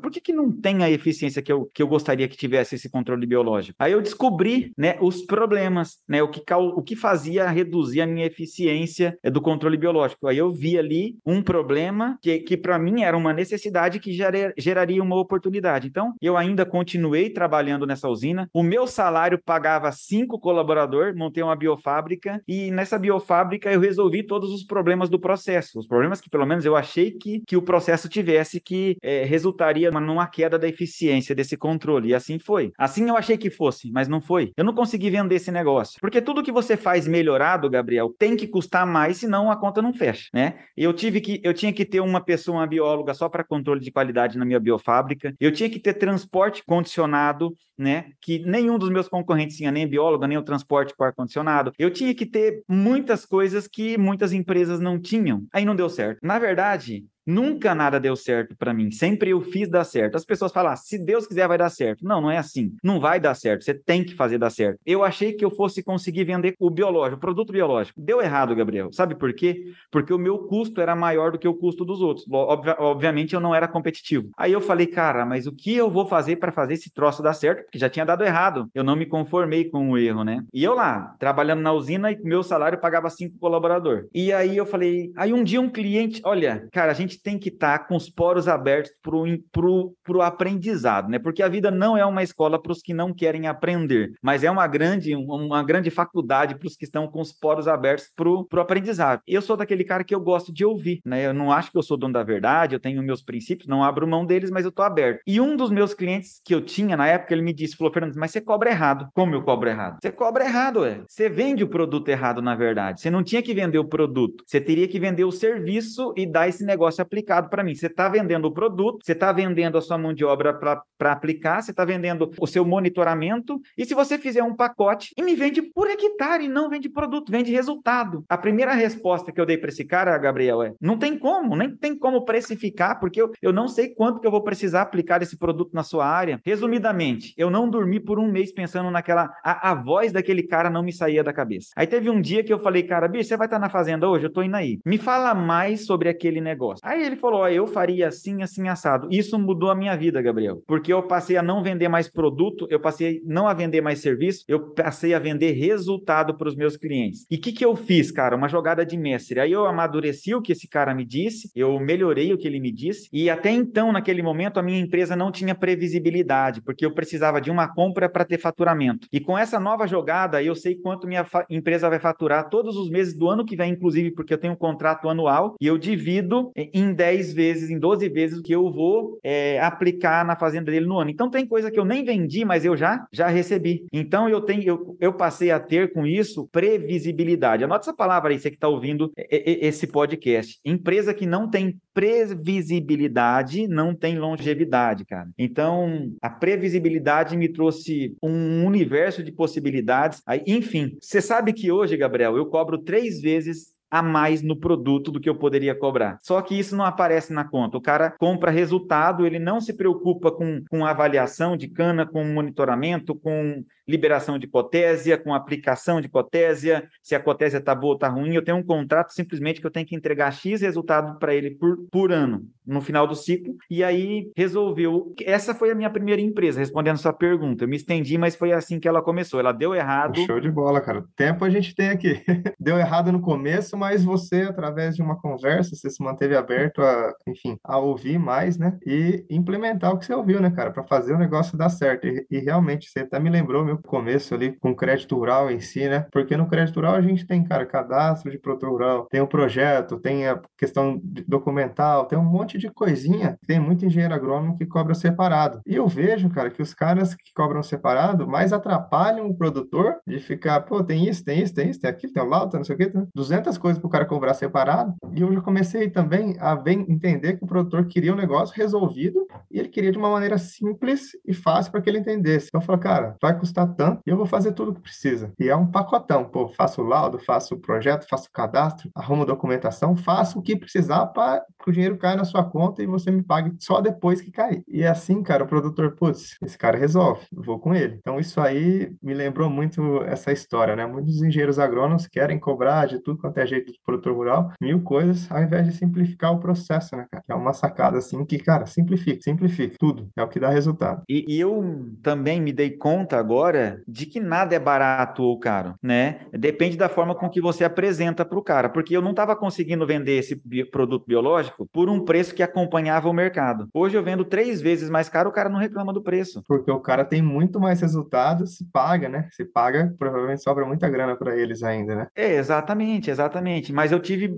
Por 0.00 0.10
que, 0.10 0.20
que 0.20 0.32
não 0.32 0.50
tem 0.50 0.82
a 0.82 0.90
eficiência 0.90 1.42
que 1.42 1.52
eu, 1.52 1.68
que 1.72 1.82
eu 1.82 1.88
gostaria 1.88 2.28
que 2.28 2.36
tivesse 2.36 2.74
esse 2.74 2.90
controle 2.90 3.26
biológico? 3.26 3.76
Aí 3.78 3.92
eu 3.92 4.02
descobri 4.02 4.72
né, 4.76 4.96
os 5.00 5.22
problemas, 5.22 5.98
né, 6.08 6.22
o, 6.22 6.28
que, 6.28 6.42
o 6.52 6.82
que 6.82 6.96
fazia 6.96 7.48
reduzir 7.48 8.00
a 8.00 8.06
minha 8.06 8.26
eficiência 8.26 9.18
é, 9.22 9.30
do 9.30 9.40
controle 9.40 9.76
biológico. 9.76 10.26
Aí 10.26 10.38
eu 10.38 10.52
vi 10.52 10.78
ali 10.78 11.16
um 11.24 11.42
problema 11.42 12.18
que, 12.20 12.38
que 12.40 12.56
para 12.56 12.78
mim 12.78 13.02
era 13.02 13.16
uma 13.16 13.32
necessidade 13.32 14.00
que 14.00 14.12
gerar, 14.12 14.52
geraria 14.56 15.02
uma 15.02 15.16
oportunidade. 15.16 15.88
Então, 15.88 16.14
eu 16.20 16.36
ainda 16.36 16.64
continuei 16.64 17.30
trabalhando 17.30 17.86
nessa 17.86 18.08
usina. 18.08 18.48
O 18.52 18.62
meu 18.62 18.86
salário 18.86 19.40
pagava 19.44 19.90
cinco 19.92 20.38
colaboradores, 20.38 21.16
montei 21.16 21.42
uma 21.42 21.56
biofábrica 21.56 22.42
e 22.48 22.70
nessa 22.70 22.98
biofábrica 22.98 23.70
eu 23.70 23.78
resolvi 23.78 24.22
todos 24.22 24.50
os 24.50 24.64
problemas 24.64 25.10
do 25.10 25.20
processo, 25.20 25.78
os 25.78 25.86
problemas 25.86 26.20
que 26.20 26.30
pelo 26.30 26.46
menos 26.46 26.64
eu 26.64 26.74
achei 26.74 27.10
que, 27.10 27.42
que 27.46 27.56
o 27.56 27.62
processo 27.62 28.08
tivesse 28.08 28.58
que 28.60 28.96
é, 29.02 29.24
resultaria 29.24 29.90
numa 29.90 30.26
queda 30.26 30.58
da 30.58 30.66
eficiência 30.66 31.34
desse 31.34 31.56
controle. 31.56 32.08
E 32.08 32.14
assim 32.14 32.38
foi. 32.38 32.72
Assim 32.78 33.08
eu 33.08 33.16
achei 33.16 33.36
que 33.36 33.50
fosse, 33.50 33.90
mas 33.92 34.08
não 34.08 34.20
foi. 34.20 34.52
Eu 34.56 34.64
não 34.64 34.74
consegui 34.74 35.10
vender 35.10 35.34
esse 35.34 35.52
negócio. 35.52 35.98
Porque 36.00 36.22
tudo 36.22 36.42
que 36.42 36.50
você 36.50 36.76
faz 36.76 37.06
melhorado, 37.06 37.68
Gabriel, 37.68 38.14
tem 38.18 38.36
que 38.36 38.46
custar 38.46 38.86
mais, 38.86 39.18
senão 39.18 39.50
a 39.50 39.56
conta 39.56 39.82
não 39.82 39.92
fecha, 39.92 40.28
né? 40.32 40.54
Eu 40.76 40.92
tive 40.94 41.20
que, 41.20 41.40
eu 41.44 41.52
tinha 41.52 41.72
que 41.72 41.84
ter 41.84 42.00
uma 42.00 42.20
pessoa, 42.20 42.58
uma 42.58 42.66
bióloga, 42.66 43.12
só 43.12 43.28
para 43.28 43.44
controle 43.44 43.80
de 43.80 43.92
qualidade 43.92 44.38
na 44.38 44.44
minha 44.44 44.60
biofábrica. 44.60 45.34
Eu 45.38 45.52
tinha 45.52 45.68
que 45.68 45.78
ter 45.78 45.94
transporte 45.94 46.62
condicionado, 46.64 47.54
né? 47.76 48.12
Que 48.20 48.38
nenhum 48.40 48.78
dos 48.78 48.90
meus 48.90 49.08
concorrentes 49.08 49.56
tinha, 49.56 49.70
nem 49.70 49.86
bióloga, 49.86 50.26
nem 50.26 50.38
o 50.38 50.42
transporte 50.42 50.94
com 50.96 51.04
ar-condicionado. 51.04 51.72
Eu 51.78 51.90
tinha 51.90 52.14
que 52.14 52.26
ter 52.26 52.37
ter 52.38 52.62
muitas 52.68 53.26
coisas 53.26 53.66
que 53.66 53.98
muitas 53.98 54.32
empresas 54.32 54.78
não 54.78 55.00
tinham. 55.00 55.44
Aí 55.52 55.64
não 55.64 55.74
deu 55.74 55.88
certo. 55.88 56.20
Na 56.22 56.38
verdade, 56.38 57.04
Nunca 57.28 57.74
nada 57.74 58.00
deu 58.00 58.16
certo 58.16 58.56
para 58.56 58.72
mim. 58.72 58.90
Sempre 58.90 59.30
eu 59.30 59.42
fiz 59.42 59.68
dar 59.68 59.84
certo. 59.84 60.16
As 60.16 60.24
pessoas 60.24 60.50
falam, 60.50 60.72
ah, 60.72 60.76
se 60.76 60.98
Deus 60.98 61.26
quiser 61.26 61.46
vai 61.46 61.58
dar 61.58 61.68
certo. 61.68 62.02
Não, 62.02 62.22
não 62.22 62.30
é 62.30 62.38
assim. 62.38 62.72
Não 62.82 62.98
vai 62.98 63.20
dar 63.20 63.34
certo. 63.34 63.64
Você 63.64 63.74
tem 63.74 64.02
que 64.02 64.14
fazer 64.14 64.38
dar 64.38 64.48
certo. 64.48 64.80
Eu 64.86 65.04
achei 65.04 65.34
que 65.34 65.44
eu 65.44 65.50
fosse 65.50 65.82
conseguir 65.82 66.24
vender 66.24 66.54
o 66.58 66.70
biológico, 66.70 67.16
o 67.16 67.20
produto 67.20 67.52
biológico. 67.52 68.00
Deu 68.00 68.22
errado, 68.22 68.56
Gabriel. 68.56 68.90
Sabe 68.92 69.14
por 69.14 69.34
quê? 69.34 69.72
Porque 69.90 70.12
o 70.12 70.18
meu 70.18 70.38
custo 70.38 70.80
era 70.80 70.96
maior 70.96 71.32
do 71.32 71.38
que 71.38 71.46
o 71.46 71.54
custo 71.54 71.84
dos 71.84 72.00
outros. 72.00 72.26
Obvi 72.30 72.70
obviamente 72.78 73.34
eu 73.34 73.40
não 73.40 73.54
era 73.54 73.68
competitivo. 73.68 74.30
Aí 74.36 74.52
eu 74.52 74.60
falei, 74.60 74.86
cara, 74.86 75.26
mas 75.26 75.46
o 75.46 75.52
que 75.52 75.74
eu 75.74 75.90
vou 75.90 76.06
fazer 76.06 76.36
para 76.36 76.50
fazer 76.50 76.74
esse 76.74 76.90
troço 76.90 77.22
dar 77.22 77.34
certo? 77.34 77.64
Porque 77.64 77.78
já 77.78 77.90
tinha 77.90 78.06
dado 78.06 78.24
errado. 78.24 78.68
Eu 78.74 78.82
não 78.82 78.96
me 78.96 79.04
conformei 79.04 79.68
com 79.68 79.90
o 79.90 79.98
erro, 79.98 80.24
né? 80.24 80.42
E 80.52 80.64
eu 80.64 80.74
lá, 80.74 81.14
trabalhando 81.18 81.60
na 81.60 81.72
usina 81.72 82.10
e 82.10 82.18
meu 82.22 82.42
salário 82.42 82.80
pagava 82.80 83.10
cinco 83.10 83.38
colaboradores. 83.38 84.06
E 84.14 84.32
aí 84.32 84.56
eu 84.56 84.64
falei, 84.64 85.12
aí 85.16 85.32
um 85.32 85.44
dia 85.44 85.60
um 85.60 85.68
cliente, 85.68 86.22
olha, 86.24 86.66
cara, 86.72 86.92
a 86.92 86.94
gente 86.94 87.17
tem 87.20 87.38
que 87.38 87.48
estar 87.48 87.78
tá 87.78 87.84
com 87.84 87.96
os 87.96 88.08
poros 88.08 88.48
abertos 88.48 88.92
para 89.02 89.66
o 89.66 90.22
aprendizado, 90.22 91.08
né? 91.08 91.18
Porque 91.18 91.42
a 91.42 91.48
vida 91.48 91.70
não 91.70 91.96
é 91.96 92.04
uma 92.04 92.22
escola 92.22 92.60
para 92.60 92.72
os 92.72 92.80
que 92.80 92.94
não 92.94 93.12
querem 93.14 93.46
aprender, 93.46 94.12
mas 94.22 94.44
é 94.44 94.50
uma 94.50 94.66
grande, 94.66 95.14
uma 95.14 95.62
grande 95.62 95.90
faculdade 95.90 96.56
para 96.56 96.66
os 96.66 96.76
que 96.76 96.84
estão 96.84 97.08
com 97.08 97.20
os 97.20 97.32
poros 97.32 97.68
abertos 97.68 98.10
para 98.14 98.28
o 98.28 98.46
aprendizado. 98.60 99.20
Eu 99.26 99.42
sou 99.42 99.56
daquele 99.56 99.84
cara 99.84 100.04
que 100.04 100.14
eu 100.14 100.20
gosto 100.20 100.52
de 100.52 100.64
ouvir, 100.64 101.00
né? 101.04 101.26
Eu 101.26 101.34
não 101.34 101.52
acho 101.52 101.70
que 101.70 101.78
eu 101.78 101.82
sou 101.82 101.96
dono 101.96 102.12
da 102.12 102.22
verdade, 102.22 102.74
eu 102.74 102.80
tenho 102.80 103.02
meus 103.02 103.22
princípios, 103.22 103.68
não 103.68 103.82
abro 103.82 104.06
mão 104.06 104.24
deles, 104.24 104.50
mas 104.50 104.64
eu 104.64 104.70
estou 104.70 104.84
aberto. 104.84 105.20
E 105.26 105.40
um 105.40 105.56
dos 105.56 105.70
meus 105.70 105.94
clientes 105.94 106.40
que 106.44 106.54
eu 106.54 106.60
tinha 106.60 106.96
na 106.96 107.06
época, 107.06 107.34
ele 107.34 107.42
me 107.42 107.52
disse, 107.52 107.76
falou, 107.76 107.92
Fernando, 107.92 108.14
mas 108.16 108.30
você 108.30 108.40
cobra 108.40 108.70
errado. 108.70 109.08
Como 109.14 109.34
eu 109.34 109.42
cobro 109.42 109.68
errado? 109.68 109.98
Você 110.02 110.10
cobra 110.10 110.44
errado, 110.44 110.84
é. 110.84 111.02
Você 111.06 111.28
vende 111.28 111.62
o 111.64 111.68
produto 111.68 112.08
errado, 112.08 112.40
na 112.42 112.54
verdade. 112.54 113.00
Você 113.00 113.10
não 113.10 113.22
tinha 113.22 113.42
que 113.42 113.54
vender 113.54 113.78
o 113.78 113.88
produto, 113.88 114.44
você 114.46 114.60
teria 114.60 114.88
que 114.88 114.98
vender 114.98 115.24
o 115.24 115.32
serviço 115.32 116.12
e 116.16 116.26
dar 116.26 116.48
esse 116.48 116.64
negócio 116.64 117.02
aplicado 117.08 117.48
para 117.48 117.64
mim. 117.64 117.74
Você 117.74 117.86
está 117.86 118.08
vendendo 118.08 118.44
o 118.44 118.52
produto, 118.52 119.04
você 119.04 119.12
está 119.12 119.32
vendendo 119.32 119.76
a 119.78 119.80
sua 119.80 119.98
mão 119.98 120.12
de 120.12 120.24
obra 120.24 120.54
para 120.54 121.12
aplicar, 121.12 121.62
você 121.62 121.70
está 121.70 121.84
vendendo 121.84 122.30
o 122.38 122.46
seu 122.46 122.64
monitoramento. 122.64 123.60
E 123.76 123.84
se 123.84 123.94
você 123.94 124.18
fizer 124.18 124.42
um 124.42 124.54
pacote 124.54 125.12
e 125.16 125.22
me 125.22 125.34
vende 125.34 125.62
por 125.62 125.88
hectare, 125.88 126.46
não 126.46 126.68
vende 126.68 126.88
produto, 126.88 127.32
vende 127.32 127.50
resultado. 127.50 128.24
A 128.28 128.36
primeira 128.36 128.72
resposta 128.74 129.32
que 129.32 129.40
eu 129.40 129.46
dei 129.46 129.56
para 129.56 129.70
esse 129.70 129.84
cara, 129.84 130.16
Gabriel, 130.18 130.62
é: 130.62 130.74
não 130.80 130.98
tem 130.98 131.18
como, 131.18 131.56
nem 131.56 131.74
tem 131.74 131.96
como 131.98 132.24
precificar, 132.24 133.00
porque 133.00 133.20
eu, 133.20 133.32
eu 133.40 133.52
não 133.52 133.66
sei 133.66 133.88
quanto 133.88 134.20
que 134.20 134.26
eu 134.26 134.30
vou 134.30 134.42
precisar 134.42 134.82
aplicar 134.82 135.22
esse 135.22 135.36
produto 135.36 135.70
na 135.72 135.82
sua 135.82 136.06
área. 136.06 136.40
Resumidamente, 136.44 137.32
eu 137.36 137.50
não 137.50 137.68
dormi 137.68 137.98
por 137.98 138.18
um 138.18 138.30
mês 138.30 138.52
pensando 138.52 138.90
naquela. 138.90 139.30
A, 139.42 139.70
a 139.70 139.74
voz 139.74 140.12
daquele 140.12 140.42
cara 140.42 140.68
não 140.68 140.82
me 140.82 140.92
saía 140.92 141.24
da 141.24 141.32
cabeça. 141.32 141.70
Aí 141.76 141.86
teve 141.86 142.10
um 142.10 142.20
dia 142.20 142.44
que 142.44 142.52
eu 142.52 142.58
falei, 142.58 142.82
cara, 142.82 143.08
bicho, 143.08 143.28
você 143.28 143.36
vai 143.36 143.46
estar 143.46 143.56
tá 143.56 143.60
na 143.60 143.70
fazenda 143.70 144.08
hoje? 144.08 144.26
Eu 144.26 144.32
tô 144.32 144.42
indo 144.42 144.56
aí. 144.56 144.78
Me 144.84 144.98
fala 144.98 145.34
mais 145.34 145.86
sobre 145.86 146.08
aquele 146.08 146.40
negócio. 146.40 146.86
Aí 146.88 147.04
ele 147.04 147.16
falou: 147.16 147.40
ó, 147.40 147.48
eu 147.50 147.66
faria 147.66 148.08
assim, 148.08 148.42
assim, 148.42 148.66
assado. 148.66 149.08
Isso 149.10 149.38
mudou 149.38 149.70
a 149.70 149.74
minha 149.74 149.94
vida, 149.94 150.22
Gabriel, 150.22 150.62
porque 150.66 150.90
eu 150.90 151.02
passei 151.02 151.36
a 151.36 151.42
não 151.42 151.62
vender 151.62 151.86
mais 151.86 152.08
produto, 152.08 152.66
eu 152.70 152.80
passei 152.80 153.20
não 153.26 153.46
a 153.46 153.52
vender 153.52 153.82
mais 153.82 153.98
serviço, 153.98 154.42
eu 154.48 154.70
passei 154.70 155.12
a 155.12 155.18
vender 155.18 155.52
resultado 155.52 156.34
para 156.34 156.48
os 156.48 156.56
meus 156.56 156.78
clientes. 156.78 157.26
E 157.30 157.36
o 157.36 157.40
que, 157.40 157.52
que 157.52 157.62
eu 157.62 157.76
fiz, 157.76 158.10
cara? 158.10 158.34
Uma 158.34 158.48
jogada 158.48 158.86
de 158.86 158.96
mestre. 158.96 159.38
Aí 159.38 159.52
eu 159.52 159.66
amadureci 159.66 160.34
o 160.34 160.40
que 160.40 160.52
esse 160.52 160.66
cara 160.66 160.94
me 160.94 161.04
disse, 161.04 161.50
eu 161.54 161.78
melhorei 161.78 162.32
o 162.32 162.38
que 162.38 162.48
ele 162.48 162.58
me 162.58 162.72
disse, 162.72 163.06
e 163.12 163.28
até 163.28 163.50
então, 163.50 163.92
naquele 163.92 164.22
momento, 164.22 164.58
a 164.58 164.62
minha 164.62 164.80
empresa 164.80 165.14
não 165.14 165.30
tinha 165.30 165.54
previsibilidade, 165.54 166.62
porque 166.62 166.86
eu 166.86 166.94
precisava 166.94 167.38
de 167.38 167.50
uma 167.50 167.68
compra 167.68 168.08
para 168.08 168.24
ter 168.24 168.38
faturamento. 168.38 169.06
E 169.12 169.20
com 169.20 169.36
essa 169.36 169.60
nova 169.60 169.86
jogada, 169.86 170.42
eu 170.42 170.54
sei 170.54 170.74
quanto 170.74 171.06
minha 171.06 171.26
empresa 171.50 171.90
vai 171.90 172.00
faturar 172.00 172.48
todos 172.48 172.76
os 172.78 172.88
meses 172.88 173.14
do 173.14 173.28
ano 173.28 173.44
que 173.44 173.56
vem, 173.56 173.72
inclusive, 173.72 174.10
porque 174.12 174.32
eu 174.32 174.38
tenho 174.38 174.54
um 174.54 174.56
contrato 174.56 175.06
anual 175.06 175.54
e 175.60 175.66
eu 175.66 175.76
divido 175.76 176.50
em 176.56 176.77
10 176.92 177.32
vezes, 177.32 177.70
em 177.70 177.78
12 177.78 178.08
vezes 178.08 178.38
o 178.38 178.42
que 178.42 178.52
eu 178.52 178.70
vou 178.70 179.18
é, 179.22 179.60
aplicar 179.60 180.24
na 180.24 180.36
fazenda 180.36 180.70
dele 180.70 180.86
no 180.86 180.98
ano. 180.98 181.10
Então 181.10 181.30
tem 181.30 181.46
coisa 181.46 181.70
que 181.70 181.78
eu 181.78 181.84
nem 181.84 182.04
vendi, 182.04 182.44
mas 182.44 182.64
eu 182.64 182.76
já 182.76 183.06
já 183.12 183.28
recebi. 183.28 183.86
Então 183.92 184.28
eu 184.28 184.40
tenho 184.40 184.62
eu, 184.62 184.96
eu 185.00 185.12
passei 185.12 185.50
a 185.50 185.60
ter 185.60 185.92
com 185.92 186.06
isso 186.06 186.48
previsibilidade. 186.52 187.64
Anota 187.64 187.84
essa 187.84 187.94
palavra 187.94 188.32
aí, 188.32 188.38
você 188.38 188.50
que 188.50 188.56
está 188.56 188.68
ouvindo 188.68 189.12
esse 189.30 189.86
podcast. 189.86 190.58
Empresa 190.64 191.14
que 191.14 191.26
não 191.26 191.48
tem 191.48 191.78
previsibilidade 191.94 193.66
não 193.66 193.94
tem 193.94 194.18
longevidade, 194.18 195.04
cara. 195.04 195.28
Então, 195.36 196.12
a 196.22 196.30
previsibilidade 196.30 197.36
me 197.36 197.48
trouxe 197.48 198.14
um 198.22 198.64
universo 198.64 199.22
de 199.22 199.32
possibilidades. 199.32 200.22
Aí, 200.26 200.42
enfim, 200.46 200.96
você 201.00 201.20
sabe 201.20 201.52
que 201.52 201.72
hoje, 201.72 201.96
Gabriel, 201.96 202.36
eu 202.36 202.46
cobro 202.46 202.78
três 202.78 203.20
vezes 203.20 203.72
a 203.90 204.02
mais 204.02 204.42
no 204.42 204.56
produto 204.56 205.10
do 205.10 205.20
que 205.20 205.28
eu 205.28 205.34
poderia 205.34 205.74
cobrar. 205.74 206.18
Só 206.22 206.40
que 206.42 206.58
isso 206.58 206.76
não 206.76 206.84
aparece 206.84 207.32
na 207.32 207.44
conta. 207.44 207.78
O 207.78 207.82
cara 207.82 208.10
compra 208.18 208.50
resultado, 208.50 209.26
ele 209.26 209.38
não 209.38 209.60
se 209.60 209.72
preocupa 209.72 210.30
com, 210.30 210.62
com 210.68 210.84
avaliação 210.84 211.56
de 211.56 211.68
cana, 211.68 212.06
com 212.06 212.24
monitoramento, 212.24 213.14
com 213.14 213.64
liberação 213.88 214.38
de 214.38 214.46
cotésia, 214.46 215.16
com 215.16 215.32
aplicação 215.32 216.00
de 216.00 216.08
cotésia, 216.08 216.86
se 217.02 217.14
a 217.14 217.20
cotésia 217.20 217.58
está 217.58 217.74
boa 217.74 217.92
ou 217.92 217.96
está 217.96 218.08
ruim. 218.08 218.34
Eu 218.34 218.44
tenho 218.44 218.58
um 218.58 218.62
contrato 218.62 219.12
simplesmente 219.12 219.60
que 219.60 219.66
eu 219.66 219.70
tenho 219.70 219.86
que 219.86 219.96
entregar 219.96 220.30
X 220.30 220.60
resultado 220.60 221.18
para 221.18 221.34
ele 221.34 221.52
por, 221.52 221.78
por 221.90 222.12
ano, 222.12 222.46
no 222.66 222.82
final 222.82 223.06
do 223.06 223.14
ciclo. 223.14 223.56
E 223.70 223.82
aí 223.82 224.30
resolveu. 224.36 225.14
Essa 225.24 225.54
foi 225.54 225.70
a 225.70 225.74
minha 225.74 225.88
primeira 225.88 226.20
empresa, 226.20 226.60
respondendo 226.60 226.98
sua 226.98 227.14
pergunta. 227.14 227.64
Eu 227.64 227.68
me 227.68 227.76
estendi, 227.76 228.18
mas 228.18 228.36
foi 228.36 228.52
assim 228.52 228.78
que 228.78 228.86
ela 228.86 229.00
começou. 229.00 229.40
Ela 229.40 229.52
deu 229.52 229.74
errado. 229.74 230.20
Show 230.26 230.38
de 230.38 230.50
bola, 230.50 230.80
cara. 230.82 231.04
Tempo 231.16 231.44
a 231.44 231.50
gente 231.50 231.74
tem 231.74 231.88
aqui. 231.88 232.22
deu 232.60 232.78
errado 232.78 233.10
no 233.10 233.22
começo, 233.22 233.76
mas 233.76 234.04
você, 234.04 234.42
através 234.42 234.94
de 234.94 235.02
uma 235.02 235.18
conversa, 235.18 235.74
você 235.74 235.88
se 235.88 236.02
manteve 236.02 236.36
aberto 236.36 236.82
a, 236.82 237.14
enfim, 237.26 237.56
a 237.64 237.78
ouvir 237.78 238.18
mais, 238.18 238.58
né? 238.58 238.76
E 238.86 239.24
implementar 239.30 239.92
o 239.92 239.98
que 239.98 240.04
você 240.04 240.12
ouviu, 240.12 240.40
né, 240.40 240.50
cara? 240.50 240.70
Para 240.70 240.84
fazer 240.84 241.14
o 241.14 241.18
negócio 241.18 241.56
dar 241.56 241.70
certo. 241.70 242.06
E, 242.06 242.26
e 242.30 242.38
realmente, 242.38 242.90
você 242.90 243.00
até 243.00 243.18
me 243.18 243.30
lembrou 243.30 243.64
meu 243.64 243.77
começo 243.86 244.34
ali 244.34 244.56
com 244.58 244.74
crédito 244.74 245.16
rural 245.16 245.50
em 245.50 245.60
si, 245.60 245.88
né? 245.88 246.06
Porque 246.12 246.36
no 246.36 246.48
crédito 246.48 246.76
rural 246.76 246.94
a 246.94 247.00
gente 247.00 247.26
tem, 247.26 247.44
cara, 247.44 247.66
cadastro 247.66 248.30
de 248.30 248.38
produtor 248.38 248.70
rural, 248.70 249.06
tem 249.10 249.20
o 249.20 249.26
projeto, 249.26 249.98
tem 249.98 250.26
a 250.26 250.40
questão 250.56 251.00
documental, 251.26 252.06
tem 252.06 252.18
um 252.18 252.24
monte 252.24 252.58
de 252.58 252.70
coisinha. 252.70 253.38
Tem 253.46 253.60
muito 253.60 253.84
engenheiro 253.84 254.14
agrônomo 254.14 254.56
que 254.56 254.66
cobra 254.66 254.94
separado. 254.94 255.60
E 255.66 255.74
eu 255.74 255.86
vejo, 255.86 256.28
cara, 256.30 256.50
que 256.50 256.62
os 256.62 256.74
caras 256.74 257.14
que 257.14 257.32
cobram 257.34 257.62
separado 257.62 258.26
mais 258.26 258.52
atrapalham 258.52 259.26
o 259.26 259.36
produtor 259.36 259.96
de 260.06 260.18
ficar, 260.18 260.60
pô, 260.60 260.82
tem 260.82 261.08
isso, 261.08 261.24
tem 261.24 261.42
isso, 261.42 261.54
tem 261.54 261.70
isso, 261.70 261.80
tem 261.80 261.90
aquilo, 261.90 262.12
tem 262.12 262.22
o 262.22 262.26
lauta, 262.26 262.56
não 262.56 262.64
sei 262.64 262.74
o 262.74 262.78
quê, 262.78 262.92
200 263.14 263.58
coisas 263.58 263.78
para 263.78 263.86
o 263.86 263.90
cara 263.90 264.04
cobrar 264.04 264.34
separado. 264.34 264.94
E 265.14 265.20
eu 265.20 265.32
já 265.32 265.40
comecei 265.40 265.90
também 265.90 266.36
a 266.40 266.54
bem 266.56 266.84
entender 266.88 267.36
que 267.36 267.44
o 267.44 267.48
produtor 267.48 267.86
queria 267.86 268.12
um 268.12 268.16
negócio 268.16 268.54
resolvido 268.56 269.26
ele 269.58 269.68
queria 269.68 269.92
de 269.92 269.98
uma 269.98 270.10
maneira 270.10 270.38
simples 270.38 271.10
e 271.26 271.34
fácil 271.34 271.72
para 271.72 271.80
que 271.80 271.90
ele 271.90 271.98
entendesse. 271.98 272.46
Então 272.48 272.60
eu 272.60 272.66
falo, 272.66 272.78
cara, 272.78 273.16
vai 273.20 273.38
custar 273.38 273.74
tanto 273.74 274.00
e 274.06 274.10
eu 274.10 274.16
vou 274.16 274.26
fazer 274.26 274.52
tudo 274.52 274.70
o 274.70 274.74
que 274.74 274.80
precisa. 274.80 275.32
E 275.38 275.48
é 275.48 275.56
um 275.56 275.66
pacotão, 275.66 276.24
pô, 276.24 276.48
faço 276.48 276.82
o 276.82 276.84
laudo, 276.84 277.18
faço 277.18 277.54
o 277.54 277.60
projeto, 277.60 278.06
faço 278.08 278.28
o 278.28 278.32
cadastro, 278.32 278.90
arrumo 278.94 279.24
documentação, 279.24 279.96
faço 279.96 280.38
o 280.38 280.42
que 280.42 280.56
precisar 280.56 281.06
para 281.06 281.44
que 281.62 281.70
o 281.70 281.72
dinheiro 281.72 281.98
caia 281.98 282.16
na 282.16 282.24
sua 282.24 282.44
conta 282.44 282.82
e 282.82 282.86
você 282.86 283.10
me 283.10 283.22
pague 283.22 283.54
só 283.58 283.80
depois 283.80 284.20
que 284.20 284.30
cair. 284.30 284.62
E 284.68 284.82
é 284.82 284.88
assim, 284.88 285.22
cara, 285.22 285.44
o 285.44 285.46
produtor, 285.46 285.94
putz, 285.96 286.36
esse 286.42 286.56
cara 286.56 286.78
resolve, 286.78 287.26
eu 287.34 287.42
vou 287.42 287.58
com 287.58 287.74
ele. 287.74 287.96
Então 287.98 288.18
isso 288.18 288.40
aí 288.40 288.94
me 289.02 289.14
lembrou 289.14 289.50
muito 289.50 290.02
essa 290.04 290.32
história, 290.32 290.76
né? 290.76 290.86
Muitos 290.86 291.22
engenheiros 291.22 291.58
agrônomos 291.58 292.06
querem 292.06 292.38
cobrar 292.38 292.86
de 292.86 293.00
tudo 293.00 293.18
quanto 293.18 293.38
é 293.38 293.46
jeito 293.46 293.72
do 293.72 293.78
produtor 293.84 294.14
rural, 294.14 294.52
mil 294.60 294.82
coisas, 294.82 295.30
ao 295.30 295.42
invés 295.42 295.66
de 295.66 295.72
simplificar 295.72 296.32
o 296.32 296.40
processo, 296.40 296.96
né, 296.96 297.06
cara? 297.10 297.24
É 297.28 297.34
uma 297.34 297.52
sacada 297.52 297.98
assim 297.98 298.24
que, 298.24 298.38
cara, 298.38 298.66
simplifica, 298.66 299.20
simplifica 299.22 299.47
tudo, 299.78 300.08
é 300.16 300.22
o 300.22 300.28
que 300.28 300.40
dá 300.40 300.48
resultado. 300.48 301.02
E, 301.08 301.24
e 301.28 301.40
eu 301.40 301.90
também 302.02 302.40
me 302.40 302.52
dei 302.52 302.70
conta 302.70 303.16
agora 303.18 303.82
de 303.86 304.06
que 304.06 304.20
nada 304.20 304.54
é 304.54 304.58
barato 304.58 305.22
ou 305.22 305.38
caro, 305.38 305.74
né? 305.82 306.20
Depende 306.32 306.76
da 306.76 306.88
forma 306.88 307.14
com 307.14 307.28
que 307.28 307.40
você 307.40 307.64
apresenta 307.64 308.24
para 308.24 308.38
o 308.38 308.42
cara, 308.42 308.68
porque 308.68 308.96
eu 308.96 309.02
não 309.02 309.10
estava 309.10 309.36
conseguindo 309.36 309.86
vender 309.86 310.18
esse 310.18 310.40
bi 310.44 310.64
produto 310.64 311.06
biológico 311.06 311.68
por 311.72 311.88
um 311.88 312.04
preço 312.04 312.34
que 312.34 312.42
acompanhava 312.42 313.08
o 313.08 313.12
mercado. 313.12 313.68
Hoje 313.72 313.96
eu 313.96 314.02
vendo 314.02 314.24
três 314.24 314.60
vezes 314.60 314.90
mais 314.90 315.08
caro, 315.08 315.30
o 315.30 315.32
cara 315.32 315.48
não 315.48 315.58
reclama 315.58 315.92
do 315.92 316.02
preço. 316.02 316.42
Porque 316.46 316.70
o 316.70 316.80
cara 316.80 317.04
tem 317.04 317.22
muito 317.22 317.60
mais 317.60 317.80
resultados, 317.80 318.56
se 318.56 318.64
paga, 318.64 319.08
né? 319.08 319.28
Se 319.32 319.44
paga, 319.44 319.94
provavelmente 319.98 320.42
sobra 320.42 320.66
muita 320.66 320.88
grana 320.88 321.16
para 321.16 321.36
eles 321.36 321.62
ainda, 321.62 321.94
né? 321.94 322.06
É, 322.14 322.34
exatamente, 322.34 323.10
exatamente. 323.10 323.72
Mas 323.72 323.92
eu 323.92 324.00
tive 324.00 324.34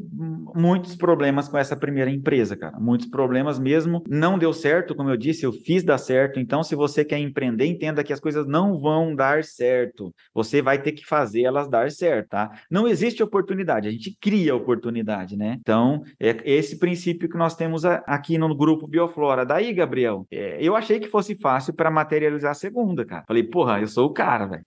muitos 0.55 0.97
problemas 0.97 1.49
com 1.49 1.59
essa 1.59 1.77
primeira 1.77 2.11
empresa, 2.11 2.57
cara. 2.57 2.79
Muitos 2.79 3.07
problemas 3.07 3.59
mesmo. 3.59 4.03
Não 4.09 4.39
deu 4.39 4.53
certo, 4.53 4.90
como 4.95 5.11
eu 5.11 5.17
disse, 5.17 5.45
eu 5.45 5.53
fiz 5.53 5.83
dar 5.83 5.99
certo. 5.99 6.41
Então, 6.41 6.63
se 6.63 6.75
você 6.75 7.05
quer 7.05 7.19
empreender, 7.19 7.67
entenda 7.67 8.05
que 8.05 8.13
as 8.13 8.21
coisas 8.21 8.47
não 8.47 8.79
vão 8.79 9.15
dar 9.15 9.45
certo. 9.45 10.15
Você 10.35 10.61
vai 10.63 10.81
ter 10.81 10.93
que 10.93 11.07
fazer 11.07 11.43
elas 11.43 11.69
dar 11.69 11.91
certo, 11.91 12.31
tá? 12.31 12.51
Não 12.71 12.87
existe 12.89 13.23
oportunidade, 13.23 13.89
a 13.89 13.91
gente 13.91 14.17
cria 14.21 14.55
oportunidade, 14.55 15.37
né? 15.37 15.57
Então, 15.61 16.03
é 16.19 16.37
esse 16.45 16.79
princípio 16.79 17.29
que 17.29 17.37
nós 17.37 17.55
temos 17.55 17.85
aqui 17.85 18.39
no 18.39 18.55
grupo 18.55 18.87
Bioflora. 18.87 19.45
Daí, 19.45 19.73
Gabriel, 19.73 20.27
é, 20.31 20.59
eu 20.61 20.77
achei 20.77 20.99
que 20.99 21.09
fosse 21.09 21.35
fácil 21.37 21.75
para 21.75 21.91
materializar 21.91 22.53
a 22.53 22.55
segunda, 22.55 23.05
cara. 23.05 23.25
Falei, 23.27 23.43
porra, 23.43 23.81
eu 23.81 23.87
sou 23.87 24.07
o 24.07 24.13
cara, 24.13 24.47
velho. 24.47 24.65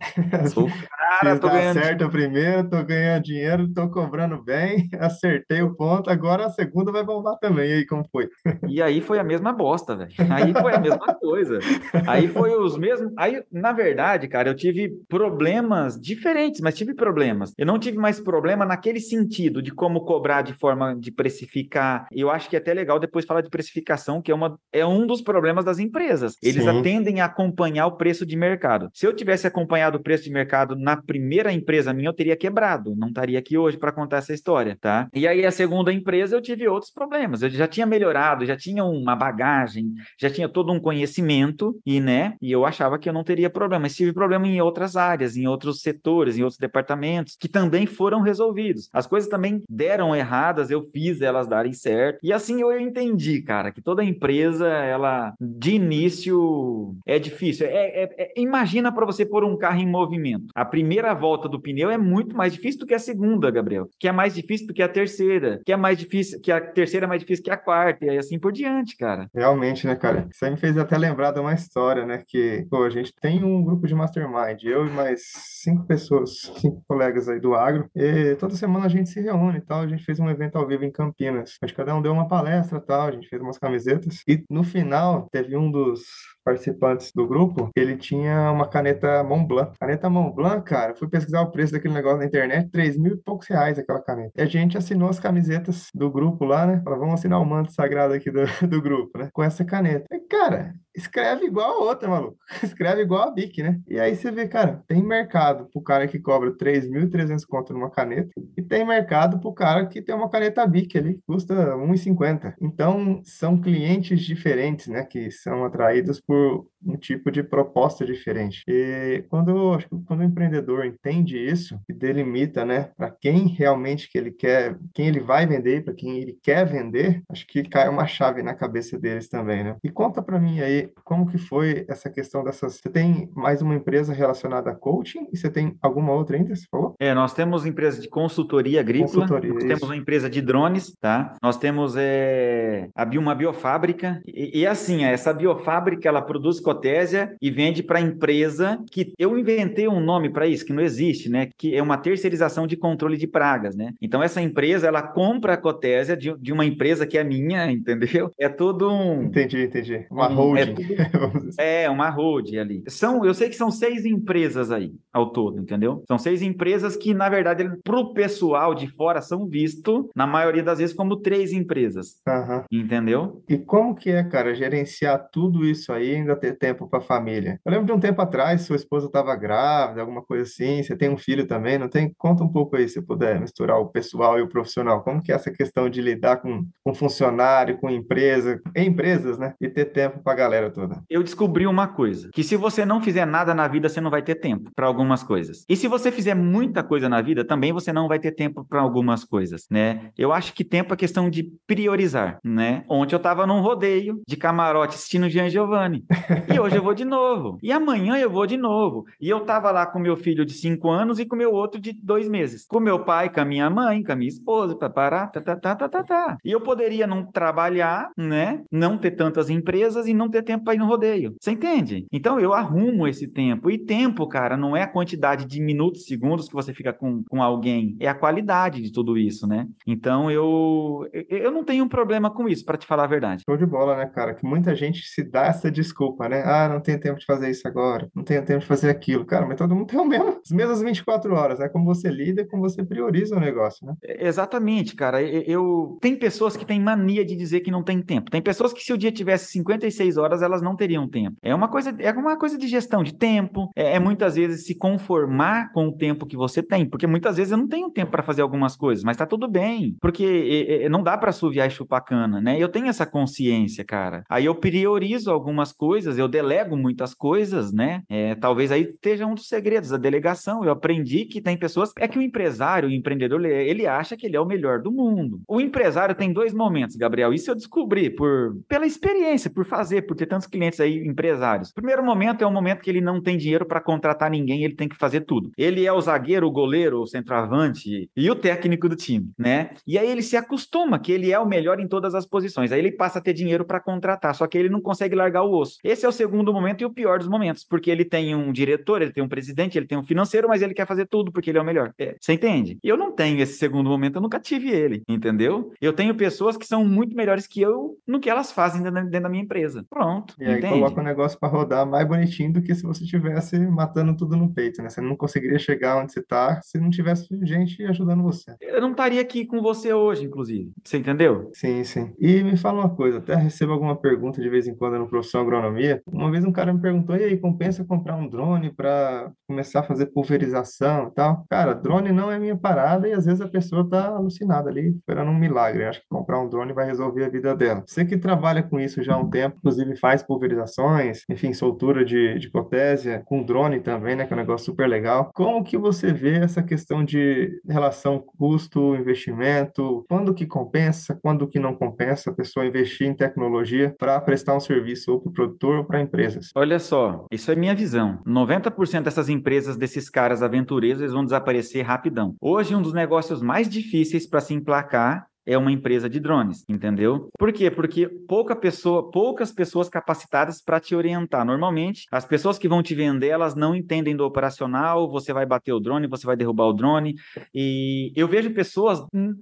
Sou 0.50 0.68
o 0.68 0.72
cara, 1.20 1.40
tô 1.40 1.50
ganhando. 1.50 1.80
certo 1.80 2.10
primeiro, 2.10 2.70
tô 2.70 2.84
ganhando 2.84 3.24
dinheiro, 3.24 3.74
tô 3.74 3.90
cobrando 3.90 4.42
bem, 4.42 4.90
acertei 5.00 5.62
o 5.62 5.76
ponto, 5.76 6.10
agora 6.10 6.46
a 6.46 6.50
segunda 6.50 6.92
vai 6.92 7.04
bombar 7.04 7.38
também. 7.40 7.70
E 7.70 7.74
aí, 7.74 7.86
como 7.86 8.08
foi? 8.12 8.30
E 8.68 8.82
aí 8.82 9.02
foi 9.02 9.20
a 9.20 9.24
mesma 9.24 9.52
bosta, 9.52 9.96
velho. 9.96 10.13
Aí 10.30 10.54
foi 10.54 10.74
a 10.74 10.80
mesma 10.80 11.14
coisa. 11.16 11.60
Aí 12.08 12.28
foi 12.28 12.56
os 12.56 12.78
mesmos. 12.78 13.12
Aí, 13.18 13.42
na 13.52 13.72
verdade, 13.72 14.28
cara, 14.28 14.50
eu 14.50 14.56
tive 14.56 14.90
problemas 15.08 16.00
diferentes, 16.00 16.62
mas 16.62 16.76
tive 16.76 16.94
problemas. 16.94 17.54
Eu 17.58 17.66
não 17.66 17.80
tive 17.80 17.98
mais 17.98 18.20
problema 18.20 18.66
naquele 18.66 19.00
sentido 19.00 19.62
de 19.62 19.72
como 19.72 20.06
cobrar 20.06 20.42
de 20.42 20.54
forma 20.54 20.96
de 20.96 21.12
precificar. 21.12 22.08
Eu 22.12 22.30
acho 22.30 22.50
que 22.50 22.56
é 22.56 22.60
até 22.60 22.74
legal 22.74 23.00
depois 23.00 23.26
falar 23.26 23.42
de 23.42 23.50
precificação, 23.50 24.22
que 24.22 24.32
é, 24.32 24.36
uma, 24.36 24.60
é 24.72 24.86
um 24.86 25.06
dos 25.06 25.22
problemas 25.22 25.66
das 25.66 25.80
empresas. 25.80 26.36
Eles 26.42 26.64
Sim. 26.64 26.80
atendem 26.80 27.22
a 27.22 27.26
acompanhar 27.26 27.88
o 27.88 27.98
preço 27.98 28.26
de 28.26 28.36
mercado. 28.36 28.90
Se 28.94 29.06
eu 29.06 29.14
tivesse 29.14 29.48
acompanhado 29.48 29.98
o 29.98 30.04
preço 30.04 30.24
de 30.24 30.32
mercado 30.32 30.76
na 30.76 30.96
primeira 30.96 31.52
empresa 31.52 31.94
minha, 31.94 32.10
eu 32.10 32.14
teria 32.14 32.36
quebrado. 32.36 32.96
Não 32.96 33.10
estaria 33.10 33.40
aqui 33.40 33.58
hoje 33.58 33.78
para 33.78 33.92
contar 33.92 34.18
essa 34.18 34.34
história, 34.34 34.78
tá? 34.80 35.08
E 35.14 35.28
aí 35.28 35.46
a 35.46 35.52
segunda 35.52 35.92
empresa 35.92 36.36
eu 36.36 36.42
tive 36.42 36.68
outros 36.68 36.92
problemas. 36.92 37.42
Eu 37.42 37.50
já 37.50 37.68
tinha 37.68 37.86
melhorado, 37.86 38.46
já 38.46 38.56
tinha 38.56 38.84
uma 38.84 39.16
bagagem, 39.16 39.94
já 40.20 40.30
tinha 40.30 40.50
todo 40.50 40.72
um 40.72 40.80
conhecimento 40.80 41.80
e, 41.86 42.00
né, 42.00 42.36
e 42.42 42.52
eu 42.52 42.66
achava 42.66 42.98
que 42.98 43.08
eu 43.08 43.14
não 43.14 43.24
teria 43.24 43.50
problema. 43.50 43.84
Mas 43.84 43.96
tive 43.96 44.14
problema 44.14 44.48
em 44.48 44.62
outras 44.62 44.96
áreas, 44.96 45.36
em 45.36 45.48
outros 45.48 45.82
setores, 45.82 46.38
em 46.38 46.44
outros 46.44 46.60
departamentos 46.60 47.36
que 47.40 47.48
também 47.48 47.86
foram 47.86 48.22
resolvidos. 48.22 48.90
As 48.94 49.08
coisas 49.08 49.30
também 49.30 49.64
deram 49.70 50.16
erradas, 50.16 50.70
eu 50.70 50.90
fiz 50.92 51.22
elas 51.22 51.48
darem 51.48 51.74
certo. 51.74 52.20
E 52.24 52.32
assim 52.32 52.62
eu 52.62 52.80
entendi, 52.80 53.42
cara, 53.42 53.72
que 53.72 53.82
toda 53.82 54.04
empresa, 54.04 54.68
ela 54.68 55.34
de 55.40 55.76
início 55.76 56.96
é 57.06 57.20
difícil. 57.20 57.68
É, 57.68 58.04
é, 58.04 58.10
é 58.18 58.34
imagina 58.38 58.92
para 58.92 59.06
você 59.06 59.26
pôr 59.26 59.44
um 59.44 59.58
carro 59.58 59.80
em 59.80 59.88
movimento. 59.88 60.48
A 60.56 60.66
primeira 60.66 61.14
volta 61.14 61.48
do 61.50 61.60
pneu 61.60 61.90
é 61.90 61.98
muito 61.98 62.36
mais 62.36 62.54
difícil 62.54 62.82
do 62.82 62.86
que 62.86 62.94
a 62.94 63.00
segunda, 63.00 63.52
Gabriel. 63.52 63.88
Que 64.00 64.08
é 64.08 64.12
mais 64.12 64.34
difícil 64.34 64.68
do 64.68 64.74
que 64.74 64.82
a 64.82 64.90
terceira, 64.90 65.62
que 65.66 65.72
é 65.72 65.78
mais 65.78 65.98
difícil, 65.98 66.40
que 66.42 66.52
a 66.52 66.62
terceira 66.62 67.06
é 67.06 67.10
mais 67.10 67.22
difícil 67.22 67.44
que 67.44 67.52
a 67.52 67.58
quarta, 67.58 68.06
e 68.06 68.18
assim 68.18 68.40
por 68.40 68.52
diante, 68.52 68.96
cara. 68.98 69.28
Realmente, 69.34 69.86
né, 69.86 69.93
cara? 69.96 70.28
Isso 70.32 70.44
aí 70.44 70.52
me 70.52 70.58
fez 70.58 70.78
até 70.78 70.98
lembrar 70.98 71.32
de 71.32 71.40
uma 71.40 71.54
história, 71.54 72.06
né? 72.06 72.24
Que, 72.28 72.66
pô, 72.70 72.84
a 72.84 72.90
gente 72.90 73.14
tem 73.22 73.44
um 73.44 73.64
grupo 73.64 73.88
de 73.88 73.96
mastermind, 73.96 74.64
eu 74.64 74.86
e 74.86 74.90
mais 74.90 75.22
cinco 75.62 75.86
pessoas, 75.86 76.52
cinco 76.58 76.84
colegas 76.88 77.30
aí 77.30 77.40
do 77.40 77.56
agro, 77.56 77.90
e 77.96 78.36
toda 78.36 78.56
semana 78.56 78.86
a 78.86 78.90
gente 78.90 79.10
se 79.10 79.22
reúne 79.22 79.58
e 79.58 79.62
tal. 79.62 79.82
A 79.82 79.88
gente 79.88 80.04
fez 80.04 80.20
um 80.20 80.30
evento 80.30 80.58
ao 80.58 80.68
vivo 80.68 80.84
em 80.84 80.92
Campinas. 80.92 81.58
Que 81.58 81.74
cada 81.74 81.96
um 81.96 82.02
deu 82.02 82.12
uma 82.12 82.28
palestra 82.28 82.78
e 82.78 82.82
tal, 82.82 83.08
a 83.08 83.12
gente 83.12 83.28
fez 83.28 83.42
umas 83.42 83.58
camisetas. 83.58 84.22
E 84.28 84.44
no 84.50 84.64
final, 84.64 85.28
teve 85.32 85.58
um 85.58 85.72
dos 85.72 86.02
participantes 86.44 87.12
do 87.14 87.28
grupo, 87.28 87.70
ele 87.76 87.96
tinha 87.96 88.52
uma 88.52 88.68
caneta 88.68 89.24
Montblanc. 89.24 89.78
Caneta 89.80 90.10
Montblanc, 90.10 90.64
cara, 90.64 90.96
fui 90.96 91.08
pesquisar 91.08 91.42
o 91.42 91.52
preço 91.52 91.74
daquele 91.74 91.94
negócio 91.94 92.20
na 92.20 92.26
internet, 92.26 92.70
3 92.70 92.98
mil 92.98 93.14
e 93.14 93.18
poucos 93.18 93.48
reais 93.48 93.80
aquela 93.80 94.02
caneta. 94.02 94.32
E 94.36 94.42
a 94.42 94.46
gente 94.46 94.78
assinou 94.78 95.10
as 95.10 95.20
camisetas 95.20 95.88
do 95.94 96.12
grupo 96.12 96.46
lá, 96.46 96.66
né? 96.66 96.82
Falou, 96.84 97.00
vamos 97.00 97.16
assinar 97.16 97.42
o 97.42 97.46
manto 97.46 97.72
sagrado 97.72 98.14
aqui 98.14 98.30
do, 98.30 98.42
do 98.68 98.82
grupo, 98.82 99.18
né? 99.18 99.30
Com 99.34 99.44
essa 99.44 99.64
caneta. 99.64 99.83
E, 100.12 100.20
cara, 100.30 100.74
escreve 100.96 101.46
igual 101.46 101.72
a 101.72 101.86
outra, 101.86 102.10
maluco. 102.10 102.38
Escreve 102.64 103.02
igual 103.02 103.28
a 103.28 103.32
Bic, 103.32 103.62
né? 103.62 103.80
E 103.88 104.00
aí 104.00 104.16
você 104.16 104.32
vê, 104.32 104.48
cara, 104.48 104.84
tem 104.88 105.04
mercado 105.04 105.68
pro 105.72 105.82
cara 105.82 106.08
que 106.08 106.20
cobra 106.20 106.52
3.300 106.56 107.46
conto 107.48 107.74
numa 107.74 107.90
caneta 107.90 108.30
e 108.58 108.62
tem 108.62 108.86
mercado 108.86 109.40
pro 109.40 109.54
cara 109.54 109.86
que 109.86 110.02
tem 110.02 110.16
uma 110.16 110.30
caneta 110.30 110.66
Bic 110.66 110.98
ali 110.98 111.16
que 111.16 111.22
custa 111.26 111.76
1,50. 111.76 112.56
Então, 112.62 113.22
são 113.24 113.60
clientes 113.60 114.22
diferentes, 114.22 114.88
né, 114.88 115.04
que 115.04 115.32
são 115.32 115.66
atraídos 115.66 116.20
por 116.22 116.68
um 116.86 116.98
tipo 116.98 117.32
de 117.32 117.42
proposta 117.42 118.06
diferente. 118.06 118.64
E 118.68 119.24
quando, 119.30 119.74
acho 119.74 119.88
que 119.88 119.96
quando 120.06 120.20
o 120.20 120.24
empreendedor 120.24 120.86
entende 120.86 121.38
isso 121.38 121.80
e 121.90 121.94
delimita, 121.94 122.66
né, 122.66 122.92
para 122.98 123.10
quem 123.10 123.48
realmente 123.48 124.10
que 124.10 124.18
ele 124.18 124.32
quer, 124.32 124.78
quem 124.94 125.08
ele 125.08 125.20
vai 125.20 125.46
vender, 125.46 125.84
para 125.84 125.94
quem 125.94 126.20
ele 126.20 126.38
quer 126.42 126.66
vender, 126.66 127.24
acho 127.30 127.48
que 127.48 127.64
cai 127.64 127.88
uma 127.88 128.06
chave 128.06 128.44
na 128.44 128.54
cabeça 128.54 129.00
deles 129.00 129.30
também, 129.30 129.64
né? 129.64 129.78
E 129.84 129.90
conta 129.90 130.22
para 130.22 130.40
mim 130.40 130.60
aí 130.60 130.83
Como 131.04 131.28
que 131.28 131.38
foi 131.38 131.86
essa 131.88 132.10
questão 132.10 132.44
dessas... 132.44 132.76
Você 132.76 132.90
tem 132.90 133.30
mais 133.36 133.62
uma 133.62 133.76
empresa 133.76 134.14
relacionada 134.14 134.72
a 134.72 134.76
coaching 134.76 135.28
e 135.32 135.38
você 135.38 135.50
tem 135.50 135.76
alguma 135.82 136.14
outra 136.14 136.38
ainda, 136.38 136.56
você 136.56 136.66
falou? 136.70 136.96
É, 137.00 137.14
nós 137.14 137.34
temos 137.34 137.66
empresa 137.66 138.02
de 138.02 138.08
consultoria 138.08 138.80
agrícola, 138.80 139.10
consultoria, 139.10 139.54
nós 139.54 139.64
isso. 139.64 139.68
temos 139.68 139.84
uma 139.84 139.96
empresa 139.96 140.30
de 140.30 140.42
drones, 140.42 140.96
tá? 141.00 141.36
Nós 141.42 141.58
temos 141.58 141.96
é, 141.98 142.90
uma 143.18 143.36
biofábrica 143.36 144.22
e, 144.26 144.62
e 144.62 144.68
assim, 144.68 145.04
essa 145.04 145.34
biofábrica, 145.34 146.08
ela 146.08 146.22
produz 146.22 146.60
cotésia 146.60 147.36
e 147.42 147.50
vende 147.50 147.84
para 147.84 148.02
empresa 148.02 148.80
que 148.92 149.14
eu 149.18 149.38
inventei 149.38 149.88
um 149.88 150.00
nome 150.00 150.30
para 150.30 150.48
isso, 150.48 150.66
que 150.66 150.74
não 150.74 150.84
existe, 150.84 151.30
né? 151.30 151.50
Que 151.58 151.76
é 151.76 151.82
uma 151.82 151.98
terceirização 151.98 152.68
de 152.68 152.76
controle 152.76 153.18
de 153.18 153.28
pragas, 153.28 153.76
né? 153.76 153.94
Então 154.02 154.22
essa 154.22 154.42
empresa, 154.42 154.88
ela 154.88 155.02
compra 155.02 155.54
a 155.54 155.58
cotésia 155.58 156.16
de, 156.16 156.36
de 156.40 156.52
uma 156.52 156.66
empresa 156.66 157.06
que 157.06 157.18
é 157.18 157.24
minha, 157.24 157.70
entendeu? 157.72 158.32
É 158.40 158.50
todo 158.50 158.92
um... 158.92 159.24
Entendi, 159.24 159.64
entendi. 159.64 160.06
Uma 160.10 160.30
um, 160.30 160.36
holding. 160.36 160.62
É, 160.62 160.73
tudo, 160.74 161.52
é, 161.60 161.90
uma 161.90 162.10
holding 162.10 162.58
ali. 162.58 162.84
São, 162.88 163.26
eu 163.26 163.34
sei 163.34 163.50
que 163.50 163.56
são 163.56 163.72
seis 163.72 164.06
empresas 164.06 164.72
aí, 164.72 164.94
ao 165.12 165.32
todo, 165.32 165.60
entendeu? 165.60 166.04
São 166.08 166.18
seis 166.18 166.42
empresas 166.42 166.96
que, 166.96 167.14
na 167.14 167.30
verdade, 167.30 167.70
para 167.84 168.00
o 168.00 168.14
pessoal 168.14 168.74
de 168.74 168.88
fora 168.88 169.22
são 169.22 169.48
visto, 169.48 170.10
na 170.16 170.26
maioria 170.26 170.64
das 170.64 170.80
vezes, 170.80 170.96
como 170.96 171.18
três 171.18 171.52
empresas. 171.52 172.22
Uhum. 172.28 172.64
Entendeu? 172.72 173.44
E 173.48 173.58
como 173.58 173.96
que 173.96 174.10
é, 174.10 174.24
cara, 174.24 174.54
gerenciar 174.56 175.30
tudo 175.32 175.66
isso 175.66 175.92
aí 175.92 176.12
e 176.12 176.16
ainda 176.16 176.36
ter 176.36 176.58
tempo 176.58 176.88
para 176.88 177.00
a 177.00 177.02
família? 177.02 177.60
Eu 177.66 177.72
lembro 177.72 177.86
de 177.86 177.92
um 177.92 178.00
tempo 178.00 178.22
atrás, 178.22 178.62
sua 178.62 178.76
esposa 178.76 179.08
estava 179.08 179.36
grávida, 179.36 180.02
alguma 180.02 180.22
coisa 180.22 180.44
assim, 180.44 180.84
você 180.84 180.96
tem 180.96 181.10
um 181.10 181.18
filho 181.18 181.48
também, 181.48 181.78
não 181.78 181.88
tem? 181.88 182.14
Conta 182.18 182.44
um 182.44 182.52
pouco 182.52 182.76
aí, 182.76 182.88
se 182.88 183.02
puder 183.02 183.40
misturar 183.40 183.80
o 183.80 183.88
pessoal 183.88 184.40
e 184.40 184.42
o 184.42 184.48
profissional. 184.48 185.04
Como 185.04 185.22
que 185.22 185.32
é 185.32 185.36
essa 185.36 185.52
questão 185.52 185.90
de 185.90 186.02
lidar 186.02 186.38
com, 186.38 186.66
com 186.84 186.94
funcionário, 186.94 187.78
com 187.78 187.90
empresa, 187.90 188.62
em 188.76 188.88
empresas, 188.88 189.38
né? 189.38 189.54
E 189.60 189.70
ter 189.70 189.86
tempo 189.86 190.20
para 190.20 190.34
a 190.34 190.36
galera 190.64 190.72
toda. 190.72 191.04
Eu 191.10 191.24
descobri 191.24 191.66
uma 191.68 191.88
coisa, 191.88 192.30
que 192.34 192.44
se 192.44 192.56
você 192.56 192.86
não 192.86 193.02
fizer 193.02 193.26
nada 193.26 193.54
na 193.54 193.68
vida, 193.68 193.90
você 193.90 194.00
não 194.00 194.10
vai 194.10 194.22
ter 194.22 194.36
tempo 194.36 194.72
para 194.76 194.88
algumas 194.88 195.24
coisas. 195.24 195.66
E 195.68 195.76
se 195.76 195.88
você 195.88 196.12
fizer 196.12 196.36
muita 196.36 196.84
coisa 196.84 197.10
na 197.10 197.22
vida, 197.22 197.46
também 197.46 197.72
você 197.72 197.92
não 197.92 198.08
vai 198.08 198.20
ter 198.20 198.32
tempo 198.32 198.66
para 198.68 198.82
algumas 198.82 199.24
coisas, 199.24 199.66
né? 199.70 200.12
Eu 200.18 200.32
acho 200.32 200.54
que 200.54 200.64
tempo 200.64 200.94
é 200.94 200.98
questão 200.98 201.30
de 201.30 201.52
priorizar, 201.68 202.40
né? 202.44 202.84
Ontem 202.90 203.16
eu 203.16 203.18
estava 203.18 203.46
num 203.46 203.62
rodeio 203.62 204.22
de 204.28 204.38
camarote 204.38 204.96
assistindo 204.96 205.30
Jean 205.30 205.50
Giovanni. 205.50 206.06
E 206.54 206.60
hoje 206.60 206.76
eu 206.76 206.84
vou 206.84 206.94
de 206.94 207.06
novo. 207.06 207.58
E 207.64 207.72
amanhã 207.72 208.18
eu 208.18 208.30
vou 208.30 208.46
de 208.46 208.58
novo. 208.58 209.06
E 209.20 209.30
eu 209.30 209.40
estava 209.40 209.72
lá 209.72 209.86
com 209.86 209.98
meu 209.98 210.16
filho 210.16 210.46
de 210.46 210.54
cinco 210.54 210.90
anos 210.90 211.20
e 211.20 211.26
com 211.26 211.36
meu 211.36 211.52
outro 211.52 211.80
de 211.80 211.94
dois 211.94 212.28
meses. 212.28 212.66
Com 212.68 212.80
meu 212.80 213.00
pai, 213.04 213.30
com 213.30 213.40
a 213.40 213.46
minha 213.46 213.70
mãe, 213.70 214.04
com 214.04 214.12
a 214.12 214.16
minha 214.16 214.28
esposa, 214.30 214.76
para 214.76 214.90
parar, 214.90 215.28
tá, 215.28 215.42
tá, 215.42 215.56
tá, 215.56 215.76
tá, 215.76 215.90
tá, 215.90 216.04
tá. 216.04 216.38
E 216.44 216.52
eu 216.52 216.62
poderia 216.62 217.08
não 217.08 217.26
trabalhar, 217.26 218.12
né? 218.18 218.62
Não 218.72 218.98
ter 218.98 219.12
tantas 219.12 219.50
empresas 219.50 220.06
e 220.06 220.14
não 220.14 220.30
ter 220.30 220.44
tempo 220.44 220.53
para 220.60 220.76
ir 220.76 220.78
no 220.78 220.86
rodeio. 220.86 221.36
Você 221.40 221.52
entende? 221.52 222.06
Então 222.12 222.40
eu 222.40 222.54
arrumo 222.54 223.08
esse 223.08 223.28
tempo. 223.28 223.70
E 223.70 223.78
tempo, 223.78 224.28
cara, 224.28 224.58
não 224.58 224.76
é 224.76 224.84
a 224.84 224.88
quantidade 224.88 225.46
de 225.46 225.62
minutos, 225.62 226.06
segundos 226.06 226.48
que 226.48 226.54
você 226.54 226.74
fica 226.74 226.94
com, 226.94 227.24
com 227.30 227.42
alguém, 227.42 227.96
é 228.00 228.08
a 228.08 228.16
qualidade 228.16 228.82
de 228.82 228.92
tudo 228.92 229.18
isso, 229.18 229.48
né? 229.48 229.68
Então 229.88 230.30
eu 230.30 231.08
eu 231.30 231.52
não 231.52 231.64
tenho 231.64 231.84
um 231.84 231.90
problema 231.90 232.32
com 232.32 232.48
isso, 232.48 232.66
para 232.66 232.78
te 232.78 232.86
falar 232.86 233.04
a 233.04 233.08
verdade. 233.08 233.44
Show 233.48 233.58
de 233.58 233.66
bola, 233.66 233.98
né, 233.98 234.06
cara? 234.06 234.34
Que 234.34 234.46
muita 234.46 234.76
gente 234.76 235.02
se 235.08 235.24
dá 235.24 235.46
essa 235.46 235.72
desculpa, 235.72 236.28
né? 236.28 236.44
Ah, 236.46 236.70
não 236.70 236.82
tenho 236.82 237.00
tempo 237.00 237.20
de 237.20 237.26
fazer 237.26 237.50
isso 237.50 237.68
agora, 237.68 238.10
não 238.16 238.24
tenho 238.24 238.44
tempo 238.46 238.60
de 238.60 238.66
fazer 238.66 238.90
aquilo. 238.90 239.26
Cara, 239.26 239.46
mas 239.46 239.58
todo 239.58 239.76
mundo 239.76 239.88
tem 239.88 240.00
o 240.00 240.06
mesmo, 240.06 240.40
as 240.44 240.52
mesmas 240.52 240.82
24 240.82 241.34
horas. 241.34 241.60
É 241.60 241.70
como 241.70 241.86
você 241.86 242.10
lida, 242.10 242.46
como 242.46 242.62
você 242.62 242.84
prioriza 242.84 243.36
o 243.36 243.40
negócio, 243.40 243.86
né? 243.86 243.94
Exatamente, 244.04 244.96
cara. 244.96 245.22
Eu 245.22 245.98
tem 246.02 246.16
pessoas 246.16 246.56
que 246.56 246.66
têm 246.66 246.80
mania 246.80 247.26
de 247.26 247.36
dizer 247.36 247.62
que 247.62 247.72
não 247.72 247.84
tem 247.84 248.02
tempo. 248.02 248.32
Tem 248.32 248.42
pessoas 248.42 248.74
que 248.74 248.84
se 248.84 248.94
o 248.94 248.98
dia 248.98 249.12
tivesse 249.12 249.52
56 249.52 250.18
horas, 250.18 250.43
elas 250.44 250.62
não 250.62 250.76
teriam 250.76 251.08
tempo. 251.08 251.38
É 251.42 251.54
uma 251.56 251.68
coisa, 251.68 251.96
é 251.98 252.12
uma 252.12 252.38
coisa 252.38 252.58
de 252.58 252.68
gestão 252.68 253.04
de 253.04 253.14
tempo. 253.18 253.70
É, 253.76 253.96
é 253.96 254.00
muitas 254.00 254.36
vezes 254.36 254.66
se 254.66 254.76
conformar 254.76 255.72
com 255.74 255.88
o 255.88 255.96
tempo 255.96 256.26
que 256.26 256.38
você 256.38 256.62
tem, 256.62 256.88
porque 256.88 257.08
muitas 257.08 257.38
vezes 257.38 257.52
eu 257.52 257.58
não 257.58 257.68
tenho 257.68 257.90
tempo 257.90 258.12
para 258.12 258.24
fazer 258.24 258.42
algumas 258.42 258.76
coisas, 258.76 259.04
mas 259.04 259.18
tá 259.18 259.26
tudo 259.26 259.48
bem, 259.48 259.96
porque 260.02 260.88
não 260.90 261.02
dá 261.02 261.18
para 261.18 261.30
assoviar 261.30 261.68
e 261.68 261.72
chupar 261.72 262.04
cana, 262.04 262.42
né? 262.42 262.58
Eu 262.60 262.70
tenho 262.70 262.88
essa 262.88 263.06
consciência, 263.06 263.84
cara. 263.84 264.24
Aí 264.30 264.46
eu 264.46 264.56
priorizo 264.56 265.32
algumas 265.32 265.72
coisas, 265.72 266.18
eu 266.18 266.28
delego 266.28 266.76
muitas 266.76 267.14
coisas, 267.14 267.72
né? 267.72 268.02
É, 268.10 268.36
talvez 268.36 268.72
aí 268.72 268.84
esteja 268.84 269.26
um 269.26 269.36
dos 269.36 269.48
segredos, 269.48 269.94
a 269.94 269.98
delegação. 269.98 270.64
Eu 270.64 270.72
aprendi 270.72 271.26
que 271.26 271.42
tem 271.42 271.58
pessoas. 271.58 271.92
É 271.98 272.08
que 272.08 272.20
o 272.20 272.22
empresário, 272.22 272.90
o 272.90 272.92
empreendedor, 272.92 273.44
ele 273.46 273.88
acha 273.88 274.18
que 274.18 274.26
ele 274.26 274.36
é 274.36 274.40
o 274.40 274.46
melhor 274.46 274.82
do 274.82 274.92
mundo. 274.92 275.42
O 275.48 275.62
empresário 275.62 276.16
tem 276.16 276.34
dois 276.34 276.54
momentos, 276.54 276.96
Gabriel. 276.96 277.34
Isso 277.34 277.50
eu 277.50 277.56
descobri 277.56 278.10
por 278.10 278.56
pela 278.68 278.86
experiência, 278.86 279.50
por 279.50 279.66
fazer, 279.66 280.04
por 280.04 280.16
ter 280.16 280.23
tantos 280.26 280.48
clientes 280.48 280.80
aí 280.80 280.98
empresários. 281.06 281.72
Primeiro 281.72 282.04
momento 282.04 282.44
é 282.44 282.48
o 282.48 282.52
momento 282.52 282.82
que 282.82 282.90
ele 282.90 283.02
não 283.02 283.22
tem 283.22 283.38
dinheiro 283.38 283.66
para 283.66 283.82
contratar 283.82 284.30
ninguém, 284.30 284.64
ele 284.64 284.76
tem 284.76 284.88
que 284.88 284.96
fazer 284.96 285.22
tudo. 285.22 285.52
Ele 285.58 285.86
é 285.86 285.92
o 285.92 286.02
zagueiro, 286.02 286.48
o 286.48 286.52
goleiro, 286.52 287.02
o 287.02 287.08
centroavante 287.08 288.10
e 288.16 288.32
o 288.32 288.36
técnico 288.36 288.88
do 288.90 288.96
time, 288.96 289.32
né? 289.38 289.72
E 289.86 289.98
aí 289.98 290.10
ele 290.10 290.22
se 290.22 290.36
acostuma 290.36 291.00
que 291.00 291.12
ele 291.12 291.32
é 291.32 291.40
o 291.40 291.48
melhor 291.48 291.80
em 291.80 291.88
todas 291.88 292.16
as 292.16 292.26
posições. 292.26 292.72
Aí 292.72 292.80
ele 292.80 292.92
passa 292.92 293.20
a 293.20 293.22
ter 293.22 293.34
dinheiro 293.34 293.66
para 293.66 293.80
contratar, 293.80 294.36
só 294.36 294.48
que 294.48 294.58
ele 294.58 294.70
não 294.70 294.82
consegue 294.82 295.16
largar 295.16 295.44
o 295.44 295.52
osso. 295.52 295.78
Esse 295.84 296.06
é 296.06 296.10
o 296.10 296.12
segundo 296.12 296.54
momento 296.54 296.82
e 296.82 296.86
o 296.86 296.94
pior 296.94 297.20
dos 297.20 297.28
momentos, 297.28 297.64
porque 297.64 297.90
ele 297.90 298.06
tem 298.06 298.36
um 298.36 298.52
diretor, 298.52 299.02
ele 299.02 299.12
tem 299.12 299.24
um 299.24 299.28
presidente, 299.28 299.78
ele 299.78 299.88
tem 299.88 299.98
um 299.98 300.04
financeiro, 300.04 300.48
mas 300.48 300.62
ele 300.62 300.74
quer 300.74 300.88
fazer 300.88 301.08
tudo 301.08 301.32
porque 301.32 301.50
ele 301.50 301.58
é 301.58 301.62
o 301.62 301.66
melhor. 301.66 301.94
É, 301.98 302.16
você 302.20 302.34
entende? 302.34 302.78
Eu 302.84 302.98
não 302.98 303.12
tenho 303.12 303.42
esse 303.42 303.54
segundo 303.58 303.90
momento, 303.90 304.16
eu 304.16 304.22
nunca 304.22 304.40
tive 304.40 304.70
ele, 304.70 305.04
entendeu? 305.08 305.72
Eu 305.82 305.94
tenho 305.94 306.16
pessoas 306.16 306.58
que 306.58 306.66
são 306.66 306.86
muito 306.86 307.16
melhores 307.16 307.48
que 307.48 307.62
eu 307.62 307.98
no 308.08 308.20
que 308.20 308.30
elas 308.30 308.52
fazem 308.52 308.82
dentro 308.82 309.10
da 309.10 309.30
minha 309.30 309.44
empresa. 309.44 309.86
Pronto. 309.90 310.13
E 310.40 310.46
aí 310.46 310.58
entende? 310.58 310.74
coloca 310.74 311.02
o 311.02 311.04
negócio 311.04 311.40
para 311.40 311.50
rodar 311.50 311.86
mais 311.86 312.08
bonitinho 312.08 312.54
do 312.54 312.62
que 312.62 312.76
se 312.76 312.84
você 312.84 313.04
estivesse 313.04 313.58
matando 313.60 314.16
tudo 314.16 314.36
no 314.36 314.54
peito, 314.54 314.82
né? 314.82 314.90
Você 314.90 315.02
não 315.02 315.16
conseguiria 315.16 315.60
chegar 315.60 315.98
onde 315.98 316.12
você 316.12 316.20
está 316.20 316.62
se 316.62 316.80
não 316.80 316.90
tivesse 316.90 317.28
gente 317.44 317.84
ajudando 317.86 318.24
você. 318.24 318.56
Eu 318.62 318.82
não 318.82 318.92
estaria 318.92 319.22
aqui 319.22 319.46
com 319.46 319.62
você 319.62 319.94
hoje, 319.94 320.26
inclusive. 320.26 320.72
Você 320.84 320.98
entendeu? 320.98 321.50
Sim, 321.54 321.84
sim. 321.84 322.14
E 322.20 322.44
me 322.44 322.58
fala 322.58 322.82
uma 322.82 322.96
coisa, 322.96 323.18
até 323.18 323.36
recebo 323.36 323.74
alguma 323.74 323.96
pergunta 323.96 324.42
de 324.42 324.50
vez 324.50 324.68
em 324.68 324.76
quando 324.76 325.00
no 325.00 325.08
Profissão 325.08 325.42
Agronomia. 325.42 326.02
Uma 326.06 326.32
vez 326.32 326.44
um 326.44 326.52
cara 326.52 326.74
me 326.74 326.82
perguntou, 326.82 327.16
e 327.16 327.24
aí, 327.24 327.38
compensa 327.38 327.86
comprar 327.86 328.16
um 328.16 328.28
drone 328.28 328.74
para 328.74 329.32
começar 329.48 329.82
a 329.82 329.84
fazer 329.84 330.08
pulverização 330.08 331.08
e 331.08 331.12
tal? 331.12 331.46
Cara, 331.50 331.74
drone 331.74 332.12
não 332.12 332.32
é 332.32 332.40
minha 332.40 332.58
parada 332.58 333.08
e 333.08 333.14
às 333.14 333.26
vezes 333.26 333.42
a 333.42 333.48
pessoa 333.48 333.88
tá 333.88 334.08
alucinada 334.08 334.70
ali, 334.70 334.90
esperando 334.90 335.32
um 335.32 335.38
milagre. 335.38 335.86
Acho 335.86 336.02
que 336.02 336.08
comprar 336.10 336.40
um 336.40 336.50
drone 336.50 336.74
vai 336.74 336.86
resolver 336.86 337.26
a 337.26 337.30
vida 337.30 337.56
dela. 337.56 337.84
Você 337.86 338.06
que 338.06 338.18
trabalha 338.18 338.64
com 338.64 338.80
isso 338.80 339.04
já 339.04 339.16
há 339.16 339.18
um 339.18 339.30
tempo, 339.30 339.58
inclusive 339.58 339.96
faz 340.04 340.22
pulverizações, 340.22 341.24
enfim, 341.30 341.54
soltura 341.54 342.04
de, 342.04 342.38
de 342.38 342.50
cotésia, 342.50 343.24
com 343.26 343.42
drone 343.42 343.80
também, 343.80 344.18
né, 344.18 344.26
que 344.26 344.34
é 344.34 344.36
um 344.36 344.40
negócio 344.40 344.66
super 344.66 344.86
legal. 344.86 345.32
Como 345.34 345.64
que 345.64 345.78
você 345.78 346.12
vê 346.12 346.40
essa 346.40 346.62
questão 346.62 347.06
de 347.06 347.62
relação 347.66 348.22
custo-investimento? 348.38 350.06
Quando 350.10 350.34
que 350.34 350.46
compensa, 350.46 351.18
quando 351.24 351.48
que 351.48 351.58
não 351.58 351.74
compensa 351.74 352.32
a 352.32 352.34
pessoa 352.34 352.66
investir 352.66 353.08
em 353.08 353.16
tecnologia 353.16 353.96
para 353.98 354.20
prestar 354.20 354.58
um 354.58 354.60
serviço 354.60 355.14
ou 355.14 355.22
para 355.22 355.30
o 355.30 355.34
produtor 355.34 355.78
ou 355.78 355.86
para 355.86 356.02
empresas? 356.02 356.50
Olha 356.54 356.80
só, 356.80 357.26
isso 357.32 357.50
é 357.50 357.56
minha 357.56 357.74
visão. 357.74 358.20
90% 358.28 359.04
dessas 359.04 359.30
empresas, 359.30 359.78
desses 359.78 360.10
caras 360.10 360.44
aventureiros, 360.44 361.00
eles 361.00 361.14
vão 361.14 361.24
desaparecer 361.24 361.86
rapidão. 361.86 362.36
Hoje, 362.42 362.76
um 362.76 362.82
dos 362.82 362.92
negócios 362.92 363.42
mais 363.42 363.70
difíceis 363.70 364.28
para 364.28 364.42
se 364.42 364.54
emplacar 364.54 365.28
é 365.46 365.58
uma 365.58 365.72
empresa 365.72 366.10
de 366.10 366.20
drones, 366.20 366.64
entendeu? 366.70 367.30
Por 367.38 367.52
quê? 367.52 367.70
Porque 367.70 368.08
pouca 368.08 368.56
pessoa, 368.56 369.10
poucas 369.12 369.52
pessoas 369.52 369.90
capacitadas 369.90 370.62
para 370.62 370.80
te 370.80 370.96
orientar. 370.96 371.46
Normalmente, 371.46 372.06
as 372.12 372.26
pessoas 372.26 372.58
que 372.58 372.68
vão 372.68 372.82
te 372.82 372.96
vender, 372.96 373.28
elas 373.28 373.56
não 373.56 373.76
entendem 373.76 374.16
do 374.16 374.26
operacional, 374.26 375.10
você 375.10 375.34
vai 375.34 375.46
bater 375.46 375.74
o 375.74 375.80
drone, 375.80 376.08
você 376.08 376.26
vai 376.26 376.36
derrubar 376.36 376.68
o 376.68 376.74
drone. 376.74 377.16
E 377.54 378.12
eu 378.16 378.28
vejo 378.28 378.54
pessoas 378.54 379.00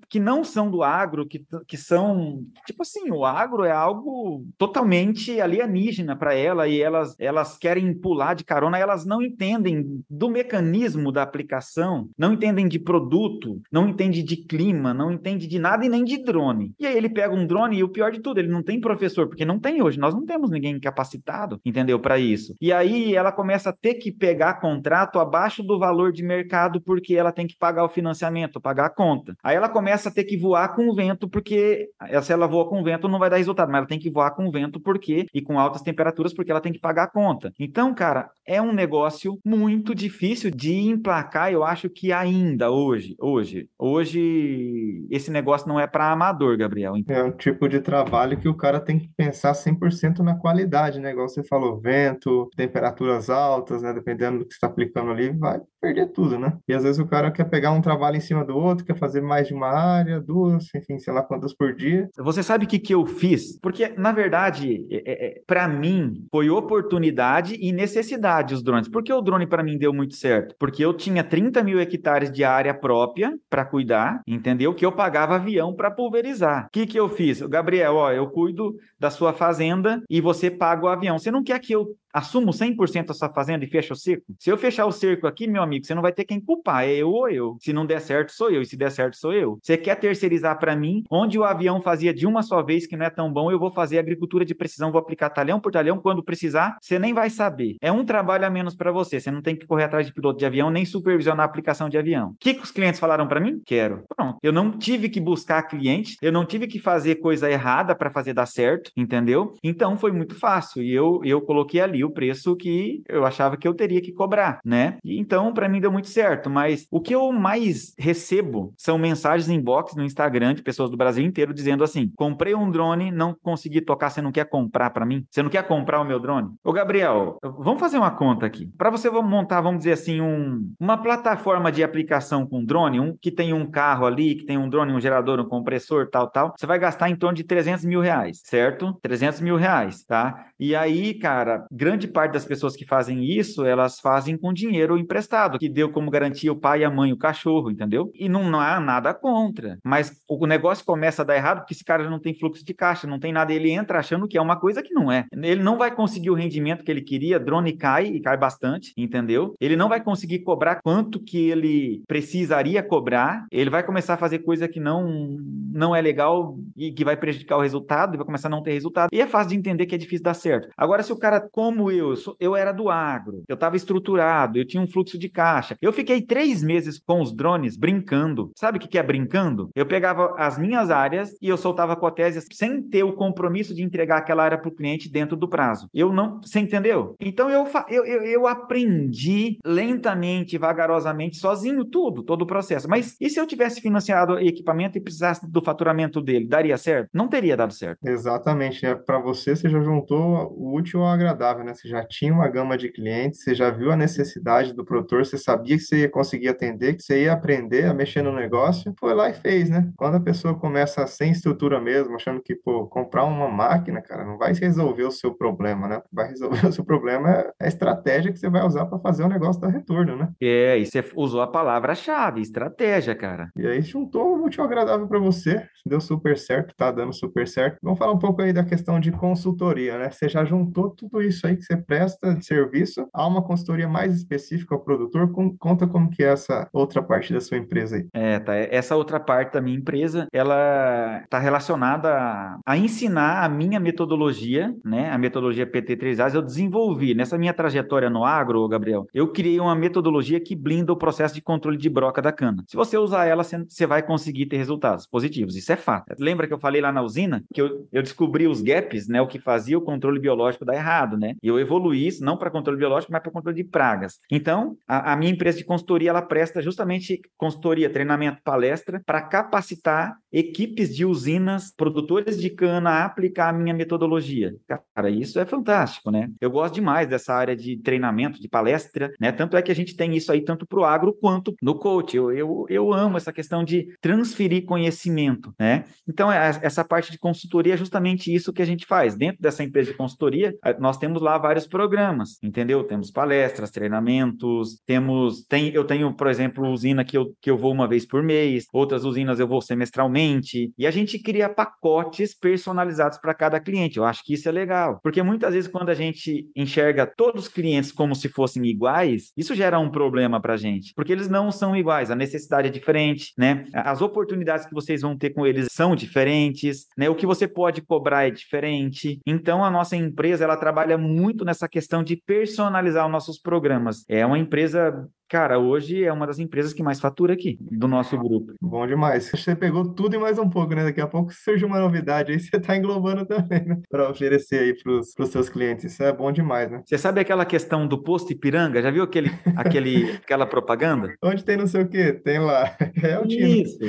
que 0.10 0.20
não 0.20 0.44
são 0.44 0.70
do 0.70 0.84
agro, 0.84 1.28
que, 1.28 1.46
que 1.68 1.78
são, 1.78 2.44
tipo 2.66 2.82
assim, 2.82 3.12
o 3.12 3.26
agro 3.26 3.64
é 3.64 3.72
algo 3.72 4.46
totalmente 4.58 5.40
alienígena 5.40 6.16
para 6.16 6.34
ela 6.34 6.68
e 6.68 6.82
elas, 6.82 7.16
elas 7.20 7.58
querem 7.58 7.94
pular 7.94 8.34
de 8.34 8.44
carona, 8.44 8.78
elas 8.78 9.06
não 9.06 9.22
entendem 9.22 10.04
do 10.10 10.30
mecanismo 10.30 11.12
da 11.12 11.22
aplicação, 11.22 12.10
não 12.18 12.34
entendem 12.34 12.68
de 12.68 12.80
produto, 12.80 13.62
não 13.72 13.88
entendem 13.88 14.24
de 14.24 14.38
clima, 14.38 14.94
não 14.94 15.12
entendem 15.12 15.48
de 15.48 15.60
nada 15.60 15.86
nem 15.92 16.04
de 16.04 16.24
drone. 16.24 16.74
E 16.80 16.88
aí 16.88 16.98
ele 16.98 17.10
pega 17.10 17.34
um 17.34 17.46
drone 17.46 17.78
e 17.78 17.84
o 17.84 17.90
pior 17.90 18.12
de 18.12 18.22
tudo, 18.22 18.40
ele 18.40 18.48
não 18.48 18.64
tem 18.64 18.80
professor, 18.80 19.28
porque 19.28 19.46
não 19.46 19.60
tem 19.60 19.82
hoje, 19.82 20.00
nós 20.00 20.14
não 20.14 20.26
temos 20.26 20.50
ninguém 20.50 20.80
capacitado, 20.80 21.60
entendeu, 21.66 22.00
para 22.00 22.18
isso. 22.18 22.56
E 22.60 22.72
aí 22.72 23.16
ela 23.16 23.32
começa 23.32 23.70
a 23.70 23.74
ter 23.74 23.96
que 23.96 24.12
pegar 24.12 24.60
contrato 24.60 25.20
abaixo 25.20 25.62
do 25.62 25.78
valor 25.78 26.12
de 26.12 26.24
mercado 26.24 26.82
porque 26.82 27.16
ela 27.16 27.32
tem 27.32 27.46
que 27.46 27.58
pagar 27.58 27.86
o 27.86 27.90
financiamento, 27.90 28.62
pagar 28.62 28.86
a 28.86 28.90
conta. 28.90 29.36
Aí 29.44 29.56
ela 29.56 29.70
começa 29.70 30.10
a 30.10 30.12
ter 30.12 30.24
que 30.24 30.38
voar 30.38 30.76
com 30.76 30.88
o 30.88 30.96
vento 30.96 31.30
porque 31.30 31.90
se 32.24 32.34
ela 32.34 32.48
voa 32.48 32.68
com 32.68 32.80
o 32.80 32.84
vento 32.84 33.08
não 33.08 33.20
vai 33.20 33.30
dar 33.30 33.38
resultado, 33.38 33.70
mas 33.70 33.80
ela 33.80 33.88
tem 33.88 34.00
que 34.00 34.10
voar 34.10 34.32
com 34.32 34.48
o 34.48 34.52
vento 34.52 34.80
porque 34.80 35.26
e 35.34 35.42
com 35.42 35.60
altas 35.60 35.82
temperaturas 35.82 36.34
porque 36.34 36.52
ela 36.52 36.62
tem 36.62 36.72
que 36.72 36.80
pagar 36.80 37.04
a 37.04 37.12
conta. 37.12 37.52
Então, 37.60 37.94
cara, 37.94 38.30
é 38.46 38.62
um 38.62 38.74
negócio 38.74 39.38
muito 39.46 39.94
difícil 39.94 40.50
de 40.52 40.74
emplacar, 40.74 41.52
eu 41.52 41.64
acho 41.64 41.90
que 41.90 42.12
ainda 42.12 42.72
hoje, 42.72 43.16
hoje, 43.20 43.68
hoje 43.78 45.06
esse 45.10 45.32
negócio 45.32 45.68
não 45.68 45.80
é 45.80 45.81
é 45.84 45.88
para 45.88 46.12
amador, 46.12 46.58
Gabriel. 46.58 46.94
É 47.08 47.24
um 47.24 47.32
tipo 47.32 47.68
de 47.68 47.80
trabalho 47.80 48.38
que 48.38 48.50
o 48.50 48.56
cara 48.56 48.80
tem 48.80 49.00
que 49.00 49.10
pensar 49.16 49.54
100% 49.54 50.20
na 50.20 50.36
qualidade, 50.36 51.00
né? 51.00 51.12
Igual 51.12 51.28
você 51.28 51.44
falou, 51.44 51.80
vento, 51.80 52.50
temperaturas 52.56 53.30
altas, 53.30 53.82
né? 53.82 53.94
Dependendo 53.94 54.40
do 54.40 54.46
que 54.46 54.54
você 54.54 54.58
está 54.58 54.68
aplicando 54.68 55.12
ali, 55.12 55.30
vai 55.32 55.60
perder 55.82 56.08
tudo, 56.08 56.38
né? 56.38 56.58
E 56.68 56.74
às 56.74 56.84
vezes 56.84 57.00
o 57.00 57.08
cara 57.08 57.32
quer 57.32 57.46
pegar 57.46 57.72
um 57.72 57.82
trabalho 57.82 58.16
em 58.16 58.22
cima 58.22 58.46
do 58.46 58.56
outro, 58.56 58.86
quer 58.86 58.98
fazer 58.98 59.22
mais 59.22 59.48
de 59.48 59.54
uma 59.54 59.68
área, 59.68 60.22
duas, 60.22 60.66
enfim, 60.76 61.00
sei 61.00 61.14
lá 61.14 61.24
quantas 61.24 61.54
por 61.54 61.74
dia. 61.74 62.08
Você 62.18 62.44
sabe 62.44 62.66
o 62.66 62.68
que, 62.68 62.80
que 62.80 62.94
eu 62.94 63.06
fiz? 63.06 63.60
Porque, 63.60 63.90
na 63.98 64.12
verdade, 64.12 64.86
é, 64.92 64.98
é, 64.98 65.28
é 65.28 65.42
para 65.46 65.68
mim, 65.68 66.26
foi 66.32 66.50
oportunidade 66.50 67.58
e 67.60 67.72
necessidade 67.72 68.54
os 68.54 68.64
drones. 68.64 68.88
Por 68.88 69.04
que 69.04 69.12
o 69.12 69.22
drone 69.22 69.48
para 69.48 69.64
mim 69.64 69.78
deu 69.78 69.94
muito 69.94 70.16
certo? 70.16 70.56
Porque 70.60 70.84
eu 70.86 70.94
tinha 70.94 71.24
30 71.24 71.64
mil 71.64 71.80
hectares 71.80 72.32
de 72.32 72.44
área 72.44 72.74
própria 72.74 73.34
para 73.50 73.66
cuidar, 73.66 74.22
entendeu? 74.28 74.74
Que 74.74 74.86
eu 74.86 74.92
pagava 74.92 75.36
avião 75.36 75.71
para 75.74 75.92
pulverizar. 75.92 76.68
O 76.68 76.70
que, 76.72 76.86
que 76.86 77.00
eu 77.00 77.10
fiz? 77.10 77.42
Gabriel, 77.42 77.96
ó, 77.96 78.12
eu 78.12 78.30
cuido 78.30 78.76
da 79.00 79.10
sua 79.10 79.34
fazenda 79.34 80.02
e 80.10 80.22
você 80.22 80.50
paga 80.50 80.86
o 80.86 80.90
avião. 80.90 81.18
Você 81.18 81.32
não 81.32 81.44
quer 81.44 81.60
que 81.60 81.74
eu 81.74 81.96
assumo 82.14 82.52
100% 82.52 83.10
a 83.10 83.14
sua 83.14 83.30
fazenda 83.30 83.66
e 83.66 83.70
fecho 83.70 83.94
o 83.94 83.96
cerco? 83.96 84.34
Se 84.40 84.50
eu 84.50 84.58
fechar 84.58 84.86
o 84.86 84.92
cerco 84.92 85.28
aqui, 85.28 85.48
meu 85.48 85.62
amigo, 85.62 85.86
você 85.86 85.96
não 85.96 86.02
vai 86.02 86.12
ter 86.12 86.26
quem 86.26 86.40
culpar, 86.40 86.86
é 86.86 86.96
eu 86.96 87.10
ou 87.10 87.30
eu. 87.30 87.58
Se 87.62 87.74
não 87.74 87.86
der 87.86 88.02
certo, 88.02 88.32
sou 88.32 88.50
eu, 88.50 88.62
e 88.62 88.66
se 88.66 88.78
der 88.78 88.92
certo, 88.92 89.18
sou 89.18 89.34
eu. 89.34 89.60
Você 89.62 89.78
quer 89.78 89.96
terceirizar 89.96 90.60
para 90.60 90.76
mim, 90.76 91.04
onde 91.10 91.38
o 91.38 91.44
avião 91.44 91.82
fazia 91.82 92.14
de 92.14 92.26
uma 92.26 92.44
só 92.44 92.62
vez, 92.64 92.88
que 92.88 92.98
não 92.98 93.06
é 93.06 93.10
tão 93.10 93.32
bom, 93.32 93.52
eu 93.52 93.60
vou 93.60 93.72
fazer 93.72 94.00
agricultura 94.00 94.46
de 94.46 94.56
precisão, 94.56 94.92
vou 94.92 95.00
aplicar 95.00 95.30
talhão 95.30 95.60
por 95.60 95.72
talhão, 95.72 96.00
quando 96.00 96.24
precisar, 96.24 96.78
você 96.82 96.98
nem 97.00 97.14
vai 97.14 97.30
saber. 97.30 97.78
É 97.82 97.92
um 97.92 98.06
trabalho 98.06 98.46
a 98.46 98.50
menos 98.50 98.76
para 98.76 98.92
você, 98.92 99.20
você 99.20 99.32
não 99.32 99.42
tem 99.42 99.56
que 99.56 99.66
correr 99.66 99.86
atrás 99.86 100.06
de 100.06 100.14
piloto 100.14 100.40
de 100.40 100.46
avião, 100.46 100.70
nem 100.70 100.86
supervisionar 100.86 101.46
a 101.46 101.50
aplicação 101.50 101.90
de 101.90 101.98
avião. 101.98 102.30
O 102.30 102.36
que, 102.40 102.54
que 102.54 102.64
os 102.64 102.72
clientes 102.72 103.00
falaram 103.00 103.28
para 103.28 103.40
mim? 103.40 103.62
Quero. 103.66 104.04
Pronto. 104.16 104.38
Eu 104.42 104.52
não 104.52 104.72
tive 104.78 105.10
que 105.10 105.20
buscar 105.20 105.64
cliente, 105.64 106.18
eu 106.22 106.32
não 106.32 106.46
tive 106.46 106.68
que 106.68 106.80
fazer 106.80 107.16
coisa 107.16 107.50
errada 107.50 107.96
para 107.96 108.10
fazer 108.10 108.34
dar 108.34 108.46
certo, 108.46 108.92
entendeu? 108.96 109.54
Então 109.64 109.98
foi 109.98 110.12
muito 110.12 110.36
fácil, 110.36 110.82
e 110.82 110.94
eu, 110.94 111.22
eu 111.24 111.42
coloquei 111.42 111.80
ali 111.80 112.01
o 112.04 112.12
preço 112.12 112.56
que 112.56 113.04
eu 113.08 113.26
achava 113.26 113.58
que 113.58 113.68
eu 113.68 113.74
teria 113.74 114.02
que 114.02 114.12
cobrar, 114.12 114.60
né? 114.64 114.98
E 115.04 115.20
então, 115.20 115.54
para 115.54 115.70
mim, 115.70 115.80
deu 115.80 115.92
muito 115.92 116.10
certo. 116.10 116.50
Mas 116.50 116.88
o 116.92 117.00
que 117.00 117.14
eu 117.14 117.32
mais 117.32 117.94
recebo 117.98 118.74
são 118.78 118.98
mensagens 118.98 119.50
inbox 119.50 119.96
no 119.96 120.04
Instagram 120.04 120.54
de 120.54 120.64
pessoas 120.64 120.90
do 120.90 120.98
Brasil 120.98 121.24
inteiro 121.24 121.54
dizendo 121.54 121.84
assim: 121.84 122.12
comprei 122.16 122.56
um 122.56 122.70
drone, 122.70 123.12
não 123.12 123.36
consegui 123.42 123.82
tocar, 123.82 124.10
você 124.10 124.22
não 124.22 124.32
quer 124.32 124.46
comprar 124.46 124.90
para 124.90 125.06
mim? 125.06 125.26
Você 125.30 125.42
não 125.42 125.50
quer 125.50 125.68
comprar 125.68 126.02
o 126.02 126.06
meu 126.06 126.20
drone? 126.20 126.50
Ô, 126.64 126.72
Gabriel, 126.72 127.38
vamos 127.42 127.80
fazer 127.80 127.98
uma 127.98 128.12
conta 128.12 128.46
aqui. 128.46 128.68
Para 128.78 128.90
você 128.90 129.10
montar, 129.10 129.62
vamos 129.62 129.80
dizer 129.80 129.94
assim, 129.94 130.22
um, 130.22 130.74
uma 130.80 130.98
plataforma 130.98 131.72
de 131.72 131.84
aplicação 131.84 132.46
com 132.46 132.64
drone, 132.64 133.00
um 133.00 133.16
que 133.20 133.32
tem 133.32 133.54
um 133.54 133.66
carro 133.70 134.06
ali, 134.06 134.36
que 134.36 134.46
tem 134.46 134.58
um 134.58 134.70
drone, 134.70 134.94
um 134.94 135.00
gerador, 135.00 135.40
um 135.40 135.48
compressor, 135.48 136.10
tal, 136.10 136.30
tal, 136.30 136.54
você 136.58 136.66
vai 136.66 136.80
gastar 136.80 137.10
em 137.10 137.16
torno 137.16 137.36
de 137.36 137.44
300 137.44 137.86
mil 137.86 138.02
reais, 138.02 138.42
certo? 138.44 138.98
300 139.02 139.42
mil 139.42 139.56
reais, 139.56 140.04
tá? 140.04 140.48
E 140.60 140.76
aí, 140.76 141.14
cara, 141.14 141.66
grande 141.72 141.91
parte 142.08 142.34
das 142.34 142.46
pessoas 142.46 142.76
que 142.76 142.86
fazem 142.86 143.24
isso, 143.24 143.66
elas 143.66 144.00
fazem 144.00 144.38
com 144.38 144.54
dinheiro 144.54 144.98
emprestado, 144.98 145.60
que 145.60 145.70
deu 145.70 145.92
como 145.92 146.12
garantia 146.12 146.52
o 146.52 146.60
pai, 146.60 146.84
a 146.84 146.90
mãe, 146.90 147.12
o 147.12 147.18
cachorro, 147.18 147.72
entendeu? 147.72 148.12
E 148.14 148.28
não, 148.28 148.50
não 148.50 148.60
há 148.60 148.80
nada 148.80 149.14
contra. 149.14 149.78
Mas 149.84 150.12
o 150.28 150.46
negócio 150.46 150.86
começa 150.86 151.22
a 151.22 151.26
dar 151.26 151.36
errado 151.36 151.60
porque 151.60 151.74
esse 151.74 151.84
cara 151.84 152.10
não 152.10 152.20
tem 152.20 152.34
fluxo 152.34 152.66
de 152.66 152.74
caixa, 152.74 153.08
não 153.08 153.20
tem 153.20 153.32
nada. 153.32 153.54
Ele 153.54 153.72
entra 153.72 154.00
achando 154.00 154.28
que 154.28 154.38
é 154.38 154.42
uma 154.42 154.60
coisa 154.60 154.82
que 154.82 154.94
não 154.94 155.12
é. 155.12 155.26
Ele 155.34 155.64
não 155.64 155.78
vai 155.78 155.94
conseguir 155.94 156.30
o 156.30 156.36
rendimento 156.36 156.84
que 156.84 156.92
ele 156.92 157.02
queria, 157.02 157.40
drone 157.40 157.74
cai 157.74 158.08
e 158.08 158.22
cai 158.22 158.38
bastante, 158.38 158.94
entendeu? 158.98 159.56
Ele 159.60 159.76
não 159.76 159.90
vai 159.90 160.02
conseguir 160.04 160.40
cobrar 160.40 160.82
quanto 160.82 161.22
que 161.24 161.50
ele 161.50 162.04
precisaria 162.08 162.84
cobrar. 162.84 163.46
Ele 163.52 163.70
vai 163.70 163.84
começar 163.84 164.16
a 164.16 164.18
fazer 164.18 164.40
coisa 164.40 164.68
que 164.68 164.80
não, 164.80 165.38
não 165.74 165.96
é 165.96 166.02
legal 166.02 166.58
e 166.76 166.92
que 166.92 167.06
vai 167.06 167.16
prejudicar 167.16 167.58
o 167.58 167.62
resultado, 167.62 168.14
e 168.14 168.18
vai 168.18 168.26
começar 168.26 168.48
a 168.48 168.52
não 168.52 168.64
ter 168.64 168.74
resultado. 168.74 169.10
E 169.12 169.22
é 169.22 169.28
fácil 169.28 169.52
de 169.52 169.58
entender 169.58 169.86
que 169.86 169.96
é 169.96 169.98
difícil 169.98 170.24
dar 170.24 170.34
certo. 170.34 170.70
Agora, 170.78 171.04
se 171.04 171.12
o 171.12 171.18
cara, 171.18 171.42
como 171.52 171.81
eu, 171.90 172.14
eu 172.40 172.56
era 172.56 172.72
do 172.72 172.90
agro, 172.90 173.44
eu 173.48 173.56
estava 173.56 173.76
estruturado, 173.76 174.58
eu 174.58 174.68
tinha 174.68 174.84
um 174.84 174.88
fluxo 174.88 175.18
de 175.18 175.30
caixa, 175.30 175.78
eu 175.82 175.94
fiquei 175.94 176.22
três 176.22 176.62
meses 176.62 177.00
com 177.00 177.22
os 177.22 177.34
drones 177.34 177.78
brincando. 177.78 178.52
Sabe 178.56 178.78
o 178.78 178.82
que 178.82 178.98
é 178.98 179.04
brincando? 179.04 179.70
Eu 179.74 179.86
pegava 179.86 180.36
as 180.38 180.58
minhas 180.58 180.90
áreas 180.90 181.36
e 181.42 181.48
eu 181.48 181.58
soltava 181.58 181.96
cotésias 181.96 182.46
sem 182.52 182.82
ter 182.82 183.04
o 183.04 183.14
compromisso 183.14 183.74
de 183.74 183.84
entregar 183.84 184.18
aquela 184.18 184.44
área 184.44 184.58
para 184.58 184.70
o 184.70 184.76
cliente 184.76 185.10
dentro 185.10 185.36
do 185.36 185.48
prazo. 185.48 185.88
Eu 185.94 186.12
não. 186.12 186.42
Você 186.42 186.60
entendeu? 186.60 187.16
Então 187.20 187.50
eu, 187.50 187.68
eu, 187.90 188.06
eu, 188.06 188.24
eu 188.24 188.48
aprendi 188.48 189.58
lentamente, 189.66 190.58
vagarosamente, 190.58 191.38
sozinho 191.38 191.86
tudo, 191.86 192.24
todo 192.24 192.44
o 192.44 192.48
processo. 192.48 192.90
Mas 192.90 193.16
e 193.20 193.30
se 193.30 193.40
eu 193.40 193.48
tivesse 193.48 193.82
financiado 193.82 194.40
equipamento 194.40 194.98
e 194.98 195.02
precisasse 195.02 195.50
do 195.50 195.62
faturamento 195.62 196.22
dele? 196.22 196.48
Daria 196.48 196.78
certo? 196.78 197.10
Não 197.14 197.28
teria 197.28 197.56
dado 197.56 197.74
certo. 197.74 198.00
Exatamente. 198.06 198.86
É, 198.86 198.96
para 198.96 199.20
você, 199.20 199.56
você 199.56 199.70
já 199.70 199.82
juntou 199.82 200.54
o 200.58 200.76
útil 200.76 201.02
ao 201.02 201.08
agradável, 201.08 201.64
né? 201.64 201.71
Você 201.74 201.88
já 201.88 202.06
tinha 202.06 202.34
uma 202.34 202.48
gama 202.48 202.78
de 202.78 202.90
clientes, 202.90 203.44
você 203.44 203.56
já 203.56 203.70
viu 203.70 203.92
a 203.92 203.96
necessidade 203.96 204.74
do 204.74 204.86
produtor, 204.86 205.26
você 205.26 205.38
sabia 205.38 205.78
que 205.78 205.84
você 205.84 206.02
ia 206.02 206.10
conseguir 206.10 206.50
atender, 206.50 206.96
que 206.96 207.04
você 207.04 207.24
ia 207.24 207.34
aprender 207.34 207.86
a 207.86 207.94
mexer 207.94 208.22
no 208.22 208.34
negócio, 208.34 208.94
foi 209.00 209.14
lá 209.14 209.30
e 209.30 209.34
fez, 209.34 209.70
né? 209.70 209.90
Quando 209.96 210.16
a 210.16 210.20
pessoa 210.20 210.58
começa 210.58 211.06
sem 211.08 211.32
estrutura 211.32 211.80
mesmo, 211.80 212.16
achando 212.16 212.42
que, 212.42 212.56
pô, 212.56 212.88
comprar 212.88 213.24
uma 213.26 213.48
máquina, 213.50 214.02
cara, 214.02 214.26
não 214.26 214.38
vai 214.38 214.54
resolver 214.54 215.04
o 215.04 215.12
seu 215.12 215.34
problema, 215.34 215.88
né? 215.88 216.02
Vai 216.12 216.30
resolver 216.30 216.52
o 216.68 216.72
seu 216.72 216.84
problema 216.84 217.30
é 217.30 217.52
a 217.60 217.68
estratégia 217.68 218.32
que 218.32 218.40
você 218.40 218.50
vai 218.50 218.66
usar 218.66 218.86
para 218.86 219.00
fazer 219.00 219.24
o 219.24 219.30
negócio 219.30 219.62
dar 219.62 219.70
retorno, 219.70 220.16
né? 220.16 220.30
É, 220.42 220.78
e 220.78 220.86
você 220.86 221.04
usou 221.16 221.42
a 221.42 221.48
palavra-chave, 221.48 222.42
estratégia, 222.42 223.16
cara. 223.16 223.50
E 223.58 223.66
aí 223.66 223.82
juntou 223.82 224.38
o 224.38 224.46
útil 224.46 224.64
agradável 224.64 225.08
para 225.08 225.20
você, 225.20 225.66
deu 225.86 226.02
super 226.02 226.38
certo, 226.38 226.76
tá 226.76 226.92
dando 226.92 227.14
super 227.14 227.48
certo. 227.48 227.78
Vamos 227.82 228.00
falar 228.00 228.14
um 228.14 228.20
pouco 228.20 228.42
aí 228.42 228.54
da 228.54 228.64
questão 228.64 229.00
de 229.00 229.12
consultoria, 229.12 229.98
né? 229.98 230.10
Você 230.10 230.28
já 230.28 230.44
juntou 230.44 230.90
tudo 230.90 231.22
isso 231.22 231.46
aí 231.46 231.61
que 231.62 231.66
você 231.66 231.78
presta 231.78 232.34
de 232.34 232.46
serviço 232.46 233.08
a 233.14 233.26
uma 233.28 233.42
consultoria 233.42 233.88
mais 233.88 234.16
específica 234.16 234.76
ao 234.76 234.82
produtor. 234.82 235.32
Com, 235.32 235.56
conta 235.58 235.88
como 235.88 236.10
que 236.10 236.24
é 236.24 236.28
essa 236.28 236.68
outra 236.74 237.02
parte 237.02 237.34
da 237.34 237.40
sua 237.40 237.58
empresa 237.58 237.98
aí. 237.98 238.08
É, 238.14 238.40
tá. 238.40 238.56
Essa 238.56 238.96
outra 238.96 239.20
parte 239.20 239.54
da 239.54 239.62
minha 239.62 239.78
empresa, 239.78 240.28
ela 240.34 241.22
está 241.24 241.40
relacionada 241.40 242.10
a, 242.14 242.60
a, 242.66 242.78
ensinar 242.78 243.44
a 243.44 243.50
minha 243.50 243.80
metodologia, 243.80 244.76
né? 244.84 245.12
A 245.12 245.18
metodologia 245.18 245.70
PT3As 245.70 246.34
eu 246.34 246.42
desenvolvi 246.42 247.14
nessa 247.14 247.38
minha 247.38 247.54
trajetória 247.54 248.10
no 248.10 248.26
agro, 248.26 248.68
Gabriel. 248.68 249.08
Eu 249.14 249.32
criei 249.32 249.60
uma 249.60 249.76
metodologia 249.76 250.40
que 250.40 250.56
blinda 250.56 250.92
o 250.92 250.98
processo 250.98 251.36
de 251.36 251.42
controle 251.42 251.78
de 251.78 251.90
broca 251.90 252.22
da 252.22 252.32
cana. 252.32 252.64
Se 252.68 252.76
você 252.76 252.98
usar 252.98 253.26
ela, 253.26 253.44
você 253.44 253.86
vai 253.86 254.02
conseguir 254.02 254.48
ter 254.48 254.58
resultados 254.58 255.06
positivos. 255.06 255.56
Isso 255.56 255.72
é 255.72 255.76
fato. 255.76 256.16
Lembra 256.20 256.48
que 256.48 256.54
eu 256.54 256.60
falei 256.60 256.82
lá 256.82 256.92
na 256.92 257.02
usina 257.02 257.44
que 257.54 257.62
eu, 257.62 257.88
eu 257.92 258.02
descobri 258.02 258.48
os 258.48 258.62
gaps, 258.62 259.08
né? 259.08 259.22
O 259.22 259.28
que 259.28 259.40
fazia 259.40 259.78
o 259.78 259.82
controle 259.82 260.20
biológico 260.20 260.66
dá 260.66 260.74
errado, 260.74 261.18
né? 261.18 261.36
E 261.42 261.51
eu 261.52 261.60
evoluí 261.60 262.08
isso 262.08 262.24
não 262.24 262.38
para 262.38 262.52
controle 262.52 262.78
biológico, 262.78 263.12
mas 263.12 263.22
para 263.22 263.32
controle 263.32 263.56
de 263.56 263.70
pragas. 263.70 264.20
Então, 264.32 264.76
a, 264.88 265.14
a, 265.14 265.16
minha 265.16 265.32
empresa 265.32 265.58
de 265.58 265.66
consultoria, 265.66 266.10
ela 266.10 266.22
presta 266.22 266.62
justamente 266.62 267.22
consultoria, 267.38 267.90
treinamento, 267.90 268.42
palestra, 268.44 269.02
para 269.06 269.22
capacitar 269.22 270.16
equipes 270.32 270.96
de 270.96 271.06
usinas, 271.06 271.74
produtores 271.76 272.40
de 272.40 272.50
cana 272.50 272.90
a 272.90 273.06
aplicar 273.06 273.50
a 273.50 273.54
minha 273.54 273.74
metodologia. 273.74 274.54
Cara, 274.96 275.10
isso 275.10 275.40
é 275.40 275.46
fantástico, 275.46 276.10
né? 276.10 276.30
Eu 276.40 276.50
gosto 276.50 276.76
demais 276.76 277.08
dessa 277.08 277.34
área 277.34 277.56
de 277.56 277.78
treinamento, 277.78 278.42
de 278.42 278.48
palestra, 278.48 279.12
né? 279.20 279.32
Tanto 279.32 279.58
é 279.58 279.62
que 279.62 279.72
a 279.72 279.76
gente 279.76 279.96
tem 279.96 280.16
isso 280.16 280.32
aí 280.32 280.42
tanto 280.42 280.66
para 280.66 280.80
o 280.80 280.86
agro 280.86 281.14
quanto 281.14 281.54
no 281.62 281.76
coach. 281.76 282.16
Eu, 282.16 282.32
eu, 282.32 282.66
eu 282.70 282.94
amo 282.94 283.18
essa 283.18 283.34
questão 283.34 283.64
de 283.64 283.88
transferir 284.00 284.66
conhecimento, 284.66 285.54
né? 285.60 285.84
Então, 286.08 286.32
é, 286.32 286.60
essa 286.62 286.84
parte 286.84 287.12
de 287.12 287.20
consultoria 287.20 287.74
é 287.74 287.78
justamente 287.78 288.34
isso 288.34 288.54
que 288.54 288.62
a 288.62 288.66
gente 288.66 288.86
faz. 288.86 289.16
Dentro 289.16 289.42
dessa 289.42 289.64
empresa 289.64 289.92
de 289.92 289.98
consultoria, 289.98 290.54
nós 290.80 290.98
temos 290.98 291.22
lá 291.22 291.31
vários 291.38 291.68
programas, 291.68 292.38
entendeu? 292.42 292.84
Temos 292.84 293.12
palestras, 293.12 293.72
treinamentos, 293.72 294.82
temos, 294.86 295.44
tem, 295.46 295.70
eu 295.70 295.84
tenho, 295.84 296.14
por 296.14 296.28
exemplo, 296.28 296.68
usina 296.70 297.04
que 297.04 297.18
eu, 297.18 297.34
que 297.42 297.50
eu 297.50 297.58
vou 297.58 297.72
uma 297.72 297.88
vez 297.88 298.06
por 298.06 298.24
mês, 298.24 298.66
outras 298.74 299.04
usinas 299.04 299.40
eu 299.40 299.48
vou 299.48 299.62
semestralmente, 299.62 300.74
e 300.78 300.88
a 300.88 300.92
gente 300.92 301.20
cria 301.20 301.50
pacotes 301.50 302.34
personalizados 302.34 303.18
para 303.18 303.34
cada 303.34 303.60
cliente. 303.60 303.98
Eu 303.98 304.06
acho 304.06 304.24
que 304.24 304.34
isso 304.34 304.48
é 304.48 304.52
legal, 304.52 305.00
porque 305.04 305.22
muitas 305.22 305.54
vezes 305.54 305.70
quando 305.70 305.90
a 305.90 305.94
gente 305.94 306.50
enxerga 306.56 307.06
todos 307.06 307.44
os 307.44 307.48
clientes 307.48 307.92
como 307.92 308.16
se 308.16 308.30
fossem 308.30 308.66
iguais, 308.66 309.32
isso 309.36 309.56
gera 309.56 309.80
um 309.80 309.90
problema 309.90 310.42
para 310.42 310.54
a 310.54 310.58
gente, 310.58 310.94
porque 310.96 311.12
eles 311.12 311.30
não 311.30 311.52
são 311.52 311.76
iguais, 311.76 312.12
a 312.12 312.16
necessidade 312.16 312.68
é 312.68 312.72
diferente, 312.72 313.34
né? 313.38 313.66
As 313.74 314.02
oportunidades 314.02 314.66
que 314.66 314.74
vocês 314.74 315.02
vão 315.02 315.18
ter 315.18 315.32
com 315.32 315.46
eles 315.46 315.68
são 315.72 315.96
diferentes, 315.96 316.88
né? 316.98 317.10
O 317.10 317.16
que 317.16 317.26
você 317.26 317.48
pode 317.48 317.82
cobrar 317.82 318.28
é 318.28 318.32
diferente. 318.32 319.20
Então 319.26 319.64
a 319.64 319.72
nossa 319.72 319.96
empresa 319.96 320.44
ela 320.44 320.58
trabalha 320.58 320.98
muito 320.98 321.21
nessa 321.46 321.68
questão 321.68 322.04
de 322.04 322.16
personalizar 322.16 323.06
os 323.06 323.12
nossos 323.12 323.40
programas. 323.40 324.04
É 324.08 324.26
uma 324.26 324.40
empresa 324.40 325.08
cara, 325.32 325.58
hoje 325.58 326.04
é 326.04 326.12
uma 326.12 326.28
das 326.28 326.40
empresas 326.40 326.74
que 326.74 326.84
mais 326.84 327.00
fatura 327.00 327.34
aqui, 327.34 327.58
do 327.62 327.88
nosso 327.88 328.18
grupo. 328.18 328.54
Bom 328.62 328.86
demais. 328.86 329.32
Você 329.32 329.56
pegou 329.56 329.94
tudo 329.94 330.14
e 330.14 330.20
mais 330.20 330.38
um 330.38 330.50
pouco, 330.50 330.76
né? 330.76 330.84
Daqui 330.84 331.00
a 331.00 331.08
pouco 331.08 331.34
surge 331.34 331.64
uma 331.64 331.80
novidade 331.80 332.34
aí, 332.34 332.38
você 332.42 332.60
tá 332.60 332.76
englobando 332.76 333.26
também, 333.26 333.64
né? 333.64 333.80
Para 333.90 334.10
oferecer 334.10 334.60
aí 334.60 334.74
pros, 334.84 335.14
pros 335.16 335.30
seus 335.30 335.48
clientes. 335.48 335.86
Isso 335.86 336.04
é 336.04 336.12
bom 336.12 336.34
demais, 336.34 336.70
né? 336.70 336.84
Você 336.86 336.98
sabe 336.98 337.22
aquela 337.22 337.46
questão 337.46 337.88
do 337.88 338.04
posto 338.04 338.34
Ipiranga? 338.34 338.82
Já 338.82 338.92
viu 338.92 339.04
aquele, 339.04 339.32
aquele, 339.56 340.12
aquela 340.22 340.46
propaganda? 340.46 341.16
Onde 341.24 341.46
tem 341.46 341.56
não 341.56 341.66
sei 341.66 341.84
o 341.84 341.88
quê? 341.88 342.12
Tem 342.12 342.38
lá. 342.38 342.76
É 343.02 343.18
o 343.18 343.26
time. 343.26 343.64
Isso. 343.64 343.80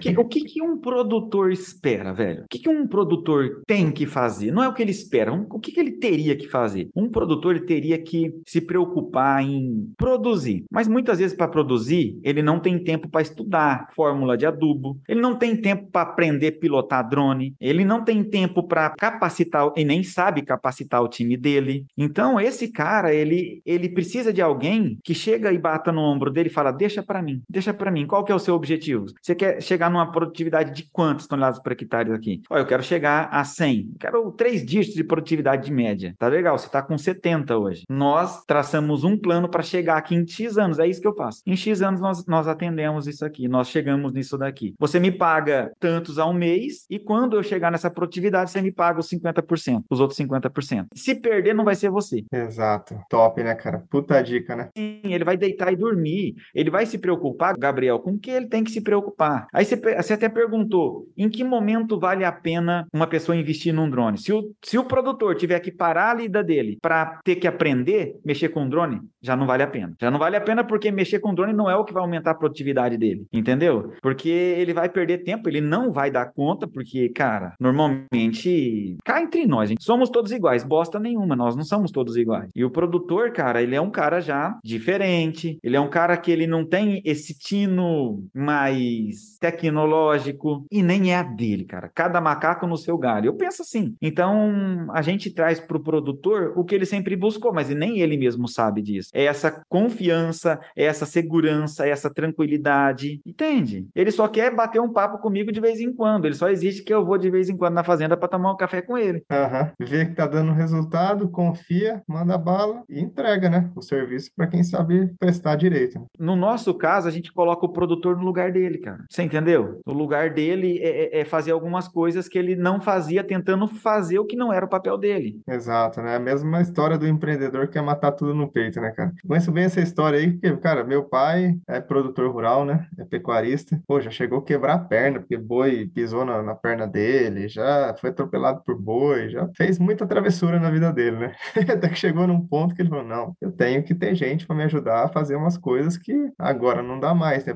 Que, 0.00 0.16
o 0.16 0.24
que, 0.24 0.40
que 0.44 0.62
um 0.62 0.78
produtor 0.78 1.52
espera, 1.52 2.12
velho? 2.12 2.44
O 2.44 2.48
que, 2.48 2.58
que 2.58 2.68
um 2.68 2.86
produtor 2.86 3.60
tem 3.66 3.90
que 3.90 4.06
fazer? 4.06 4.50
Não 4.50 4.62
é 4.62 4.68
o 4.68 4.72
que 4.72 4.80
ele 4.80 4.92
espera. 4.92 5.32
Um, 5.32 5.46
o 5.50 5.58
que, 5.58 5.72
que 5.72 5.80
ele 5.80 5.92
teria 5.92 6.34
que 6.36 6.48
fazer? 6.48 6.88
Um 6.96 7.10
produtor 7.10 7.60
teria 7.66 7.98
que 7.98 8.32
se 8.46 8.60
preocupar 8.62 9.42
em 9.42 9.92
produzir. 9.98 10.64
Mas 10.70 10.88
muitas 10.92 11.18
vezes, 11.18 11.36
para 11.36 11.48
produzir, 11.48 12.20
ele 12.22 12.42
não 12.42 12.60
tem 12.60 12.78
tempo 12.78 13.08
para 13.08 13.22
estudar 13.22 13.88
fórmula 13.94 14.36
de 14.36 14.46
adubo, 14.46 15.00
ele 15.08 15.20
não 15.20 15.34
tem 15.34 15.56
tempo 15.56 15.90
para 15.90 16.02
aprender 16.02 16.48
a 16.48 16.60
pilotar 16.60 17.08
drone, 17.08 17.54
ele 17.60 17.84
não 17.84 18.04
tem 18.04 18.22
tempo 18.22 18.62
para 18.62 18.90
capacitar 18.90 19.72
e 19.76 19.84
nem 19.84 20.02
sabe 20.02 20.42
capacitar 20.42 21.02
o 21.02 21.08
time 21.08 21.36
dele. 21.36 21.86
Então, 21.96 22.40
esse 22.40 22.68
cara, 22.68 23.14
ele, 23.14 23.62
ele 23.64 23.88
precisa 23.88 24.32
de 24.32 24.42
alguém 24.42 24.98
que 25.02 25.14
chega 25.14 25.52
e 25.52 25.58
bata 25.58 25.90
no 25.90 26.00
ombro 26.00 26.30
dele 26.30 26.48
e 26.48 26.52
fala: 26.52 26.70
Deixa 26.70 27.02
para 27.02 27.22
mim, 27.22 27.42
deixa 27.48 27.72
para 27.72 27.90
mim. 27.90 28.06
Qual 28.06 28.24
que 28.24 28.32
é 28.32 28.34
o 28.34 28.38
seu 28.38 28.54
objetivo? 28.54 29.06
Você 29.20 29.34
quer 29.34 29.62
chegar 29.62 29.90
numa 29.90 30.10
produtividade 30.10 30.74
de 30.74 30.88
quantos 30.92 31.26
toneladas 31.26 31.60
por 31.60 31.72
hectare 31.72 32.12
aqui? 32.12 32.42
Olha, 32.50 32.60
eu 32.60 32.66
quero 32.66 32.82
chegar 32.82 33.28
a 33.32 33.44
100. 33.44 33.94
Quero 33.98 34.30
três 34.32 34.64
dígitos 34.64 34.94
de 34.94 35.04
produtividade 35.04 35.66
de 35.66 35.72
média. 35.72 36.14
Tá 36.18 36.28
legal, 36.28 36.58
você 36.58 36.66
está 36.66 36.82
com 36.82 36.96
70 36.96 37.56
hoje. 37.56 37.84
Nós 37.88 38.44
traçamos 38.44 39.04
um 39.04 39.16
plano 39.16 39.48
para 39.48 39.62
chegar 39.62 39.96
aqui 39.96 40.14
em 40.14 40.26
X 40.26 40.58
anos. 40.58 40.78
É 40.82 40.88
isso 40.88 41.00
que 41.00 41.08
eu 41.08 41.14
faço. 41.14 41.42
Em 41.46 41.56
X 41.56 41.82
anos 41.82 42.00
nós, 42.00 42.26
nós 42.26 42.48
atendemos 42.48 43.06
isso 43.06 43.24
aqui. 43.24 43.48
Nós 43.48 43.68
chegamos 43.68 44.12
nisso 44.12 44.36
daqui. 44.36 44.74
Você 44.78 44.98
me 44.98 45.10
paga 45.10 45.72
tantos 45.78 46.18
ao 46.18 46.32
mês 46.32 46.86
e 46.90 46.98
quando 46.98 47.36
eu 47.36 47.42
chegar 47.42 47.70
nessa 47.70 47.90
produtividade, 47.90 48.50
você 48.50 48.60
me 48.60 48.72
paga 48.72 49.00
os 49.00 49.08
50%, 49.08 49.84
os 49.90 50.00
outros 50.00 50.18
50%. 50.18 50.86
Se 50.94 51.14
perder, 51.14 51.54
não 51.54 51.64
vai 51.64 51.74
ser 51.74 51.90
você. 51.90 52.24
Exato. 52.32 52.98
Top, 53.08 53.42
né, 53.42 53.54
cara? 53.54 53.84
Puta 53.90 54.20
dica, 54.22 54.56
né? 54.56 54.68
Sim, 54.76 55.00
ele 55.04 55.24
vai 55.24 55.36
deitar 55.36 55.72
e 55.72 55.76
dormir. 55.76 56.34
Ele 56.54 56.70
vai 56.70 56.86
se 56.86 56.98
preocupar, 56.98 57.56
Gabriel, 57.56 57.98
com 57.98 58.12
o 58.12 58.18
que 58.18 58.30
ele 58.30 58.48
tem 58.48 58.64
que 58.64 58.70
se 58.70 58.80
preocupar. 58.80 59.46
Aí 59.52 59.64
você, 59.64 59.76
você 59.76 60.12
até 60.12 60.28
perguntou, 60.28 61.06
em 61.16 61.28
que 61.28 61.44
momento 61.44 61.98
vale 61.98 62.24
a 62.24 62.32
pena 62.32 62.86
uma 62.92 63.06
pessoa 63.06 63.36
investir 63.36 63.72
num 63.72 63.88
drone? 63.88 64.18
Se 64.18 64.32
o, 64.32 64.52
se 64.64 64.78
o 64.78 64.84
produtor 64.84 65.36
tiver 65.36 65.60
que 65.60 65.70
parar 65.70 66.10
a 66.10 66.14
lida 66.14 66.42
dele 66.42 66.78
para 66.80 67.20
ter 67.24 67.36
que 67.36 67.46
aprender 67.46 68.02
mexer 68.24 68.48
com 68.48 68.68
drone, 68.68 69.00
já 69.20 69.36
não 69.36 69.46
vale 69.46 69.62
a 69.62 69.66
pena. 69.66 69.94
Já 70.00 70.10
não 70.10 70.18
vale 70.18 70.36
a 70.36 70.40
pena 70.40 70.64
porque 70.72 70.90
mexer 70.90 71.18
com 71.18 71.34
drone 71.34 71.52
não 71.52 71.68
é 71.68 71.76
o 71.76 71.84
que 71.84 71.92
vai 71.92 72.02
aumentar 72.02 72.30
a 72.30 72.34
produtividade 72.34 72.96
dele, 72.96 73.26
entendeu? 73.30 73.92
Porque 74.00 74.30
ele 74.30 74.72
vai 74.72 74.88
perder 74.88 75.18
tempo, 75.18 75.46
ele 75.46 75.60
não 75.60 75.92
vai 75.92 76.10
dar 76.10 76.32
conta, 76.32 76.66
porque, 76.66 77.10
cara, 77.10 77.54
normalmente, 77.60 78.96
cá 79.04 79.20
entre 79.20 79.46
nós, 79.46 79.68
gente, 79.68 79.84
somos 79.84 80.08
todos 80.08 80.32
iguais, 80.32 80.64
bosta 80.64 80.98
nenhuma, 80.98 81.36
nós 81.36 81.54
não 81.54 81.62
somos 81.62 81.90
todos 81.90 82.16
iguais. 82.16 82.50
E 82.56 82.64
o 82.64 82.70
produtor, 82.70 83.32
cara, 83.32 83.60
ele 83.60 83.76
é 83.76 83.80
um 83.82 83.90
cara 83.90 84.18
já 84.22 84.58
diferente, 84.64 85.58
ele 85.62 85.76
é 85.76 85.80
um 85.80 85.90
cara 85.90 86.16
que 86.16 86.30
ele 86.30 86.46
não 86.46 86.64
tem 86.64 87.02
esse 87.04 87.38
tino 87.38 88.24
mais 88.34 89.36
tecnológico 89.38 90.64
e 90.72 90.82
nem 90.82 91.12
é 91.12 91.18
a 91.18 91.22
dele, 91.22 91.66
cara. 91.66 91.90
Cada 91.94 92.18
macaco 92.18 92.66
no 92.66 92.78
seu 92.78 92.96
galho. 92.96 93.26
Eu 93.26 93.34
penso 93.34 93.60
assim. 93.60 93.94
Então, 94.00 94.86
a 94.94 95.02
gente 95.02 95.30
traz 95.30 95.60
para 95.60 95.76
o 95.76 95.82
produtor 95.82 96.54
o 96.56 96.64
que 96.64 96.74
ele 96.74 96.86
sempre 96.86 97.14
buscou, 97.14 97.52
mas 97.52 97.68
nem 97.68 98.00
ele 98.00 98.16
mesmo 98.16 98.48
sabe 98.48 98.80
disso. 98.80 99.10
É 99.12 99.24
essa 99.24 99.62
confiança, 99.68 100.51
é 100.76 100.84
essa 100.84 101.06
segurança, 101.06 101.86
é 101.86 101.90
essa 101.90 102.12
tranquilidade. 102.12 103.20
Entende? 103.26 103.88
Ele 103.94 104.10
só 104.10 104.28
quer 104.28 104.54
bater 104.54 104.80
um 104.80 104.92
papo 104.92 105.18
comigo 105.18 105.52
de 105.52 105.60
vez 105.60 105.80
em 105.80 105.92
quando. 105.92 106.24
Ele 106.24 106.34
só 106.34 106.48
exige 106.48 106.82
que 106.82 106.92
eu 106.92 107.04
vou 107.04 107.18
de 107.18 107.30
vez 107.30 107.48
em 107.48 107.56
quando 107.56 107.74
na 107.74 107.84
fazenda 107.84 108.16
para 108.16 108.28
tomar 108.28 108.52
um 108.52 108.56
café 108.56 108.82
com 108.82 108.96
ele. 108.96 109.24
Uhum. 109.30 109.86
Vê 109.86 110.06
que 110.06 110.14
tá 110.14 110.26
dando 110.26 110.52
resultado, 110.52 111.28
confia, 111.28 112.02
manda 112.06 112.36
bala 112.38 112.82
e 112.88 113.00
entrega, 113.00 113.48
né? 113.48 113.70
O 113.76 113.82
serviço 113.82 114.30
para 114.36 114.46
quem 114.46 114.62
sabe 114.62 115.14
prestar 115.18 115.56
direito. 115.56 116.00
No 116.18 116.36
nosso 116.36 116.74
caso, 116.74 117.08
a 117.08 117.10
gente 117.10 117.32
coloca 117.32 117.66
o 117.66 117.72
produtor 117.72 118.16
no 118.16 118.24
lugar 118.24 118.52
dele, 118.52 118.78
cara. 118.78 119.04
Você 119.08 119.22
entendeu? 119.22 119.80
O 119.86 119.92
lugar 119.92 120.30
dele 120.30 120.78
é, 120.78 121.18
é, 121.18 121.20
é 121.20 121.24
fazer 121.24 121.52
algumas 121.52 121.88
coisas 121.88 122.28
que 122.28 122.38
ele 122.38 122.56
não 122.56 122.80
fazia, 122.80 123.24
tentando 123.24 123.66
fazer 123.66 124.18
o 124.18 124.24
que 124.24 124.36
não 124.36 124.52
era 124.52 124.64
o 124.64 124.68
papel 124.68 124.96
dele. 124.96 125.40
Exato, 125.48 126.00
né? 126.00 126.16
A 126.16 126.20
mesma 126.20 126.60
história 126.60 126.98
do 126.98 127.06
empreendedor 127.06 127.66
que 127.66 127.72
quer 127.72 127.82
matar 127.82 128.12
tudo 128.12 128.34
no 128.34 128.50
peito, 128.50 128.80
né, 128.80 128.90
cara? 128.90 129.12
Conheço 129.26 129.50
bem 129.50 129.64
essa 129.64 129.80
história 129.80 130.18
aí, 130.18 130.38
cara, 130.60 130.84
meu 130.84 131.04
pai 131.04 131.54
é 131.68 131.80
produtor 131.80 132.30
rural, 132.30 132.64
né? 132.64 132.86
É 132.98 133.04
pecuarista. 133.04 133.80
Pô, 133.86 134.00
já 134.00 134.10
chegou 134.10 134.40
a 134.40 134.44
quebrar 134.44 134.74
a 134.74 134.78
perna, 134.78 135.20
porque 135.20 135.36
boi 135.36 135.86
pisou 135.94 136.24
na, 136.24 136.42
na 136.42 136.54
perna 136.54 136.86
dele, 136.86 137.48
já 137.48 137.94
foi 138.00 138.10
atropelado 138.10 138.62
por 138.64 138.78
boi, 138.78 139.30
já 139.30 139.48
fez 139.56 139.78
muita 139.78 140.06
travessura 140.06 140.58
na 140.58 140.70
vida 140.70 140.92
dele, 140.92 141.18
né? 141.18 141.34
Até 141.72 141.88
que 141.88 141.96
chegou 141.96 142.26
num 142.26 142.46
ponto 142.46 142.74
que 142.74 142.82
ele 142.82 142.88
falou: 142.88 143.04
não, 143.04 143.36
eu 143.40 143.52
tenho 143.52 143.82
que 143.82 143.94
ter 143.94 144.14
gente 144.14 144.46
para 144.46 144.56
me 144.56 144.64
ajudar 144.64 145.04
a 145.04 145.08
fazer 145.08 145.36
umas 145.36 145.56
coisas 145.56 145.96
que 145.96 146.12
agora 146.38 146.82
não 146.82 146.98
dá 146.98 147.14
mais, 147.14 147.44
né? 147.46 147.54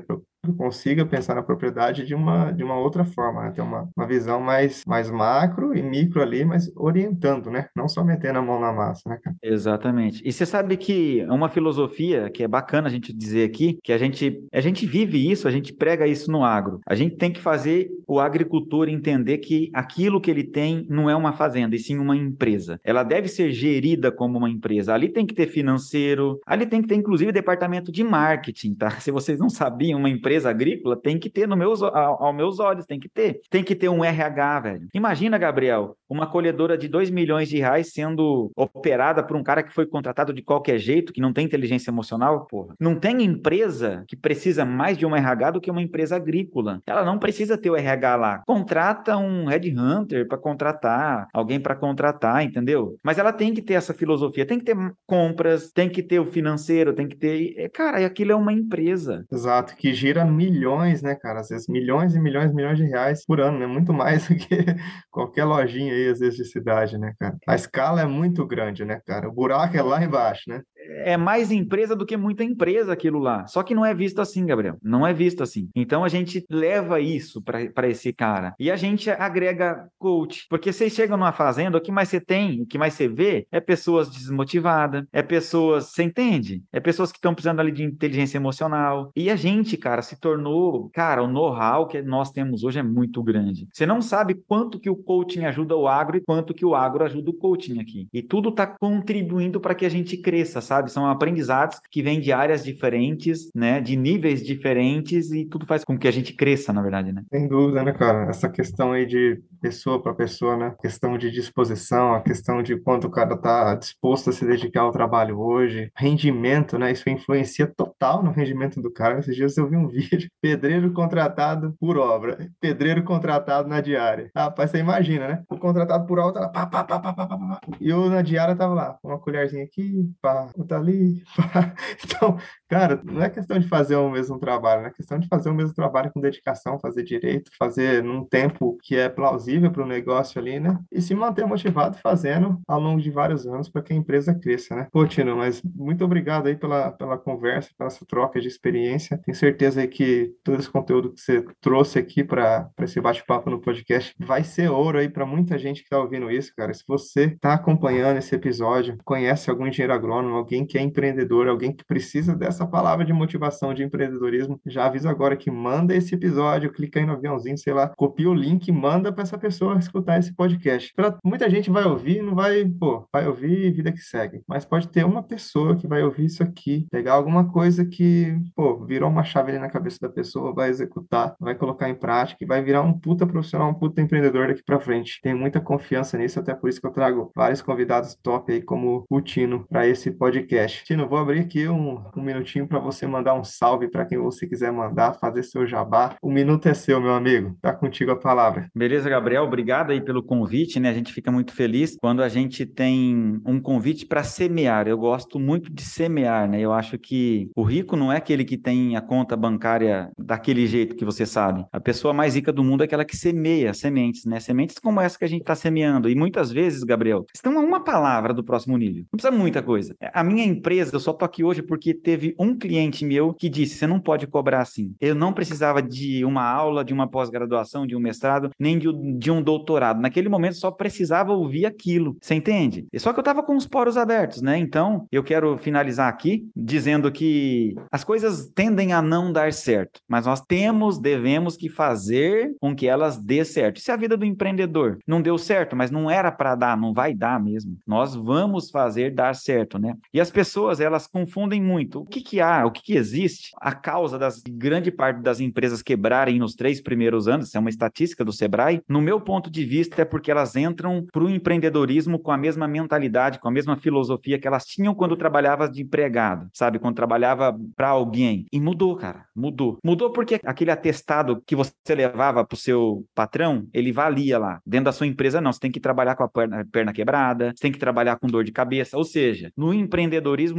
Consiga 0.53 1.05
pensar 1.05 1.35
na 1.35 1.43
propriedade 1.43 2.05
de 2.05 2.15
uma, 2.15 2.51
de 2.51 2.63
uma 2.63 2.77
outra 2.77 3.05
forma, 3.05 3.43
né? 3.43 3.51
ter 3.51 3.61
uma, 3.61 3.89
uma 3.95 4.07
visão 4.07 4.39
mais, 4.39 4.83
mais 4.85 5.09
macro 5.09 5.75
e 5.75 5.81
micro 5.81 6.21
ali, 6.21 6.45
mas 6.45 6.71
orientando, 6.75 7.49
né? 7.49 7.67
Não 7.75 7.87
só 7.87 8.03
metendo 8.03 8.39
a 8.39 8.41
mão 8.41 8.59
na 8.59 8.71
massa, 8.71 9.09
né, 9.09 9.17
cara? 9.21 9.35
Exatamente. 9.41 10.21
E 10.25 10.31
você 10.31 10.45
sabe 10.45 10.77
que 10.77 11.21
é 11.21 11.31
uma 11.31 11.49
filosofia 11.49 12.29
que 12.29 12.43
é 12.43 12.47
bacana 12.47 12.87
a 12.87 12.91
gente 12.91 13.13
dizer 13.13 13.45
aqui, 13.45 13.77
que 13.83 13.91
a 13.91 13.97
gente, 13.97 14.43
a 14.53 14.61
gente 14.61 14.85
vive 14.85 15.29
isso, 15.29 15.47
a 15.47 15.51
gente 15.51 15.73
prega 15.73 16.07
isso 16.07 16.31
no 16.31 16.43
agro. 16.43 16.79
A 16.87 16.95
gente 16.95 17.15
tem 17.15 17.31
que 17.31 17.41
fazer 17.41 17.89
o 18.07 18.19
agricultor 18.19 18.89
entender 18.89 19.39
que 19.39 19.69
aquilo 19.73 20.21
que 20.21 20.31
ele 20.31 20.43
tem 20.43 20.85
não 20.89 21.09
é 21.09 21.15
uma 21.15 21.33
fazenda, 21.33 21.75
e 21.75 21.79
sim 21.79 21.97
uma 21.97 22.15
empresa. 22.15 22.79
Ela 22.83 23.03
deve 23.03 23.27
ser 23.27 23.51
gerida 23.51 24.11
como 24.11 24.37
uma 24.37 24.49
empresa. 24.49 24.93
Ali 24.93 25.09
tem 25.09 25.25
que 25.25 25.33
ter 25.33 25.47
financeiro, 25.47 26.39
ali 26.45 26.65
tem 26.65 26.81
que 26.81 26.87
ter, 26.87 26.95
inclusive, 26.95 27.31
departamento 27.31 27.91
de 27.91 28.03
marketing, 28.03 28.75
tá? 28.75 28.89
Se 29.01 29.11
vocês 29.11 29.39
não 29.39 29.49
sabiam, 29.49 29.99
uma 29.99 30.09
empresa 30.09 30.36
empresa 30.37 30.49
agrícola 30.49 30.95
tem 30.95 31.17
que 31.17 31.29
ter 31.29 31.47
no 31.47 31.57
meus, 31.57 31.81
ao, 31.81 32.31
meus 32.31 32.59
olhos, 32.59 32.85
tem 32.85 32.99
que 32.99 33.09
ter. 33.09 33.41
Tem 33.49 33.63
que 33.63 33.75
ter 33.75 33.89
um 33.89 34.03
RH, 34.03 34.59
velho. 34.59 34.87
Imagina, 34.93 35.37
Gabriel, 35.37 35.95
uma 36.09 36.27
colhedora 36.27 36.77
de 36.77 36.87
2 36.87 37.09
milhões 37.09 37.49
de 37.49 37.57
reais 37.57 37.91
sendo 37.91 38.51
operada 38.55 39.23
por 39.23 39.35
um 39.35 39.43
cara 39.43 39.63
que 39.63 39.73
foi 39.73 39.85
contratado 39.85 40.31
de 40.31 40.41
qualquer 40.41 40.77
jeito, 40.77 41.11
que 41.11 41.21
não 41.21 41.33
tem 41.33 41.45
inteligência 41.45 41.89
emocional, 41.89 42.45
porra. 42.45 42.75
Não 42.79 42.95
tem 42.95 43.23
empresa 43.23 44.03
que 44.07 44.15
precisa 44.15 44.63
mais 44.63 44.97
de 44.97 45.05
um 45.05 45.15
RH 45.15 45.51
do 45.51 45.61
que 45.61 45.71
uma 45.71 45.81
empresa 45.81 46.15
agrícola. 46.15 46.81
Ela 46.85 47.03
não 47.03 47.17
precisa 47.17 47.57
ter 47.57 47.69
o 47.69 47.75
RH 47.75 48.15
lá. 48.15 48.43
Contrata 48.45 49.17
um 49.17 49.45
headhunter 49.45 50.27
para 50.27 50.37
contratar, 50.37 51.27
alguém 51.33 51.59
para 51.59 51.75
contratar, 51.75 52.43
entendeu? 52.43 52.95
Mas 53.03 53.17
ela 53.17 53.33
tem 53.33 53.53
que 53.53 53.61
ter 53.61 53.73
essa 53.73 53.93
filosofia, 53.93 54.45
tem 54.45 54.59
que 54.59 54.65
ter 54.65 54.77
compras, 55.05 55.71
tem 55.71 55.89
que 55.89 56.03
ter 56.03 56.19
o 56.19 56.25
financeiro, 56.25 56.93
tem 56.93 57.07
que 57.07 57.15
ter. 57.15 57.69
Cara, 57.73 58.05
aquilo 58.05 58.31
é 58.31 58.35
uma 58.35 58.53
empresa. 58.53 59.25
Exato, 59.31 59.75
que 59.75 59.93
gira 59.93 60.16
milhões, 60.25 61.01
né, 61.01 61.15
cara? 61.15 61.39
Às 61.39 61.49
vezes 61.49 61.67
milhões 61.67 62.15
e 62.15 62.19
milhões 62.19 62.51
e 62.51 62.53
milhões 62.55 62.77
de 62.77 62.85
reais 62.85 63.25
por 63.25 63.39
ano, 63.39 63.59
né? 63.59 63.67
Muito 63.67 63.93
mais 63.93 64.27
do 64.27 64.35
que 64.35 64.47
qualquer 65.11 65.45
lojinha 65.45 65.93
aí, 65.93 66.09
às 66.09 66.19
vezes, 66.19 66.37
de 66.37 66.45
cidade, 66.45 66.97
né, 66.97 67.13
cara? 67.19 67.37
A 67.47 67.55
escala 67.55 68.01
é 68.01 68.05
muito 68.05 68.45
grande, 68.45 68.85
né, 68.85 69.01
cara? 69.05 69.27
O 69.27 69.33
buraco 69.33 69.75
é 69.75 69.81
lá 69.81 70.03
embaixo, 70.03 70.43
né? 70.47 70.61
É 70.89 71.17
mais 71.17 71.51
empresa 71.51 71.95
do 71.95 72.05
que 72.05 72.17
muita 72.17 72.43
empresa 72.43 72.93
aquilo 72.93 73.19
lá. 73.19 73.45
Só 73.47 73.63
que 73.63 73.75
não 73.75 73.85
é 73.85 73.93
visto 73.93 74.19
assim, 74.19 74.45
Gabriel. 74.45 74.77
Não 74.81 75.05
é 75.05 75.13
visto 75.13 75.43
assim. 75.43 75.69
Então 75.75 76.03
a 76.03 76.09
gente 76.09 76.45
leva 76.49 76.99
isso 76.99 77.41
para 77.41 77.87
esse 77.87 78.13
cara. 78.13 78.55
E 78.59 78.71
a 78.71 78.75
gente 78.75 79.09
agrega 79.09 79.87
coach. 79.97 80.45
Porque 80.49 80.71
vocês 80.71 80.93
chegam 80.93 81.17
numa 81.17 81.31
fazenda, 81.31 81.77
o 81.77 81.81
que 81.81 81.91
mais 81.91 82.09
você 82.09 82.19
tem, 82.19 82.61
o 82.61 82.65
que 82.65 82.77
mais 82.77 82.93
você 82.93 83.07
vê 83.07 83.47
é 83.51 83.59
pessoas 83.59 84.09
desmotivadas, 84.09 85.05
é 85.11 85.21
pessoas, 85.21 85.91
você 85.91 86.03
entende? 86.03 86.63
É 86.71 86.79
pessoas 86.79 87.11
que 87.11 87.17
estão 87.17 87.33
precisando 87.33 87.59
ali 87.59 87.71
de 87.71 87.83
inteligência 87.83 88.37
emocional. 88.37 89.11
E 89.15 89.29
a 89.29 89.35
gente, 89.35 89.77
cara, 89.77 90.01
se 90.01 90.19
tornou, 90.19 90.89
cara, 90.93 91.23
o 91.23 91.27
know-how 91.27 91.87
que 91.87 92.01
nós 92.01 92.31
temos 92.31 92.63
hoje 92.63 92.79
é 92.79 92.83
muito 92.83 93.21
grande. 93.23 93.67
Você 93.73 93.85
não 93.85 94.01
sabe 94.01 94.35
quanto 94.47 94.79
que 94.79 94.89
o 94.89 94.95
coaching 94.95 95.45
ajuda 95.45 95.75
o 95.75 95.87
agro 95.87 96.17
e 96.17 96.21
quanto 96.21 96.53
que 96.53 96.65
o 96.65 96.75
agro 96.75 97.03
ajuda 97.03 97.29
o 97.29 97.33
coaching 97.33 97.79
aqui. 97.79 98.07
E 98.13 98.21
tudo 98.21 98.49
está 98.49 98.67
contribuindo 98.67 99.59
para 99.59 99.75
que 99.75 99.85
a 99.85 99.89
gente 99.89 100.17
cresça, 100.17 100.61
sabe? 100.61 100.76
Sabe? 100.77 100.91
São 100.91 101.05
aprendizados 101.05 101.79
que 101.91 102.01
vêm 102.01 102.19
de 102.19 102.31
áreas 102.31 102.63
diferentes, 102.63 103.51
né? 103.53 103.81
De 103.81 103.95
níveis 103.95 104.43
diferentes 104.43 105.31
e 105.31 105.45
tudo 105.45 105.65
faz 105.65 105.83
com 105.83 105.97
que 105.97 106.07
a 106.07 106.11
gente 106.11 106.33
cresça, 106.33 106.71
na 106.71 106.81
verdade, 106.81 107.11
né? 107.11 107.23
Sem 107.29 107.47
dúvida, 107.47 107.83
né, 107.83 107.91
cara? 107.91 108.29
Essa 108.29 108.49
questão 108.49 108.91
aí 108.91 109.05
de 109.05 109.41
pessoa 109.61 110.01
para 110.01 110.13
pessoa, 110.13 110.55
né? 110.55 110.75
Questão 110.81 111.17
de 111.17 111.31
disposição, 111.31 112.13
a 112.13 112.21
questão 112.21 112.61
de 112.61 112.77
quanto 112.77 113.07
o 113.07 113.11
cara 113.11 113.33
está 113.33 113.75
disposto 113.75 114.29
a 114.29 114.33
se 114.33 114.45
dedicar 114.45 114.81
ao 114.81 114.91
trabalho 114.91 115.39
hoje, 115.39 115.91
rendimento, 115.95 116.77
né? 116.77 116.91
Isso 116.91 117.09
influencia 117.09 117.67
total 117.67 118.23
no 118.23 118.31
rendimento 118.31 118.81
do 118.81 118.91
cara. 118.91 119.19
Esses 119.19 119.35
dias 119.35 119.57
eu 119.57 119.67
vi 119.67 119.75
um 119.75 119.87
vídeo, 119.89 120.29
pedreiro 120.41 120.91
contratado 120.93 121.75
por 121.79 121.97
obra, 121.97 122.49
pedreiro 122.59 123.03
contratado 123.03 123.67
na 123.67 123.81
diária. 123.81 124.29
Rapaz, 124.35 124.71
você 124.71 124.77
imagina, 124.77 125.27
né? 125.27 125.43
O 125.49 125.57
contratado 125.57 126.05
por 126.05 126.19
obra 126.19 126.33
tá 126.33 126.39
lá, 126.41 126.49
pá, 126.49 126.65
pá, 126.65 126.83
pá, 126.83 126.99
pá, 126.99 127.13
pá, 127.13 127.27
pá, 127.27 127.37
pá. 127.37 127.61
E 127.79 127.91
o 127.91 128.09
na 128.09 128.21
diária 128.21 128.55
tava 128.55 128.73
lá, 128.73 128.97
com 129.01 129.09
uma 129.09 129.19
colherzinha 129.19 129.63
aqui, 129.63 130.09
pá, 130.21 130.49
tá 130.67 130.77
ali. 130.77 131.23
Então, 132.03 132.37
cara, 132.69 133.01
não 133.03 133.21
é 133.21 133.29
questão 133.29 133.59
de 133.59 133.67
fazer 133.67 133.95
o 133.95 134.09
mesmo 134.09 134.39
trabalho, 134.39 134.85
é 134.85 134.91
questão 134.91 135.19
de 135.19 135.27
fazer 135.27 135.49
o 135.49 135.53
mesmo 135.53 135.73
trabalho 135.73 136.11
com 136.11 136.21
dedicação, 136.21 136.79
fazer 136.79 137.03
direito, 137.03 137.51
fazer 137.57 138.03
num 138.03 138.23
tempo 138.23 138.77
que 138.81 138.95
é 138.95 139.09
plausível 139.09 139.71
para 139.71 139.83
o 139.83 139.87
negócio 139.87 140.39
ali, 140.39 140.59
né? 140.59 140.79
E 140.91 141.01
se 141.01 141.13
manter 141.13 141.45
motivado 141.45 141.97
fazendo 141.97 142.59
ao 142.67 142.79
longo 142.79 143.01
de 143.01 143.11
vários 143.11 143.45
anos 143.45 143.69
para 143.69 143.81
que 143.81 143.93
a 143.93 143.95
empresa 143.95 144.33
cresça, 144.33 144.75
né? 144.75 144.87
Pô, 144.91 145.05
Tino, 145.05 145.35
mas 145.35 145.61
muito 145.63 146.03
obrigado 146.03 146.47
aí 146.47 146.55
pela, 146.55 146.91
pela 146.91 147.17
conversa, 147.17 147.69
pela 147.77 147.89
troca 148.07 148.39
de 148.39 148.47
experiência. 148.47 149.19
Tenho 149.23 149.37
certeza 149.37 149.81
aí 149.81 149.87
que 149.87 150.33
todo 150.43 150.59
esse 150.59 150.69
conteúdo 150.69 151.13
que 151.13 151.21
você 151.21 151.43
trouxe 151.61 151.99
aqui 151.99 152.23
para 152.23 152.69
esse 152.81 152.99
bate-papo 152.99 153.49
no 153.49 153.61
podcast 153.61 154.13
vai 154.19 154.43
ser 154.43 154.69
ouro 154.69 154.97
aí 154.97 155.09
para 155.09 155.25
muita 155.25 155.57
gente 155.57 155.79
que 155.79 155.85
está 155.85 155.99
ouvindo 155.99 156.31
isso, 156.31 156.53
cara. 156.55 156.73
Se 156.73 156.83
você 156.87 157.25
está 157.25 157.53
acompanhando 157.53 158.17
esse 158.17 158.33
episódio, 158.35 158.97
conhece 159.03 159.49
algum 159.49 159.67
engenheiro 159.67 159.93
agrônomo, 159.93 160.35
alguém 160.35 160.56
que 160.65 160.77
é 160.77 160.81
empreendedor, 160.81 161.47
alguém 161.47 161.71
que 161.71 161.85
precisa 161.85 162.35
dessa 162.35 162.65
palavra 162.65 163.05
de 163.05 163.13
motivação 163.13 163.73
de 163.73 163.83
empreendedorismo, 163.83 164.59
já 164.65 164.85
aviso 164.85 165.07
agora 165.09 165.35
que 165.35 165.51
manda 165.51 165.95
esse 165.95 166.15
episódio, 166.15 166.71
clica 166.71 166.99
aí 166.99 167.05
no 167.05 167.13
aviãozinho, 167.13 167.57
sei 167.57 167.73
lá, 167.73 167.89
copia 167.95 168.29
o 168.29 168.33
link 168.33 168.67
e 168.67 168.71
manda 168.71 169.11
para 169.11 169.23
essa 169.23 169.37
pessoa 169.37 169.77
escutar 169.77 170.19
esse 170.19 170.33
podcast. 170.33 170.93
Pra, 170.95 171.17
muita 171.23 171.49
gente 171.49 171.69
vai 171.69 171.83
ouvir, 171.83 172.21
não 172.21 172.35
vai, 172.35 172.65
pô, 172.65 173.07
vai 173.11 173.27
ouvir 173.27 173.71
vida 173.71 173.91
que 173.91 173.99
segue. 173.99 174.41
Mas 174.47 174.65
pode 174.65 174.87
ter 174.89 175.05
uma 175.05 175.23
pessoa 175.23 175.75
que 175.75 175.87
vai 175.87 176.03
ouvir 176.03 176.25
isso 176.25 176.43
aqui, 176.43 176.87
pegar 176.91 177.13
alguma 177.13 177.51
coisa 177.51 177.85
que, 177.85 178.37
pô, 178.55 178.83
virou 178.85 179.09
uma 179.09 179.23
chave 179.23 179.51
ali 179.51 179.59
na 179.59 179.69
cabeça 179.69 179.99
da 180.01 180.09
pessoa, 180.09 180.53
vai 180.53 180.69
executar, 180.69 181.35
vai 181.39 181.55
colocar 181.55 181.89
em 181.89 181.95
prática 181.95 182.43
e 182.43 182.47
vai 182.47 182.61
virar 182.61 182.81
um 182.81 182.97
puta 182.97 183.25
profissional, 183.25 183.69
um 183.69 183.73
puta 183.73 184.01
empreendedor 184.01 184.47
daqui 184.47 184.63
para 184.63 184.79
frente. 184.79 185.19
Tenho 185.21 185.37
muita 185.37 185.59
confiança 185.59 186.17
nisso, 186.17 186.39
até 186.39 186.53
por 186.53 186.69
isso 186.69 186.81
que 186.81 186.87
eu 186.87 186.91
trago 186.91 187.31
vários 187.35 187.61
convidados 187.61 188.15
top 188.21 188.51
aí, 188.51 188.61
como 188.61 189.05
o 189.09 189.21
Tino, 189.21 189.65
para 189.69 189.87
esse 189.87 190.11
podcast. 190.11 190.46
Tino, 190.83 191.07
vou 191.07 191.17
abrir 191.17 191.39
aqui 191.39 191.67
um, 191.67 192.01
um 192.15 192.21
minutinho 192.21 192.67
para 192.67 192.79
você 192.79 193.05
mandar 193.05 193.33
um 193.33 193.43
salve 193.43 193.89
para 193.89 194.05
quem 194.05 194.17
você 194.17 194.47
quiser 194.47 194.71
mandar, 194.71 195.13
fazer 195.13 195.43
seu 195.43 195.67
jabá. 195.67 196.15
O 196.21 196.31
minuto 196.31 196.67
é 196.67 196.73
seu, 196.73 197.01
meu 197.01 197.13
amigo. 197.13 197.57
Tá 197.61 197.73
contigo 197.73 198.11
a 198.11 198.15
palavra. 198.15 198.69
Beleza, 198.73 199.09
Gabriel. 199.09 199.43
Obrigado 199.43 199.91
aí 199.91 200.01
pelo 200.01 200.23
convite, 200.23 200.79
né? 200.79 200.89
A 200.89 200.93
gente 200.93 201.13
fica 201.13 201.31
muito 201.31 201.53
feliz 201.53 201.97
quando 201.99 202.23
a 202.23 202.29
gente 202.29 202.65
tem 202.65 203.41
um 203.45 203.59
convite 203.59 204.05
para 204.05 204.23
semear. 204.23 204.87
Eu 204.87 204.97
gosto 204.97 205.39
muito 205.39 205.71
de 205.71 205.81
semear, 205.81 206.49
né? 206.49 206.59
Eu 206.59 206.71
acho 206.71 206.97
que 206.97 207.49
o 207.55 207.63
rico 207.63 207.95
não 207.95 208.11
é 208.11 208.17
aquele 208.17 208.45
que 208.45 208.57
tem 208.57 208.95
a 208.95 209.01
conta 209.01 209.35
bancária 209.35 210.09
daquele 210.17 210.65
jeito 210.67 210.95
que 210.95 211.05
você 211.05 211.25
sabe. 211.25 211.65
A 211.71 211.79
pessoa 211.79 212.13
mais 212.13 212.35
rica 212.35 212.53
do 212.53 212.63
mundo 212.63 212.81
é 212.81 212.85
aquela 212.85 213.05
que 213.05 213.17
semeia 213.17 213.73
sementes, 213.73 214.25
né? 214.25 214.39
Sementes 214.39 214.79
como 214.79 215.01
essa 215.01 215.17
que 215.17 215.25
a 215.25 215.29
gente 215.29 215.41
está 215.41 215.55
semeando. 215.55 216.09
E 216.09 216.15
muitas 216.15 216.51
vezes, 216.51 216.83
Gabriel, 216.83 217.25
estão 217.33 217.57
a 217.57 217.61
uma 217.61 217.83
palavra 217.83 218.33
do 218.33 218.43
próximo 218.43 218.77
nível. 218.77 219.03
Não 219.11 219.17
precisa 219.17 219.31
muita 219.31 219.61
coisa. 219.61 219.95
A 220.13 220.23
minha 220.27 220.45
empresa, 220.45 220.95
eu 220.95 220.99
só 220.99 221.13
tô 221.13 221.25
aqui 221.25 221.43
hoje 221.43 221.61
porque 221.61 221.93
teve 221.93 222.35
um 222.39 222.57
cliente 222.57 223.05
meu 223.05 223.33
que 223.33 223.49
disse: 223.49 223.75
você 223.75 223.87
não 223.87 223.99
pode 223.99 224.27
cobrar 224.27 224.61
assim. 224.61 224.93
Eu 224.99 225.15
não 225.15 225.33
precisava 225.33 225.81
de 225.81 226.23
uma 226.23 226.43
aula, 226.43 226.83
de 226.83 226.93
uma 226.93 227.07
pós-graduação, 227.07 227.87
de 227.87 227.95
um 227.95 227.99
mestrado, 227.99 228.51
nem 228.59 228.77
de, 228.77 228.87
de 229.17 229.31
um 229.31 229.41
doutorado. 229.41 230.01
Naquele 230.01 230.29
momento 230.29 230.57
só 230.57 230.71
precisava 230.71 231.33
ouvir 231.33 231.65
aquilo. 231.65 232.17
Você 232.21 232.35
entende? 232.35 232.85
Só 232.97 233.13
que 233.13 233.19
eu 233.19 233.21
estava 233.21 233.43
com 233.43 233.55
os 233.55 233.67
poros 233.67 233.97
abertos, 233.97 234.41
né? 234.41 234.57
Então, 234.57 235.07
eu 235.11 235.23
quero 235.23 235.57
finalizar 235.57 236.09
aqui 236.09 236.47
dizendo 236.55 237.11
que 237.11 237.75
as 237.91 238.03
coisas 238.03 238.51
tendem 238.53 238.93
a 238.93 239.01
não 239.01 239.31
dar 239.31 239.53
certo, 239.53 240.01
mas 240.07 240.25
nós 240.25 240.41
temos, 240.41 240.99
devemos 240.99 241.55
que 241.55 241.69
fazer 241.69 242.55
com 242.59 242.75
que 242.75 242.87
elas 242.87 243.17
dê 243.17 243.43
certo. 243.45 243.79
Se 243.79 243.91
a 243.91 243.95
vida 243.95 244.17
do 244.17 244.25
empreendedor 244.25 244.97
não 245.07 245.21
deu 245.21 245.37
certo, 245.37 245.75
mas 245.75 245.91
não 245.91 246.09
era 246.09 246.31
para 246.31 246.55
dar, 246.55 246.77
não 246.77 246.93
vai 246.93 247.13
dar 247.13 247.41
mesmo. 247.41 247.77
Nós 247.85 248.15
vamos 248.15 248.69
fazer 248.69 249.13
dar 249.13 249.35
certo, 249.35 249.79
né? 249.79 249.95
E 250.17 250.19
as 250.19 250.31
pessoas, 250.31 250.79
elas 250.79 251.05
confundem 251.05 251.61
muito. 251.61 251.99
O 251.99 252.05
que 252.07 252.21
que 252.21 252.41
há, 252.41 252.65
o 252.65 252.71
que 252.71 252.81
que 252.81 252.95
existe? 252.95 253.51
A 253.61 253.71
causa 253.71 254.17
das 254.17 254.41
grande 254.49 254.89
parte 254.89 255.21
das 255.21 255.39
empresas 255.39 255.83
quebrarem 255.83 256.39
nos 256.39 256.55
três 256.55 256.81
primeiros 256.81 257.27
anos, 257.27 257.49
isso 257.49 257.57
é 257.57 257.59
uma 257.59 257.69
estatística 257.69 258.25
do 258.25 258.33
Sebrae, 258.33 258.81
no 258.89 258.99
meu 258.99 259.21
ponto 259.21 259.51
de 259.51 259.63
vista 259.63 260.01
é 260.01 260.05
porque 260.05 260.31
elas 260.31 260.55
entram 260.55 261.05
para 261.13 261.23
o 261.23 261.29
empreendedorismo 261.29 262.17
com 262.17 262.31
a 262.31 262.37
mesma 262.37 262.67
mentalidade, 262.67 263.37
com 263.37 263.47
a 263.47 263.51
mesma 263.51 263.77
filosofia 263.77 264.39
que 264.39 264.47
elas 264.47 264.65
tinham 264.65 264.95
quando 264.95 265.15
trabalhava 265.15 265.69
de 265.69 265.83
empregado, 265.83 266.49
sabe? 266.51 266.79
Quando 266.79 266.95
trabalhava 266.95 267.55
para 267.75 267.89
alguém. 267.89 268.47
E 268.51 268.59
mudou, 268.59 268.95
cara, 268.95 269.23
mudou. 269.35 269.77
Mudou 269.85 270.11
porque 270.11 270.39
aquele 270.43 270.71
atestado 270.71 271.43
que 271.45 271.55
você 271.55 271.93
levava 271.93 272.43
para 272.43 272.55
o 272.55 272.57
seu 272.57 273.05
patrão, 273.13 273.67
ele 273.71 273.91
valia 273.91 274.39
lá. 274.39 274.61
Dentro 274.65 274.85
da 274.85 274.91
sua 274.91 275.05
empresa, 275.05 275.39
não. 275.39 275.53
Você 275.53 275.59
tem 275.59 275.71
que 275.71 275.79
trabalhar 275.79 276.15
com 276.15 276.23
a 276.23 276.27
perna, 276.27 276.67
perna 276.71 276.91
quebrada, 276.91 277.53
você 277.55 277.61
tem 277.61 277.71
que 277.71 277.77
trabalhar 277.77 278.15
com 278.15 278.25
dor 278.25 278.43
de 278.43 278.51
cabeça. 278.51 278.97
Ou 278.97 279.03
seja, 279.03 279.51
no 279.55 279.71
empreendedorismo 279.71 280.06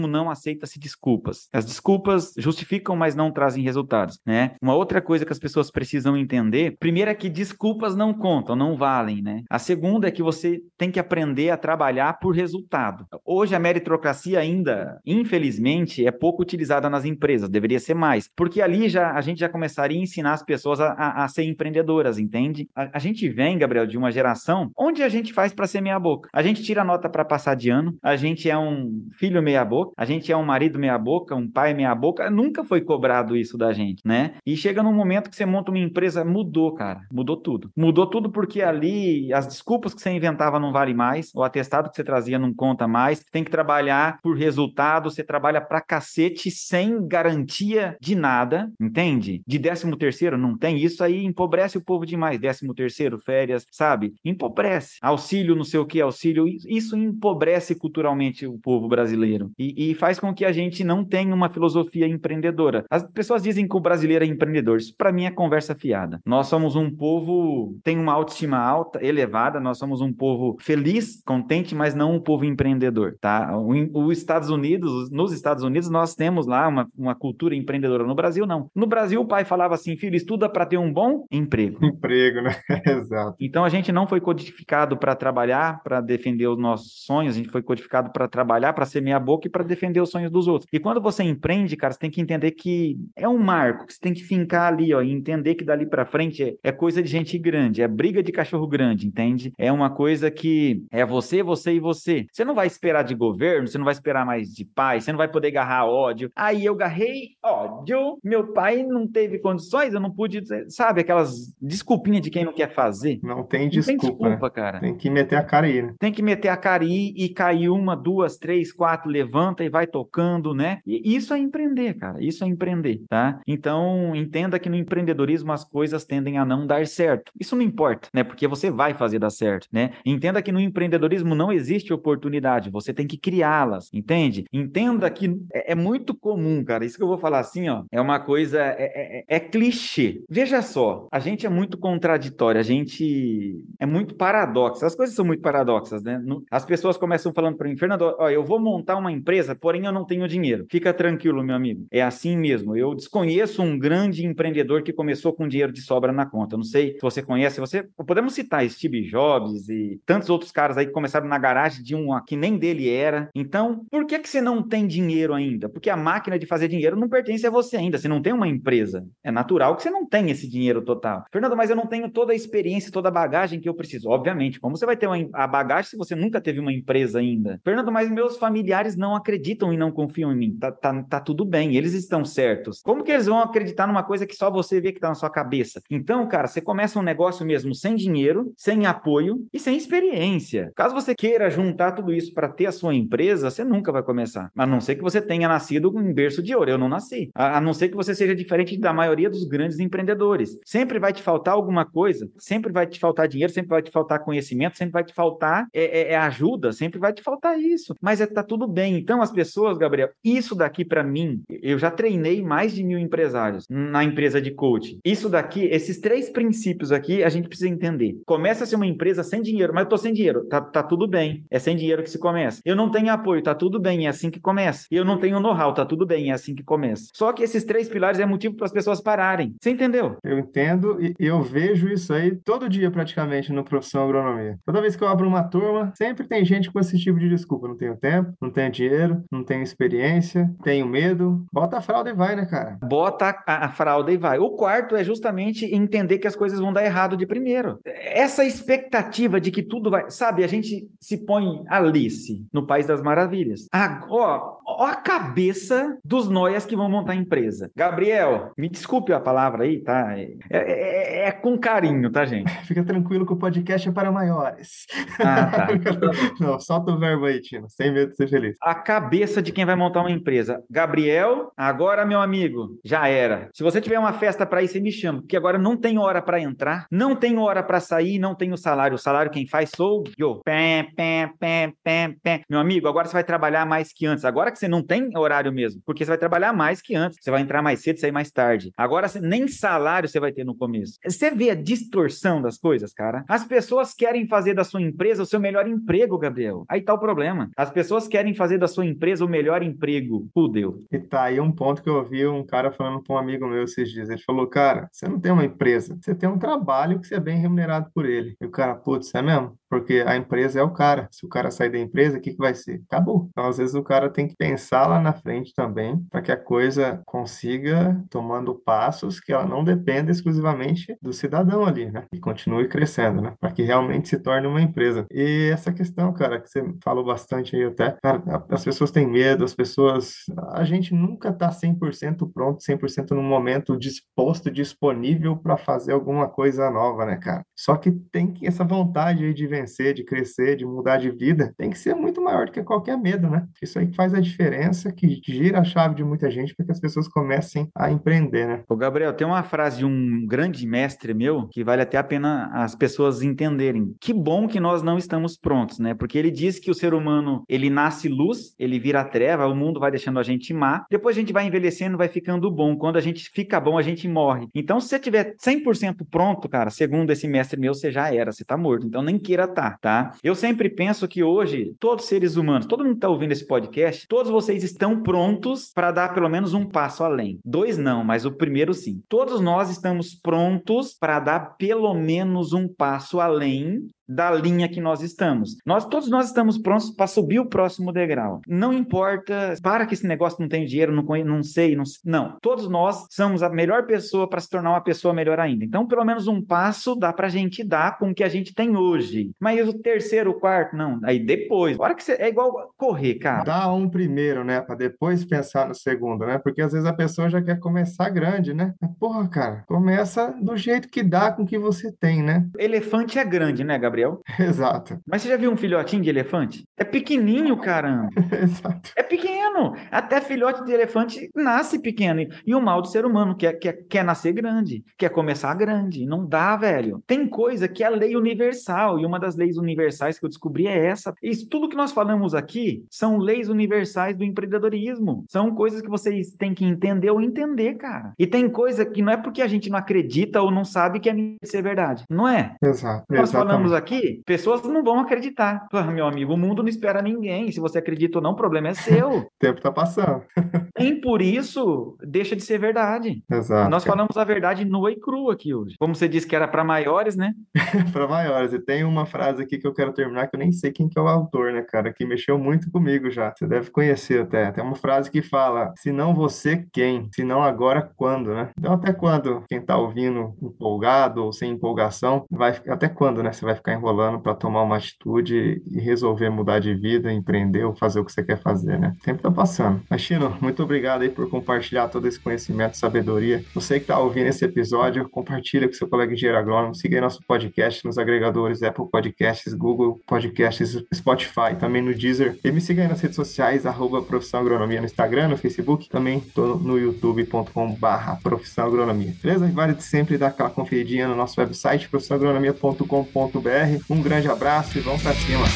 não 0.09 0.31
aceita-se 0.31 0.79
desculpas. 0.79 1.49
As 1.53 1.65
desculpas 1.65 2.33
justificam, 2.37 2.97
mas 2.97 3.15
não 3.15 3.33
trazem 3.33 3.63
resultados, 3.63 4.19
né? 4.27 4.53
Uma 4.63 4.75
outra 4.75 5.01
coisa 5.01 5.25
que 5.25 5.33
as 5.33 5.39
pessoas 5.39 5.71
precisam 5.71 6.17
entender, 6.17 6.77
primeiro 6.79 7.11
é 7.11 7.15
que 7.15 7.29
desculpas 7.29 7.95
não 7.95 8.13
contam, 8.13 8.57
não 8.57 8.77
valem, 8.77 9.23
né? 9.23 9.43
A 9.51 9.59
segunda 9.59 10.09
é 10.09 10.11
que 10.11 10.23
você 10.23 10.61
tem 10.77 10.91
que 10.91 11.01
aprender 11.01 11.51
a 11.51 11.57
trabalhar 11.57 12.19
por 12.19 12.35
resultado. 12.35 13.07
Hoje 13.25 13.55
a 13.55 13.59
meritocracia 13.59 14.39
ainda, 14.39 15.01
infelizmente, 15.07 16.07
é 16.07 16.11
pouco 16.11 16.43
utilizada 16.43 16.89
nas 16.91 17.05
empresas, 17.05 17.49
deveria 17.49 17.81
ser 17.81 17.95
mais, 17.95 18.29
porque 18.37 18.61
ali 18.61 18.89
já 18.89 19.13
a 19.13 19.21
gente 19.21 19.41
já 19.41 19.49
começaria 19.49 19.99
a 19.99 20.03
ensinar 20.03 20.33
as 20.33 20.43
pessoas 20.43 20.81
a, 20.81 20.93
a, 20.93 21.25
a 21.25 21.29
ser 21.29 21.45
empreendedoras, 21.45 22.19
entende? 22.19 22.69
A, 22.75 22.97
a, 22.97 22.99
gente 22.99 23.29
vem, 23.29 23.59
Gabriel, 23.59 23.87
de 23.87 23.99
uma 23.99 24.11
geração 24.11 24.71
onde 24.77 25.03
a 25.03 25.09
gente 25.09 25.33
faz 25.33 25.53
para 25.53 25.67
ser 25.67 25.81
meia 25.81 25.99
boca. 25.99 26.29
A 26.33 26.43
gente 26.43 26.63
tira 26.63 26.85
nota 26.85 27.09
para 27.09 27.25
passar 27.25 27.55
de 27.55 27.71
ano, 27.71 27.97
a 28.03 28.17
gente 28.17 28.49
é 28.49 28.59
um 28.59 29.07
filho 29.13 29.38
meia 29.43 29.65
boca, 29.65 29.93
a 29.97 30.05
gente 30.05 30.31
é 30.33 30.37
um 30.37 30.45
marido 30.45 30.79
meia 30.79 30.99
boca, 30.99 31.35
um 31.35 31.51
pai 31.51 31.75
meia 31.75 31.95
boca, 31.95 32.31
nunca 32.31 32.65
foi 32.65 32.81
cobrado 32.81 33.37
isso 33.37 33.57
da 33.57 33.73
gente, 33.73 34.03
né? 34.05 34.35
E 34.45 34.57
chega 34.57 34.83
num 34.83 34.93
momento 34.93 35.31
que 35.31 35.37
você 35.37 35.47
monta 35.47 35.71
uma 35.71 35.79
empresa, 35.79 36.25
mudou, 36.25 36.75
cara, 36.75 37.03
mudou 37.13 37.37
tudo. 37.37 37.71
Mudou 37.77 38.07
tudo 38.07 38.31
porque 38.31 38.63
ali 38.63 39.33
as 39.33 39.47
desculpas 39.47 39.95
que 39.95 40.01
você 40.01 40.11
inventava 40.11 40.59
não 40.59 40.73
vale 40.73 40.95
mais, 40.95 41.31
o 41.35 41.43
atestado 41.43 41.91
que 41.91 41.97
você 41.97 42.05
trazia 42.05 42.39
não 42.39 42.55
conta 42.55 42.89
mais, 42.89 43.23
tem 43.31 43.45
que 43.45 43.51
trabalhar 43.51 44.19
por 44.23 44.37
resultado, 44.37 45.11
você 45.11 45.23
trabalha 45.23 45.61
pra 45.61 45.81
cacete 45.81 46.51
sem 46.51 47.07
garantia 47.07 47.97
de 48.01 48.15
nada, 48.15 48.71
entende? 48.81 49.43
De 49.47 49.59
décimo 49.59 49.97
terceiro, 49.97 50.39
não 50.39 50.57
tem, 50.57 50.79
isso 50.79 51.03
aí 51.05 51.25
empobrece 51.25 51.79
o 51.79 51.85
povo 51.85 52.07
demais, 52.07 52.41
décimo 52.41 52.75
terceiro, 52.75 53.19
férias, 53.19 53.67
sabe? 53.71 54.15
Empobrece. 54.25 54.99
Auxílio, 55.03 55.55
não 55.55 55.65
sei 55.65 55.81
o 55.81 55.87
que, 55.87 56.01
auxílio, 56.01 56.47
isso 56.67 56.97
empobrece 56.97 57.75
culturalmente 57.75 58.47
o 58.47 58.59
povo 58.59 58.89
brasileiro 58.89 59.28
e, 59.59 59.91
e 59.91 59.95
faz 59.95 60.19
com 60.19 60.33
que 60.35 60.45
a 60.45 60.53
gente 60.53 60.85
não 60.85 61.05
tenha 61.05 61.35
uma 61.35 61.51
filosofia 61.51 62.07
empreendedora. 62.07 62.85
As 62.91 63.03
pessoas 63.03 63.43
dizem 63.43 63.67
que 63.67 63.77
o 63.77 63.81
brasileiro 63.81 64.25
é 64.25 64.29
empreendedor, 64.29 64.79
isso 64.79 64.95
para 64.97 65.13
mim 65.13 65.25
é 65.25 65.31
conversa 65.31 65.75
fiada. 65.75 66.21
Nós 66.25 66.47
somos 66.47 66.77
um 66.77 66.91
povo, 66.91 67.77
tem 67.83 67.99
uma 67.99 68.13
autoestima 68.13 68.59
alta, 68.59 69.05
elevada, 69.05 69.61
nós 69.61 69.79
somos 69.79 70.01
um 70.01 70.13
povo 70.13 70.57
feliz, 70.61 71.23
contente, 71.25 71.75
mas 71.75 71.95
não 71.95 72.15
um 72.15 72.21
povo 72.21 72.45
empreendedor, 72.45 73.17
tá? 73.21 73.57
Os 73.57 74.19
Estados 74.19 74.51
Unidos, 74.51 75.11
nos 75.11 75.33
Estados 75.33 75.63
Unidos, 75.63 75.91
nós 75.91 76.15
temos 76.15 76.47
lá 76.47 76.69
uma, 76.69 76.89
uma 76.97 77.15
cultura 77.15 77.55
empreendedora. 77.55 78.05
No 78.05 78.15
Brasil, 78.15 78.47
não. 78.47 78.71
No 78.75 78.87
Brasil, 78.87 79.21
o 79.21 79.27
pai 79.27 79.45
falava 79.45 79.75
assim, 79.75 79.97
filho, 79.97 80.17
estuda 80.17 80.49
para 80.49 80.67
ter 80.67 80.79
um 80.79 80.93
bom 80.93 81.25
emprego. 81.31 81.85
Emprego, 81.85 82.43
né? 82.43 82.57
Exato. 82.87 83.37
Então, 83.41 83.65
a 83.65 83.69
gente 83.69 83.93
não 83.93 84.07
foi 84.07 84.21
codificado 84.21 84.97
para 84.97 85.15
trabalhar, 85.15 85.83
para 85.83 86.01
defender 86.01 86.47
os 86.47 86.59
nossos 86.59 87.05
sonhos, 87.05 87.35
a 87.35 87.39
gente 87.39 87.51
foi 87.51 87.63
codificado 87.63 88.11
para 88.13 88.29
trabalhar, 88.29 88.73
para 88.73 88.87
ser 88.87 89.01
meia 89.19 89.21
boca 89.21 89.47
e 89.47 89.51
para 89.51 89.65
defender 89.65 90.01
os 90.01 90.11
sonhos 90.11 90.31
dos 90.31 90.47
outros. 90.47 90.69
E 90.73 90.79
quando 90.79 91.01
você 91.01 91.23
empreende, 91.23 91.77
cara, 91.77 91.93
você 91.93 91.99
tem 91.99 92.11
que 92.11 92.21
entender 92.21 92.53
que 92.53 92.97
é 93.17 93.29
um 93.29 93.39
marco, 93.39 93.87
que 93.87 93.93
você 93.93 94.01
tem 94.01 94.15
que 94.15 94.23
fincar 94.23 94.73
ali, 94.73 94.95
ó, 94.95 95.03
e 95.03 95.13
entender 95.13 95.57
que 95.57 95.65
dali 95.65 95.87
para 95.87 96.07
frente 96.07 96.43
é, 96.43 96.55
é 96.63 96.73
coisa 96.73 97.03
de 97.03 97.09
gente 97.09 97.37
grande, 97.39 97.83
é 97.83 97.89
briga 97.89 98.23
de 98.23 98.33
cachorro 98.33 98.67
grande, 98.67 99.07
entende? 99.07 99.53
É 99.59 99.71
uma 99.71 99.91
coisa 99.91 100.31
que 100.31 100.85
é 100.91 101.05
você, 101.05 101.43
você 101.43 101.75
e 101.75 101.81
você. 101.81 102.27
Você 102.33 102.45
não 102.45 102.55
vai 102.55 102.67
esperar 102.67 103.03
de 103.03 103.15
governo, 103.15 103.67
você 103.67 103.79
não 103.79 103.85
vai 103.85 103.93
esperar 103.93 104.25
mais 104.25 104.49
de 104.49 104.65
pai, 104.65 105.01
você 105.01 105.11
não 105.11 105.19
vai 105.19 105.29
poder 105.29 105.49
agarrar 105.49 105.87
ódio. 105.87 106.31
Aí 106.37 106.65
eu 106.65 106.75
garrei 106.75 107.31
ódio, 107.43 108.19
meu 108.23 108.53
pai 108.53 108.83
não 108.83 109.07
teve 109.07 109.39
condições, 109.39 109.93
eu 109.93 110.01
não 110.01 110.11
pude, 110.11 110.43
sabe, 110.69 111.01
aquelas 111.01 111.55
desculpinhas 111.61 112.23
de 112.23 112.31
quem 112.31 112.45
não 112.45 112.53
quer 112.53 112.73
fazer. 112.73 113.19
Não 113.23 113.43
tem 113.43 113.69
desculpa, 113.69 113.93
não 113.93 114.11
tem 114.11 114.11
desculpa 114.11 114.47
né? 114.47 114.51
cara. 114.51 114.81
Tem 114.81 114.97
que 114.97 115.11
meter 115.11 115.37
a 115.37 115.43
cara 115.43 115.67
aí, 115.67 115.83
né? 115.83 115.95
Tem 115.99 116.13
que 116.13 116.23
meter 116.23 116.49
a 116.49 116.57
cara 116.57 116.85
aí 116.85 117.13
e 117.17 117.29
cair 117.29 117.69
uma, 117.69 117.97
duas, 117.97 118.37
três, 118.37 118.73
quatro, 118.73 119.08
levanta 119.09 119.65
e 119.65 119.69
vai 119.69 119.87
tocando, 119.87 120.55
né? 120.55 120.81
E 120.87 121.17
isso 121.17 121.35
é 121.35 121.39
empreender, 121.39 121.95
cara. 121.95 122.23
Isso 122.23 122.45
é 122.45 122.47
empreender, 122.47 123.03
tá? 123.09 123.41
Então, 123.47 124.15
entenda 124.15 124.59
que 124.59 124.69
no 124.69 124.77
empreendedorismo 124.77 125.53
as 125.53 125.65
coisas 125.65 126.05
tendem 126.05 126.39
a 126.39 126.45
não 126.45 126.67
dar 126.67 126.87
certo. 126.87 127.33
Isso 127.39 127.57
não 127.57 127.63
importa, 127.63 128.09
né? 128.13 128.23
Porque 128.23 128.47
você 128.47 128.71
vai 128.71 128.95
fazer 128.95 129.19
dar 129.19 129.31
certo, 129.31 129.69
né? 129.73 129.93
Entenda 130.05 130.43
que 130.43 130.53
no 130.53 130.61
empreendedorismo 130.61 131.35
não 131.35 131.53
existe 131.53 131.93
oportunidade, 131.93 132.71
você 132.71 132.93
tem 132.93 133.07
que 133.07 133.17
criá-las, 133.17 133.89
entende? 133.93 134.45
Entenda 134.53 135.11
que 135.11 135.27
é, 135.53 135.73
é, 135.73 135.75
muito 135.75 136.15
comum, 136.15 136.63
cara. 136.65 136.85
Isso 136.85 136.97
que 136.97 137.03
eu 137.03 137.09
vou 137.09 137.19
falar 137.19 137.41
assim, 137.41 137.69
ó, 137.69 137.85
é 137.91 138.01
uma 138.01 138.21
coisa, 138.21 138.61
é, 138.61 139.25
é, 139.29 139.37
é 139.37 139.41
clichê. 139.41 140.23
Veja 140.29 140.63
só, 140.63 141.07
a 141.11 141.19
gente 141.19 141.47
é 141.47 141.49
muito 141.49 141.79
contraditório, 141.79 142.61
a 142.61 142.65
gente 142.65 143.65
é 143.79 143.87
muito 143.87 144.15
paradoxo. 144.15 144.85
As 144.85 144.95
coisas 144.95 145.15
são 145.15 145.25
muito 145.25 145.43
paradoxas, 145.43 146.03
né? 146.03 146.21
As 146.51 146.65
pessoas 146.65 146.97
começam 146.97 147.33
falando 147.33 147.57
para 147.57 147.69
mim, 147.69 147.77
Fernando, 147.77 148.15
ó, 148.19 148.29
eu 148.29 148.45
vou 148.45 148.61
montar 148.61 148.97
uma 148.99 149.13
empresa, 149.13 149.55
porém 149.55 149.85
eu 149.85 149.93
não 149.93 150.05
tenho 150.05 150.29
dinheiro. 150.29 150.67
Fica 150.71 150.93
tranquilo, 150.93 151.43
meu 151.43 151.55
amigo. 151.55 151.87
É 151.91 152.03
assim 152.03 152.37
mesmo. 152.37 152.77
Eu 152.77 152.95
desconheço 152.95 153.63
um 153.63 153.79
grande 153.79 154.27
empreendedor 154.27 154.83
que 154.83 154.93
começou 154.93 155.33
com 155.33 155.49
dinheiro 155.49 155.73
de 155.73 155.81
sobra 155.81 156.13
na 156.13 156.27
conta. 156.27 156.57
Não 156.57 156.65
sei 156.65 156.95
se 156.95 157.01
você 157.01 157.23
conhece, 157.23 157.61
você 157.61 157.89
podemos 158.07 158.35
citar 158.35 158.69
Steve 158.69 159.03
Jobs 159.03 159.69
e 159.69 160.01
tantos 160.05 160.31
outros 160.31 160.53
caras 160.53 160.77
aí 160.77 160.87
que 160.87 160.93
começaram 160.93 161.29
na 161.29 161.39
garagem 161.39 161.83
de 161.83 161.95
um 161.95 162.09
que 162.27 162.37
nem 162.37 162.57
dele 162.57 162.89
era. 162.89 163.31
Então, 163.35 163.85
por 163.91 164.07
que 164.07 164.19
que 164.19 164.29
você 164.29 164.41
não 164.41 164.63
tem 164.63 164.87
dinheiro 164.87 165.35
ainda? 165.35 165.69
Porque 165.69 165.91
a 165.91 165.97
máquina 165.97 166.39
de 166.39 166.47
fazer 166.47 166.69
dinheiro 166.69 166.97
não 166.97 167.09
pertence 167.09 167.47
a 167.47 167.51
você 167.51 167.77
ainda. 167.77 167.99
Você 167.99 168.09
não 168.09 168.23
tem 168.23 168.33
uma 168.33 168.49
empresa. 168.49 169.07
É 169.23 169.31
natural 169.31 169.77
que 169.77 169.83
você 169.83 169.91
não 169.91 170.07
tenha 170.07 170.33
esse 170.33 170.49
dinheiro 170.49 170.83
total. 170.83 171.25
Fernando, 171.33 171.57
mas 171.57 171.71
eu 171.71 171.77
não 171.77 171.87
tenho 171.87 172.11
toda 172.11 172.33
a 172.33 172.37
experiência, 172.37 172.93
toda 172.93 173.09
a 173.09 173.13
bagagem 173.13 173.61
que 173.61 173.69
eu 173.69 173.75
preciso. 173.75 174.09
Obviamente, 174.09 174.61
como 174.61 174.77
você 174.77 174.87
vai 174.87 174.97
ter 174.97 175.07
uma, 175.07 175.17
a 175.33 175.47
bagagem 175.47 175.91
se 175.91 175.97
você 175.97 176.15
nunca 176.15 176.41
teve 176.41 176.61
uma 176.61 176.73
empresa 176.73 177.19
ainda? 177.19 177.61
Fernando, 177.65 177.93
mas 177.93 178.11
meus 178.11 178.37
familiares 178.37 178.78
não 178.97 179.15
acreditam 179.15 179.73
e 179.73 179.77
não 179.77 179.91
confiam 179.91 180.33
em 180.33 180.37
mim. 180.37 180.57
Tá, 180.59 180.73
tá, 180.73 181.03
tá 181.03 181.21
tudo 181.21 181.45
bem, 181.45 181.77
eles 181.77 181.95
estão 181.95 182.25
certos. 182.25 182.81
Como 182.81 183.03
que 183.03 183.13
eles 183.13 183.27
vão 183.27 183.41
acreditar 183.41 183.87
numa 183.87 184.03
coisa 184.03 184.27
que 184.27 184.35
só 184.35 184.51
você 184.51 184.81
vê 184.81 184.93
que 184.93 185.01
tá 185.01 185.09
na 185.09 185.15
sua 185.15 185.31
cabeça? 185.31 185.81
Então, 185.91 186.27
cara, 186.27 186.47
você 186.47 186.61
começa 186.61 186.99
um 186.99 187.03
negócio 187.03 187.45
mesmo 187.45 187.75
sem 187.75 187.95
dinheiro, 187.95 188.53
sem 188.57 188.87
apoio 188.87 189.47
e 189.53 189.59
sem 189.59 189.77
experiência. 189.77 190.71
Caso 190.75 190.95
você 190.95 191.15
queira 191.15 191.51
juntar 191.51 191.93
tudo 191.93 192.13
isso 192.13 192.33
para 192.33 192.49
ter 192.49 192.67
a 192.67 192.73
sua 192.73 192.95
empresa, 192.95 193.51
você 193.51 193.65
nunca 193.65 193.93
vai 193.93 194.03
começar. 194.03 194.51
A 194.57 194.67
não 194.67 194.81
ser 194.81 194.97
que 194.97 195.03
você 195.03 195.21
tenha 195.21 195.49
nascido 195.49 195.93
um 195.97 196.13
berço 196.13 196.43
de 196.43 196.55
ouro. 196.55 196.71
Eu 196.71 196.79
não 196.79 196.89
nasci. 196.89 197.31
A, 197.35 197.59
a 197.59 197.61
não 197.61 197.73
ser 197.73 197.89
que 197.89 197.97
você 197.97 198.15
seja 198.15 198.35
diferente 198.35 198.79
da 198.79 198.93
maioria 198.93 199.31
dos 199.31 199.45
grandes 199.45 199.79
empreendedores. 199.79 200.59
Sempre 200.65 200.99
vai 200.99 201.13
te 201.13 201.23
faltar 201.23 201.55
alguma 201.55 201.85
coisa, 201.85 202.29
sempre 202.39 202.73
vai 202.73 202.87
te 202.87 202.99
faltar 202.99 203.27
dinheiro, 203.27 203.53
sempre 203.53 203.71
vai 203.71 203.83
te 203.83 203.91
faltar 203.91 204.21
conhecimento, 204.21 204.77
sempre 204.77 204.93
vai 204.93 205.05
te 205.05 205.15
faltar 205.15 205.67
é, 205.73 206.01
é, 206.01 206.13
é 206.13 206.17
ajuda, 206.17 206.73
sempre 206.73 206.99
vai 206.99 207.13
te 207.13 207.23
faltar 207.23 207.59
isso. 207.59 207.95
Mas 208.01 208.21
é, 208.21 208.27
tá 208.27 208.43
tudo 208.43 208.68
bem. 208.69 208.99
Então, 208.99 209.23
as 209.23 209.33
pessoas, 209.33 209.79
Gabriel, 209.79 210.11
isso 210.25 210.55
daqui 210.55 210.85
para 210.85 211.03
mim, 211.03 211.43
eu 211.63 211.79
já 211.79 211.91
treinei 211.91 212.43
mais 212.43 212.75
de 212.75 212.85
mil 212.85 212.99
empresários 212.99 213.65
na 213.69 214.05
empresa 214.05 214.41
de 214.41 214.51
coaching. 214.51 214.99
Isso 215.05 215.29
daqui, 215.29 215.65
esses 215.65 215.99
três 216.01 216.31
princípios 216.31 216.93
aqui, 216.93 217.23
a 217.23 217.29
gente 217.29 217.49
precisa 217.49 217.69
entender. 217.69 218.17
Começa 218.27 218.65
a 218.65 218.67
ser 218.67 218.77
uma 218.77 218.87
empresa 218.87 219.23
sem 219.23 219.43
dinheiro, 219.43 219.73
mas 219.75 219.85
eu 219.85 219.89
tô 219.89 219.99
sem 219.99 220.13
dinheiro. 220.13 220.47
Tá, 220.47 220.61
tá 220.61 220.83
tudo 220.83 221.07
bem. 221.07 221.45
É 221.51 221.59
sem 221.59 221.77
dinheiro 221.77 222.03
que 222.03 222.11
se 222.11 222.19
começa. 222.19 222.61
Eu 222.65 222.77
não 222.77 222.91
tenho 222.91 223.11
apoio, 223.11 223.43
tá 223.43 223.55
tudo 223.55 223.81
bem. 223.81 224.07
É 224.07 224.09
assim 224.09 224.31
que 224.31 224.41
começa. 224.41 224.87
Eu 224.91 225.05
não 225.05 225.19
tenho 225.19 225.41
know-how, 225.41 225.73
tá 225.75 225.85
tudo 225.85 226.07
bem. 226.07 226.31
É 226.31 226.35
assim 226.35 226.55
que 226.55 226.63
começa. 226.63 227.09
Só 227.15 227.33
que 227.33 227.43
esses 227.43 227.65
três 227.65 227.89
pilares 227.89 228.21
é 228.21 228.27
motivo 228.27 228.57
para 228.57 228.67
as 228.67 228.73
pessoas 228.73 229.01
pararem. 229.01 229.55
Você 229.61 229.71
entendeu? 229.71 230.17
Eu 230.25 230.39
entendo 230.39 230.99
e 231.01 231.15
eu 231.19 231.43
vejo 231.43 231.89
isso 231.89 232.13
aí 232.13 232.37
todo 232.45 232.69
dia 232.69 232.91
praticamente 232.91 233.53
no 233.53 233.65
profissão 233.65 234.05
agronomia. 234.05 234.59
Toda 234.65 234.81
vez 234.81 234.97
que 234.97 235.03
eu 235.03 235.09
abro 235.09 235.27
uma 235.27 235.43
turma, 235.43 235.93
sempre 235.97 236.27
tem 236.27 236.45
gente 236.45 236.71
com 236.71 236.79
esse 236.81 236.99
tipo 236.99 237.19
de 237.19 237.29
desculpa. 237.29 237.69
Não 237.69 237.77
tenho 237.77 237.97
tempo, 237.97 238.33
não 238.41 238.51
tenho 238.51 238.58
dinheiro, 238.67 239.23
não 239.31 239.45
tenho 239.45 239.63
experiência, 239.63 240.51
tenho 240.63 240.87
medo. 240.87 241.47
Bota 241.53 241.79
a 241.79 241.81
fralda 241.83 242.11
e 242.11 242.15
vai, 242.15 242.35
né, 242.35 242.47
cara? 242.47 242.79
Bota 242.83 243.37
a, 243.47 243.67
a 243.67 243.69
fralda 243.71 244.11
e 244.11 244.17
vai. 244.17 244.39
O 244.39 244.51
quarto 244.51 244.97
é 244.97 245.05
justamente 245.05 245.67
entender 245.67 246.19
que 246.19 246.27
as 246.27 246.35
coisas 246.35 246.59
vão 246.59 246.73
dar 246.73 246.85
errado 246.85 247.17
de 247.17 247.27
primeiro. 247.27 247.79
Essa 247.85 248.45
expectativa 248.45 249.41
de 249.41 249.51
que 249.51 249.63
tudo 249.63 249.91
vai. 249.91 250.11
Sabe, 250.11 250.43
a 250.43 250.49
gente 250.49 250.89
se 251.01 251.19
põe 251.25 251.63
Alice 251.69 252.45
no 252.53 252.67
País 252.67 252.87
das 252.87 253.03
Maravilhas. 253.03 253.69
Ah, 253.73 254.07
ó, 254.09 254.59
ó 254.67 254.87
a 254.87 254.97
cabeça 254.97 255.99
dos 256.05 256.29
noias 256.29 256.65
que 256.65 256.77
vão 256.77 256.89
montar 256.89 257.13
a 257.13 257.17
empresa. 257.17 257.71
Gabriel, 257.77 258.53
me 258.57 258.69
desculpe 258.69 259.13
a 259.13 259.21
palavra 259.21 259.65
aí, 259.65 259.81
tá? 259.81 260.19
É, 260.19 260.37
é, 260.51 261.29
é 261.29 261.33
com 261.33 261.59
carinho, 261.59 262.11
tá, 262.11 262.25
gente? 262.25 262.51
Fica 262.67 262.83
tranquilo 262.85 263.27
que 263.27 263.33
o 263.33 263.37
podcast 263.37 263.89
é 263.89 263.93
para 263.93 264.11
maiores. 264.11 264.87
Ah, 265.19 265.47
tá. 265.47 265.69
Não, 266.41 266.59
solta 266.59 266.93
o 266.93 266.99
verbo 266.99 267.27
aí, 267.27 267.41
Tino, 267.41 267.69
sem 267.69 267.93
medo 267.93 268.11
de 268.11 268.17
ser 268.17 268.29
feliz. 268.29 268.48
A 268.61 268.75
cabeça 268.75 269.43
de 269.43 269.53
quem 269.53 269.65
vai 269.65 269.77
montar 269.77 270.01
uma 270.01 270.11
empresa. 270.11 270.63
Gabriel, 270.71 271.53
agora, 271.57 272.05
meu 272.05 272.21
amigo, 272.21 272.79
já 272.85 273.09
era. 273.09 273.49
Se 273.55 273.63
você 273.63 273.81
tiver 273.81 273.99
uma 273.99 274.13
festa 274.13 274.47
para 274.47 274.63
ir, 274.63 274.69
você 274.69 274.81
me 274.81 274.93
chama, 274.93 275.21
porque 275.21 275.37
agora 275.37 275.59
não 275.59 275.77
tem 275.77 275.99
hora 275.99 276.23
para 276.23 276.41
entrar, 276.41 276.87
não 276.91 277.15
tem 277.15 277.39
hora 277.39 277.63
para 277.63 277.81
sair, 277.81 278.19
não 278.19 278.35
tem 278.35 278.53
o 278.53 278.57
salário. 278.57 278.95
O 278.95 278.99
salário 278.99 279.31
quem 279.31 279.47
faz 279.47 279.71
sou 279.75 280.05
eu. 280.19 280.41
Pé, 280.45 280.89
pé, 280.97 281.31
pé, 281.39 281.73
pé, 281.83 282.15
pé. 282.23 282.43
Meu 282.49 282.61
amigo, 282.61 282.89
agora 282.89 283.07
você 283.07 283.13
vai 283.13 283.25
trabalhar 283.25 283.67
mais 283.67 283.93
que 283.93 284.07
antes. 284.07 284.25
Agora 284.25 284.51
que 284.51 284.59
você 284.59 284.69
não 284.69 284.83
tem 284.83 285.11
horário 285.17 285.53
mesmo, 285.53 285.81
porque 285.85 286.05
você 286.05 286.11
vai 286.11 286.19
trabalhar 286.19 286.53
mais 286.53 286.81
que 286.81 286.95
antes. 286.95 287.19
Você 287.21 287.31
vai 287.31 287.43
entrar 287.43 287.63
mais 287.63 287.81
cedo, 287.81 288.01
sair 288.01 288.13
mais 288.13 288.31
tarde. 288.31 288.73
Agora 288.77 289.07
nem 289.23 289.49
salário 289.49 290.09
você 290.09 290.21
vai 290.21 290.33
ter 290.33 290.45
no 290.45 290.57
começo. 290.57 290.99
Você 291.05 291.31
vê 291.31 291.51
a 291.51 291.55
distorção 291.55 292.41
das 292.41 292.59
coisas, 292.59 292.93
cara? 292.93 293.25
As 293.29 293.45
pessoas 293.45 293.95
querem 293.95 294.27
fazer 294.27 294.55
da 294.55 294.65
sua 294.65 294.83
empresa 294.83 295.23
o 295.23 295.27
seu 295.27 295.41
melhor 295.41 295.67
emprego, 295.67 296.19
Gabriel. 296.19 296.65
Aí 296.69 296.81
tá 296.81 296.95
o 296.95 296.99
problema. 296.99 297.51
As 297.57 297.71
pessoas 297.71 298.09
querem 298.09 298.35
fazer 298.39 298.59
da 298.59 298.69
sua 298.69 298.87
empresa 298.87 299.25
o 299.25 299.29
melhor 299.29 299.63
emprego. 299.63 300.29
Fudeu. 300.33 300.79
E 300.91 300.99
tá 300.99 301.25
aí 301.25 301.41
um 301.41 301.53
ponto 301.53 301.83
que 301.83 301.89
eu 301.89 301.97
ouvi 301.97 302.27
um 302.27 302.45
cara 302.45 302.73
falando 302.73 303.03
com 303.05 303.15
um 303.15 303.19
amigo 303.19 303.47
meu 303.47 303.65
esses 303.65 303.91
dias. 303.91 304.09
Ele 304.09 304.23
falou, 304.23 304.47
cara, 304.47 304.89
você 304.91 305.07
não 305.09 305.21
tem 305.21 305.33
uma 305.33 305.45
empresa, 305.45 305.99
você 306.01 306.15
tem 306.15 306.29
um 306.29 306.39
trabalho 306.39 307.01
que 307.01 307.07
você 307.07 307.17
é 307.17 307.21
bem 307.21 307.39
remunerado 307.39 307.91
por 307.95 308.07
ele. 308.07 308.35
E 308.41 308.47
o 308.47 308.51
cara, 308.51 308.75
putz, 308.75 309.15
é 309.15 309.21
mesmo? 309.21 309.59
Porque 309.69 310.03
a 310.07 310.17
empresa 310.17 310.61
é 310.61 310.63
o 310.63 310.71
cara. 310.71 311.09
Se 311.11 311.27
o 311.27 311.29
cara 311.29 311.51
sair 311.51 311.71
da 311.71 311.79
empresa, 311.79 312.19
o 312.19 312.21
que, 312.21 312.33
que 312.33 312.39
vai 312.39 312.55
ser? 312.55 312.83
Acabou. 312.91 313.29
Então, 313.31 313.47
às 313.47 313.59
vezes, 313.59 313.75
o 313.75 313.83
cara 313.83 314.09
tem 314.09 314.27
que 314.27 314.35
pensar 314.37 314.87
lá 314.87 315.01
na 315.01 315.13
frente 315.13 315.53
também, 315.55 315.99
para 316.11 316.23
que 316.23 316.33
a 316.33 316.37
coisa 316.37 317.03
consiga 317.05 318.03
tomando 318.09 318.55
passos 318.55 319.21
que 319.21 319.33
ela 319.33 319.45
não 319.45 319.63
dependa 319.63 320.11
exclusivamente 320.11 320.97
do 321.03 321.13
cidadão 321.13 321.65
ali, 321.67 321.91
né? 321.91 322.05
E 322.13 322.19
continue 322.19 322.69
crescendo, 322.69 323.21
né? 323.21 323.35
Para 323.39 323.51
que 323.51 323.63
realmente 323.63 324.09
se 324.09 324.19
torne 324.19 324.47
uma 324.47 324.63
empresa. 324.63 325.07
E 325.11 325.51
essa 325.53 325.73
questão, 325.73 326.13
cara, 326.13 326.41
que 326.41 326.49
você 326.49 326.65
falou 326.83 327.05
bastante 327.05 327.55
aí 327.55 327.65
até, 327.65 327.97
cara, 328.03 328.23
as 328.51 328.65
pessoas 328.65 328.91
têm 328.91 329.07
medo, 329.07 329.45
as 329.45 329.55
pessoas. 329.55 330.15
A 330.53 330.65
gente 330.65 330.95
nunca 330.95 331.33
tá 331.33 331.51
100% 331.51 332.31
pronto, 332.33 332.63
100% 332.63 333.11
no 333.13 333.23
momento 333.23 333.77
disposto, 333.77 334.51
disponível 334.51 335.37
para 335.37 335.57
fazer 335.57 335.93
alguma 335.93 336.29
coisa 336.29 336.71
nova, 336.71 337.05
né, 337.07 337.17
cara? 337.17 337.45
Só 337.57 337.77
que 337.77 337.91
tem 337.91 338.33
que 338.33 338.47
essa 338.47 338.65
vontade 338.65 339.25
aí 339.25 339.35
de 339.35 339.47
vencer, 339.47 339.95
de 339.95 340.05
crescer, 340.05 340.57
de 340.57 340.65
mudar 340.65 340.99
de 340.99 341.11
vida, 341.11 341.55
tem 341.57 341.71
que 341.71 341.79
ser 341.79 341.95
muito 341.95 342.21
maior 342.23 342.47
do 342.47 342.53
que 342.53 342.63
qualquer 342.63 342.97
medo, 342.97 343.29
né? 343.29 343.47
Isso 343.63 343.79
aí 343.79 343.93
faz 343.95 344.15
a 344.15 344.21
diferença, 344.21 344.93
que 344.93 345.21
gira 345.25 345.61
a 345.61 345.65
chave 345.65 345.95
de 345.95 346.05
muita 346.05 346.31
gente 346.31 346.55
para 346.55 346.67
que 346.67 346.73
as 346.73 346.81
pessoas 346.81 347.09
comecem 347.09 347.69
a 347.75 347.91
empreender, 347.91 348.47
né? 348.47 348.63
Ô, 348.69 348.77
Gabriel, 348.77 349.13
tem 349.13 349.27
uma 349.27 349.43
frase 349.43 349.79
de 349.79 349.85
um 349.85 350.27
grande 350.27 350.67
mestre 350.67 351.15
meu 351.15 351.49
que 351.49 351.65
vale 351.65 351.83
até 351.83 351.99
a 351.99 352.05
pena 352.05 352.51
as 352.53 352.75
pessoas 352.75 353.23
entenderem. 353.23 353.95
Que 354.01 354.13
bom 354.13 354.47
que 354.47 354.61
nós 354.61 354.83
não 354.83 354.99
estamos 354.99 355.37
prontos, 355.37 355.79
né? 355.79 355.95
Porque 355.95 356.19
ele 356.19 356.31
diz 356.31 356.59
que 356.59 356.71
o 356.71 356.75
ser 356.75 356.95
humano, 356.95 357.43
ele 357.49 357.71
nasce 357.71 358.09
luz, 358.19 358.55
ele 358.59 358.79
vira 358.79 359.05
treva, 359.05 359.47
o 359.47 359.55
mundo 359.55 359.79
vai 359.79 359.91
deixando 359.91 360.19
a 360.19 360.23
gente 360.23 360.53
má, 360.53 360.85
depois 360.91 361.17
a 361.17 361.21
gente 361.21 361.33
vai 361.33 361.47
envelhecendo, 361.47 361.97
vai 361.97 362.09
ficando 362.09 362.51
bom. 362.51 362.77
Quando 362.77 362.97
a 362.97 363.01
gente 363.01 363.31
fica 363.31 363.61
bom, 363.61 363.79
a 363.79 363.83
gente 363.83 364.09
morre. 364.09 364.49
Então, 364.55 364.81
se 364.81 364.89
você 364.89 364.99
tiver 364.99 365.35
100% 365.37 366.07
pronto, 366.11 366.49
cara, 366.49 366.71
segundo 366.71 367.11
esse 367.11 367.29
mestre 367.29 367.59
meu, 367.59 367.75
você 367.75 367.91
já 367.91 368.13
era, 368.13 368.33
você 368.33 368.45
tá 368.45 368.57
morto. 368.57 368.87
Então, 368.87 369.03
nem 369.03 369.19
queira 369.19 369.47
tá, 369.47 369.79
tá? 369.81 370.13
Eu 370.23 370.35
sempre 370.35 370.69
penso 370.69 371.07
que 371.07 371.23
hoje, 371.23 371.73
todos 371.79 372.05
os 372.05 372.09
seres 372.09 372.37
humanos, 372.37 372.67
todo 372.67 372.85
mundo 372.85 372.95
que 372.95 373.01
tá 373.01 373.09
ouvindo 373.09 373.33
esse 373.33 373.47
podcast, 373.47 374.07
todos 374.09 374.31
vocês 374.31 374.65
estão 374.65 375.03
prontos 375.03 375.71
para 375.73 375.91
dar 375.91 376.15
pelo 376.15 376.29
menos 376.29 376.55
um 376.55 376.67
passo 376.67 377.05
além. 377.05 377.39
Dois 377.45 377.79
não, 377.79 378.03
mas 378.03 378.25
o 378.25 378.33
primeiro 378.33 378.75
sim. 378.75 379.01
Todos 379.09 379.41
nós 379.41 379.71
estamos 379.71 380.15
prontos 380.15 380.95
para 380.99 381.21
dar 381.21 381.57
pelo 381.57 381.95
menos 381.95 382.53
um 382.53 382.69
passo 382.69 383.21
além 383.21 383.87
da 384.09 384.31
linha 384.31 384.69
que 384.69 384.81
nós 384.81 385.03
estamos. 385.03 385.57
Nós 385.67 385.85
todos 385.85 386.09
nós 386.09 386.27
estamos 386.27 386.57
prontos 386.57 386.91
para 386.91 387.07
subir 387.07 387.41
o 387.41 387.47
próximo 387.47 387.93
degrau. 387.93 388.41
Não 388.47 388.73
importa, 388.73 389.55
para 389.63 389.87
que 389.87 389.95
esse 389.95 390.07
negócio 390.07 390.41
não 390.41 390.49
tem 390.49 390.65
dinheiro, 390.65 390.93
não, 390.93 391.05
não 391.25 391.43
sei, 391.43 391.77
não, 391.77 391.85
não. 392.05 392.37
Todos 392.41 392.69
nós 392.69 393.07
somos 393.11 393.43
a 393.43 393.51
melhor 393.51 393.87
pessoa 393.87 394.29
para 394.29 394.41
se 394.41 394.49
tornar 394.49 394.71
uma 394.71 394.81
pessoa 394.81 395.13
melhor 395.13 395.39
ainda. 395.39 395.65
Então, 395.65 395.87
pelo 395.87 396.05
menos 396.05 396.27
um 396.27 396.43
passo 396.43 396.95
dá 396.95 397.13
para 397.13 397.27
a 397.27 397.31
gente 397.31 397.63
dar 397.63 397.99
com 397.99 398.11
o 398.11 398.15
que 398.15 398.25
a 398.25 398.29
gente 398.29 398.55
tem 398.55 398.77
hoje. 398.77 399.31
Mas 399.41 399.69
o 399.69 399.75
terceiro, 399.75 400.31
o 400.31 400.41
quarto, 400.41 400.77
não. 400.77 400.99
Aí 401.05 401.19
depois, 401.19 401.79
hora 401.79 401.95
que 401.95 402.03
você 402.03 402.13
é 402.13 402.29
igual 402.29 402.73
correr, 402.77 403.17
cara. 403.17 403.45
Dá 403.45 403.73
um 403.73 403.89
primeiro, 403.89 404.45
né, 404.45 404.61
para 404.61 404.75
depois 404.75 405.25
pensar 405.25 405.69
no 405.69 405.75
segundo, 405.75 406.25
né? 406.25 406.39
Porque 406.39 406.63
às 406.63 406.73
vezes 406.73 406.87
a 406.87 406.93
pessoa 406.93 407.29
já 407.29 407.43
quer 407.43 407.59
começar 407.59 408.09
grande, 408.09 408.55
né? 408.55 408.75
Porra, 408.99 409.29
cara, 409.29 409.65
começa 409.67 410.35
do 410.41 410.57
jeito 410.57 410.89
que 410.89 411.03
dá 411.03 411.31
com 411.33 411.43
o 411.43 411.47
que 411.47 411.59
você 411.59 411.93
tem, 411.93 412.23
né? 412.23 412.47
Elefante 412.59 413.19
é 413.19 413.25
grande, 413.25 413.65
né, 413.65 413.79
Gabriel? 413.79 413.98
Gabriel. 413.99 414.23
Exato. 414.39 414.99
Mas 415.07 415.23
você 415.23 415.29
já 415.29 415.37
viu 415.37 415.51
um 415.51 415.57
filhotinho 415.57 416.03
de 416.03 416.09
elefante? 416.09 416.65
É 416.77 416.85
pequenininho, 416.85 417.57
caramba. 417.57 418.09
Exato. 418.43 418.93
É 418.97 419.03
pequeno. 419.03 419.75
Até 419.91 420.21
filhote 420.21 420.65
de 420.65 420.73
elefante 420.73 421.31
nasce 421.35 421.81
pequeno. 421.81 422.27
E 422.47 422.55
o 422.55 422.61
mal 422.61 422.81
do 422.81 422.89
ser 422.89 423.05
humano 423.05 423.37
quer, 423.37 423.55
quer, 423.55 423.85
quer 423.89 424.05
nascer 424.05 424.33
grande, 424.33 424.85
quer 424.97 425.11
começar 425.11 425.55
grande. 425.55 426.07
Não 426.07 426.25
dá, 426.25 426.57
velho. 426.57 427.03
Tem 427.07 427.27
coisa 427.27 427.69
que 427.69 427.83
é 427.83 427.91
lei 427.91 428.17
universal. 428.17 428.99
E 428.99 429.07
uma 429.07 429.19
das 429.19 429.37
leis 429.37 429.57
universais 429.57 430.19
que 430.19 430.25
eu 430.25 430.29
descobri 430.29 430.67
é 430.67 430.87
essa. 430.87 431.15
Isso 431.23 431.49
tudo 431.49 431.69
que 431.69 431.77
nós 431.77 431.93
falamos 431.93 432.35
aqui 432.35 432.85
são 432.91 433.19
leis 433.19 433.49
universais 433.49 434.17
do 434.17 434.25
empreendedorismo. 434.25 435.25
São 435.29 435.55
coisas 435.55 435.81
que 435.81 435.89
vocês 435.89 436.33
têm 436.33 436.55
que 436.55 436.65
entender 436.65 437.11
ou 437.11 437.21
entender, 437.21 437.75
cara. 437.75 438.13
E 438.19 438.27
tem 438.27 438.49
coisa 438.49 438.85
que 438.85 439.03
não 439.03 439.13
é 439.13 439.17
porque 439.17 439.43
a 439.43 439.49
gente 439.49 439.71
não 439.71 439.79
acredita 439.79 440.41
ou 440.41 440.51
não 440.51 440.65
sabe 440.65 441.01
que 441.01 441.09
é 441.09 441.15
ser 441.43 441.63
verdade. 441.63 442.05
Não 442.09 442.29
é? 442.29 442.57
Exato. 442.63 443.05
Nós 443.11 443.33
falamos 443.33 443.73
aqui 443.73 443.88
aqui, 443.89 444.23
pessoas 444.27 444.63
não 444.63 444.85
vão 444.85 445.01
acreditar. 445.01 445.67
Ah, 445.73 445.85
meu 445.85 446.07
amigo, 446.07 446.35
o 446.35 446.37
mundo 446.37 446.63
não 446.63 446.69
espera 446.69 447.01
ninguém. 447.01 447.51
Se 447.51 447.59
você 447.59 447.79
acredita 447.79 448.19
ou 448.19 448.23
não, 448.23 448.33
o 448.33 448.37
problema 448.37 448.69
é 448.69 448.75
seu. 448.75 449.11
o 449.11 449.27
tempo 449.41 449.61
tá 449.61 449.73
passando. 449.73 450.23
Nem 450.79 451.01
por 451.01 451.23
isso 451.23 451.97
deixa 452.05 452.37
de 452.37 452.43
ser 452.43 452.59
verdade. 452.59 453.23
Exato. 453.31 453.71
Nós 453.71 453.85
falamos 453.85 454.17
a 454.17 454.25
verdade 454.25 454.65
nua 454.65 454.93
e 454.93 454.97
crua 454.97 455.33
aqui 455.33 455.55
hoje. 455.55 455.75
Como 455.79 455.95
você 455.95 456.09
disse 456.09 456.27
que 456.27 456.37
era 456.37 456.47
para 456.47 456.63
maiores, 456.63 457.17
né? 457.17 457.33
para 457.93 458.07
maiores. 458.07 458.53
E 458.53 458.59
tem 458.59 458.85
uma 458.85 459.07
frase 459.07 459.43
aqui 459.43 459.59
que 459.59 459.67
eu 459.67 459.75
quero 459.75 459.93
terminar 459.93 460.29
que 460.29 460.37
eu 460.37 460.41
nem 460.41 460.53
sei 460.53 460.71
quem 460.71 460.89
que 460.89 460.99
é 460.99 461.03
o 461.03 461.09
autor, 461.09 461.53
né, 461.53 461.63
cara? 461.63 461.93
Que 461.93 462.05
mexeu 462.05 462.39
muito 462.39 462.71
comigo 462.71 463.11
já. 463.11 463.33
Você 463.35 463.47
deve 463.47 463.71
conhecer 463.71 464.23
até. 464.23 464.53
Tem 464.53 464.63
uma 464.63 464.77
frase 464.77 465.11
que 465.11 465.23
fala: 465.23 465.73
se 465.77 465.91
não 465.91 466.15
você, 466.15 466.67
quem? 466.73 467.09
Se 467.15 467.25
não 467.25 467.43
agora, 467.43 467.91
quando, 467.97 468.35
né? 468.35 468.51
Então, 468.59 468.75
até 468.75 468.93
quando 468.93 469.43
quem 469.49 469.61
tá 469.61 469.77
ouvindo 469.77 470.35
empolgado 470.43 471.25
ou 471.25 471.33
sem 471.33 471.53
empolgação, 471.53 472.25
vai 472.31 472.61
até 472.69 472.89
quando, 472.89 473.23
né? 473.23 473.33
Você 473.33 473.45
vai 473.45 473.55
ficar 473.55 473.78
enrolando 473.79 474.21
para 474.21 474.35
tomar 474.35 474.63
uma 474.63 474.77
atitude 474.77 475.63
e 475.67 475.81
resolver 475.81 476.29
mudar 476.31 476.59
de 476.59 476.75
vida, 476.75 477.13
empreender 477.13 477.65
ou 477.65 477.75
fazer 477.75 478.01
o 478.01 478.05
que 478.05 478.13
você 478.13 478.23
quer 478.23 478.41
fazer, 478.41 478.79
né? 478.79 478.95
Sempre 479.05 479.23
tá 479.23 479.31
passando. 479.31 479.81
Mas, 479.89 480.01
Chino, 480.03 480.37
muito 480.41 480.63
obrigado 480.63 481.03
aí 481.03 481.09
por 481.09 481.29
compartilhar 481.31 481.89
todo 481.89 482.07
esse 482.07 482.19
conhecimento, 482.19 482.77
sabedoria. 482.77 483.45
Você 483.55 483.81
que 483.81 483.87
tá 483.87 483.99
ouvindo 483.99 484.27
esse 484.27 484.45
episódio, 484.45 485.09
compartilha 485.09 485.67
com 485.67 485.75
seu 485.75 485.89
colega 485.89 486.13
engenheiro 486.13 486.39
agrônomo, 486.39 486.75
siga 486.75 486.97
aí 486.97 487.01
nosso 487.01 487.21
podcast 487.27 487.85
nos 487.85 487.99
agregadores 487.99 488.63
Apple 488.63 488.91
Podcasts, 488.91 489.55
Google 489.55 490.01
Podcasts, 490.07 490.83
Spotify, 490.95 491.57
também 491.59 491.83
no 491.83 491.95
Deezer. 491.95 492.39
E 492.45 492.51
me 492.51 492.61
siga 492.61 492.83
aí 492.83 492.89
nas 492.89 493.01
redes 493.01 493.17
sociais, 493.17 493.67
arroba 493.67 494.03
Profissão 494.03 494.41
Agronomia 494.41 494.81
no 494.81 494.87
Instagram, 494.87 495.29
no 495.29 495.37
Facebook, 495.37 495.89
também 495.89 496.21
tô 496.21 496.57
no 496.57 496.79
youtube.com 496.79 497.75
barra 497.75 498.17
Profissão 498.23 498.67
Agronomia. 498.67 499.15
Beleza? 499.23 499.47
Vale 499.49 499.81
sempre 499.81 500.19
dar 500.19 500.29
aquela 500.29 500.51
conferidinha 500.51 501.09
no 501.09 501.15
nosso 501.15 501.41
website, 501.41 501.89
profissãoagronomia.com.br. 501.89 503.58
Um 503.89 504.03
grande 504.03 504.29
abraço 504.29 504.79
e 504.79 504.81
vamos 504.81 505.03
para 505.03 505.15
cima! 505.15 505.47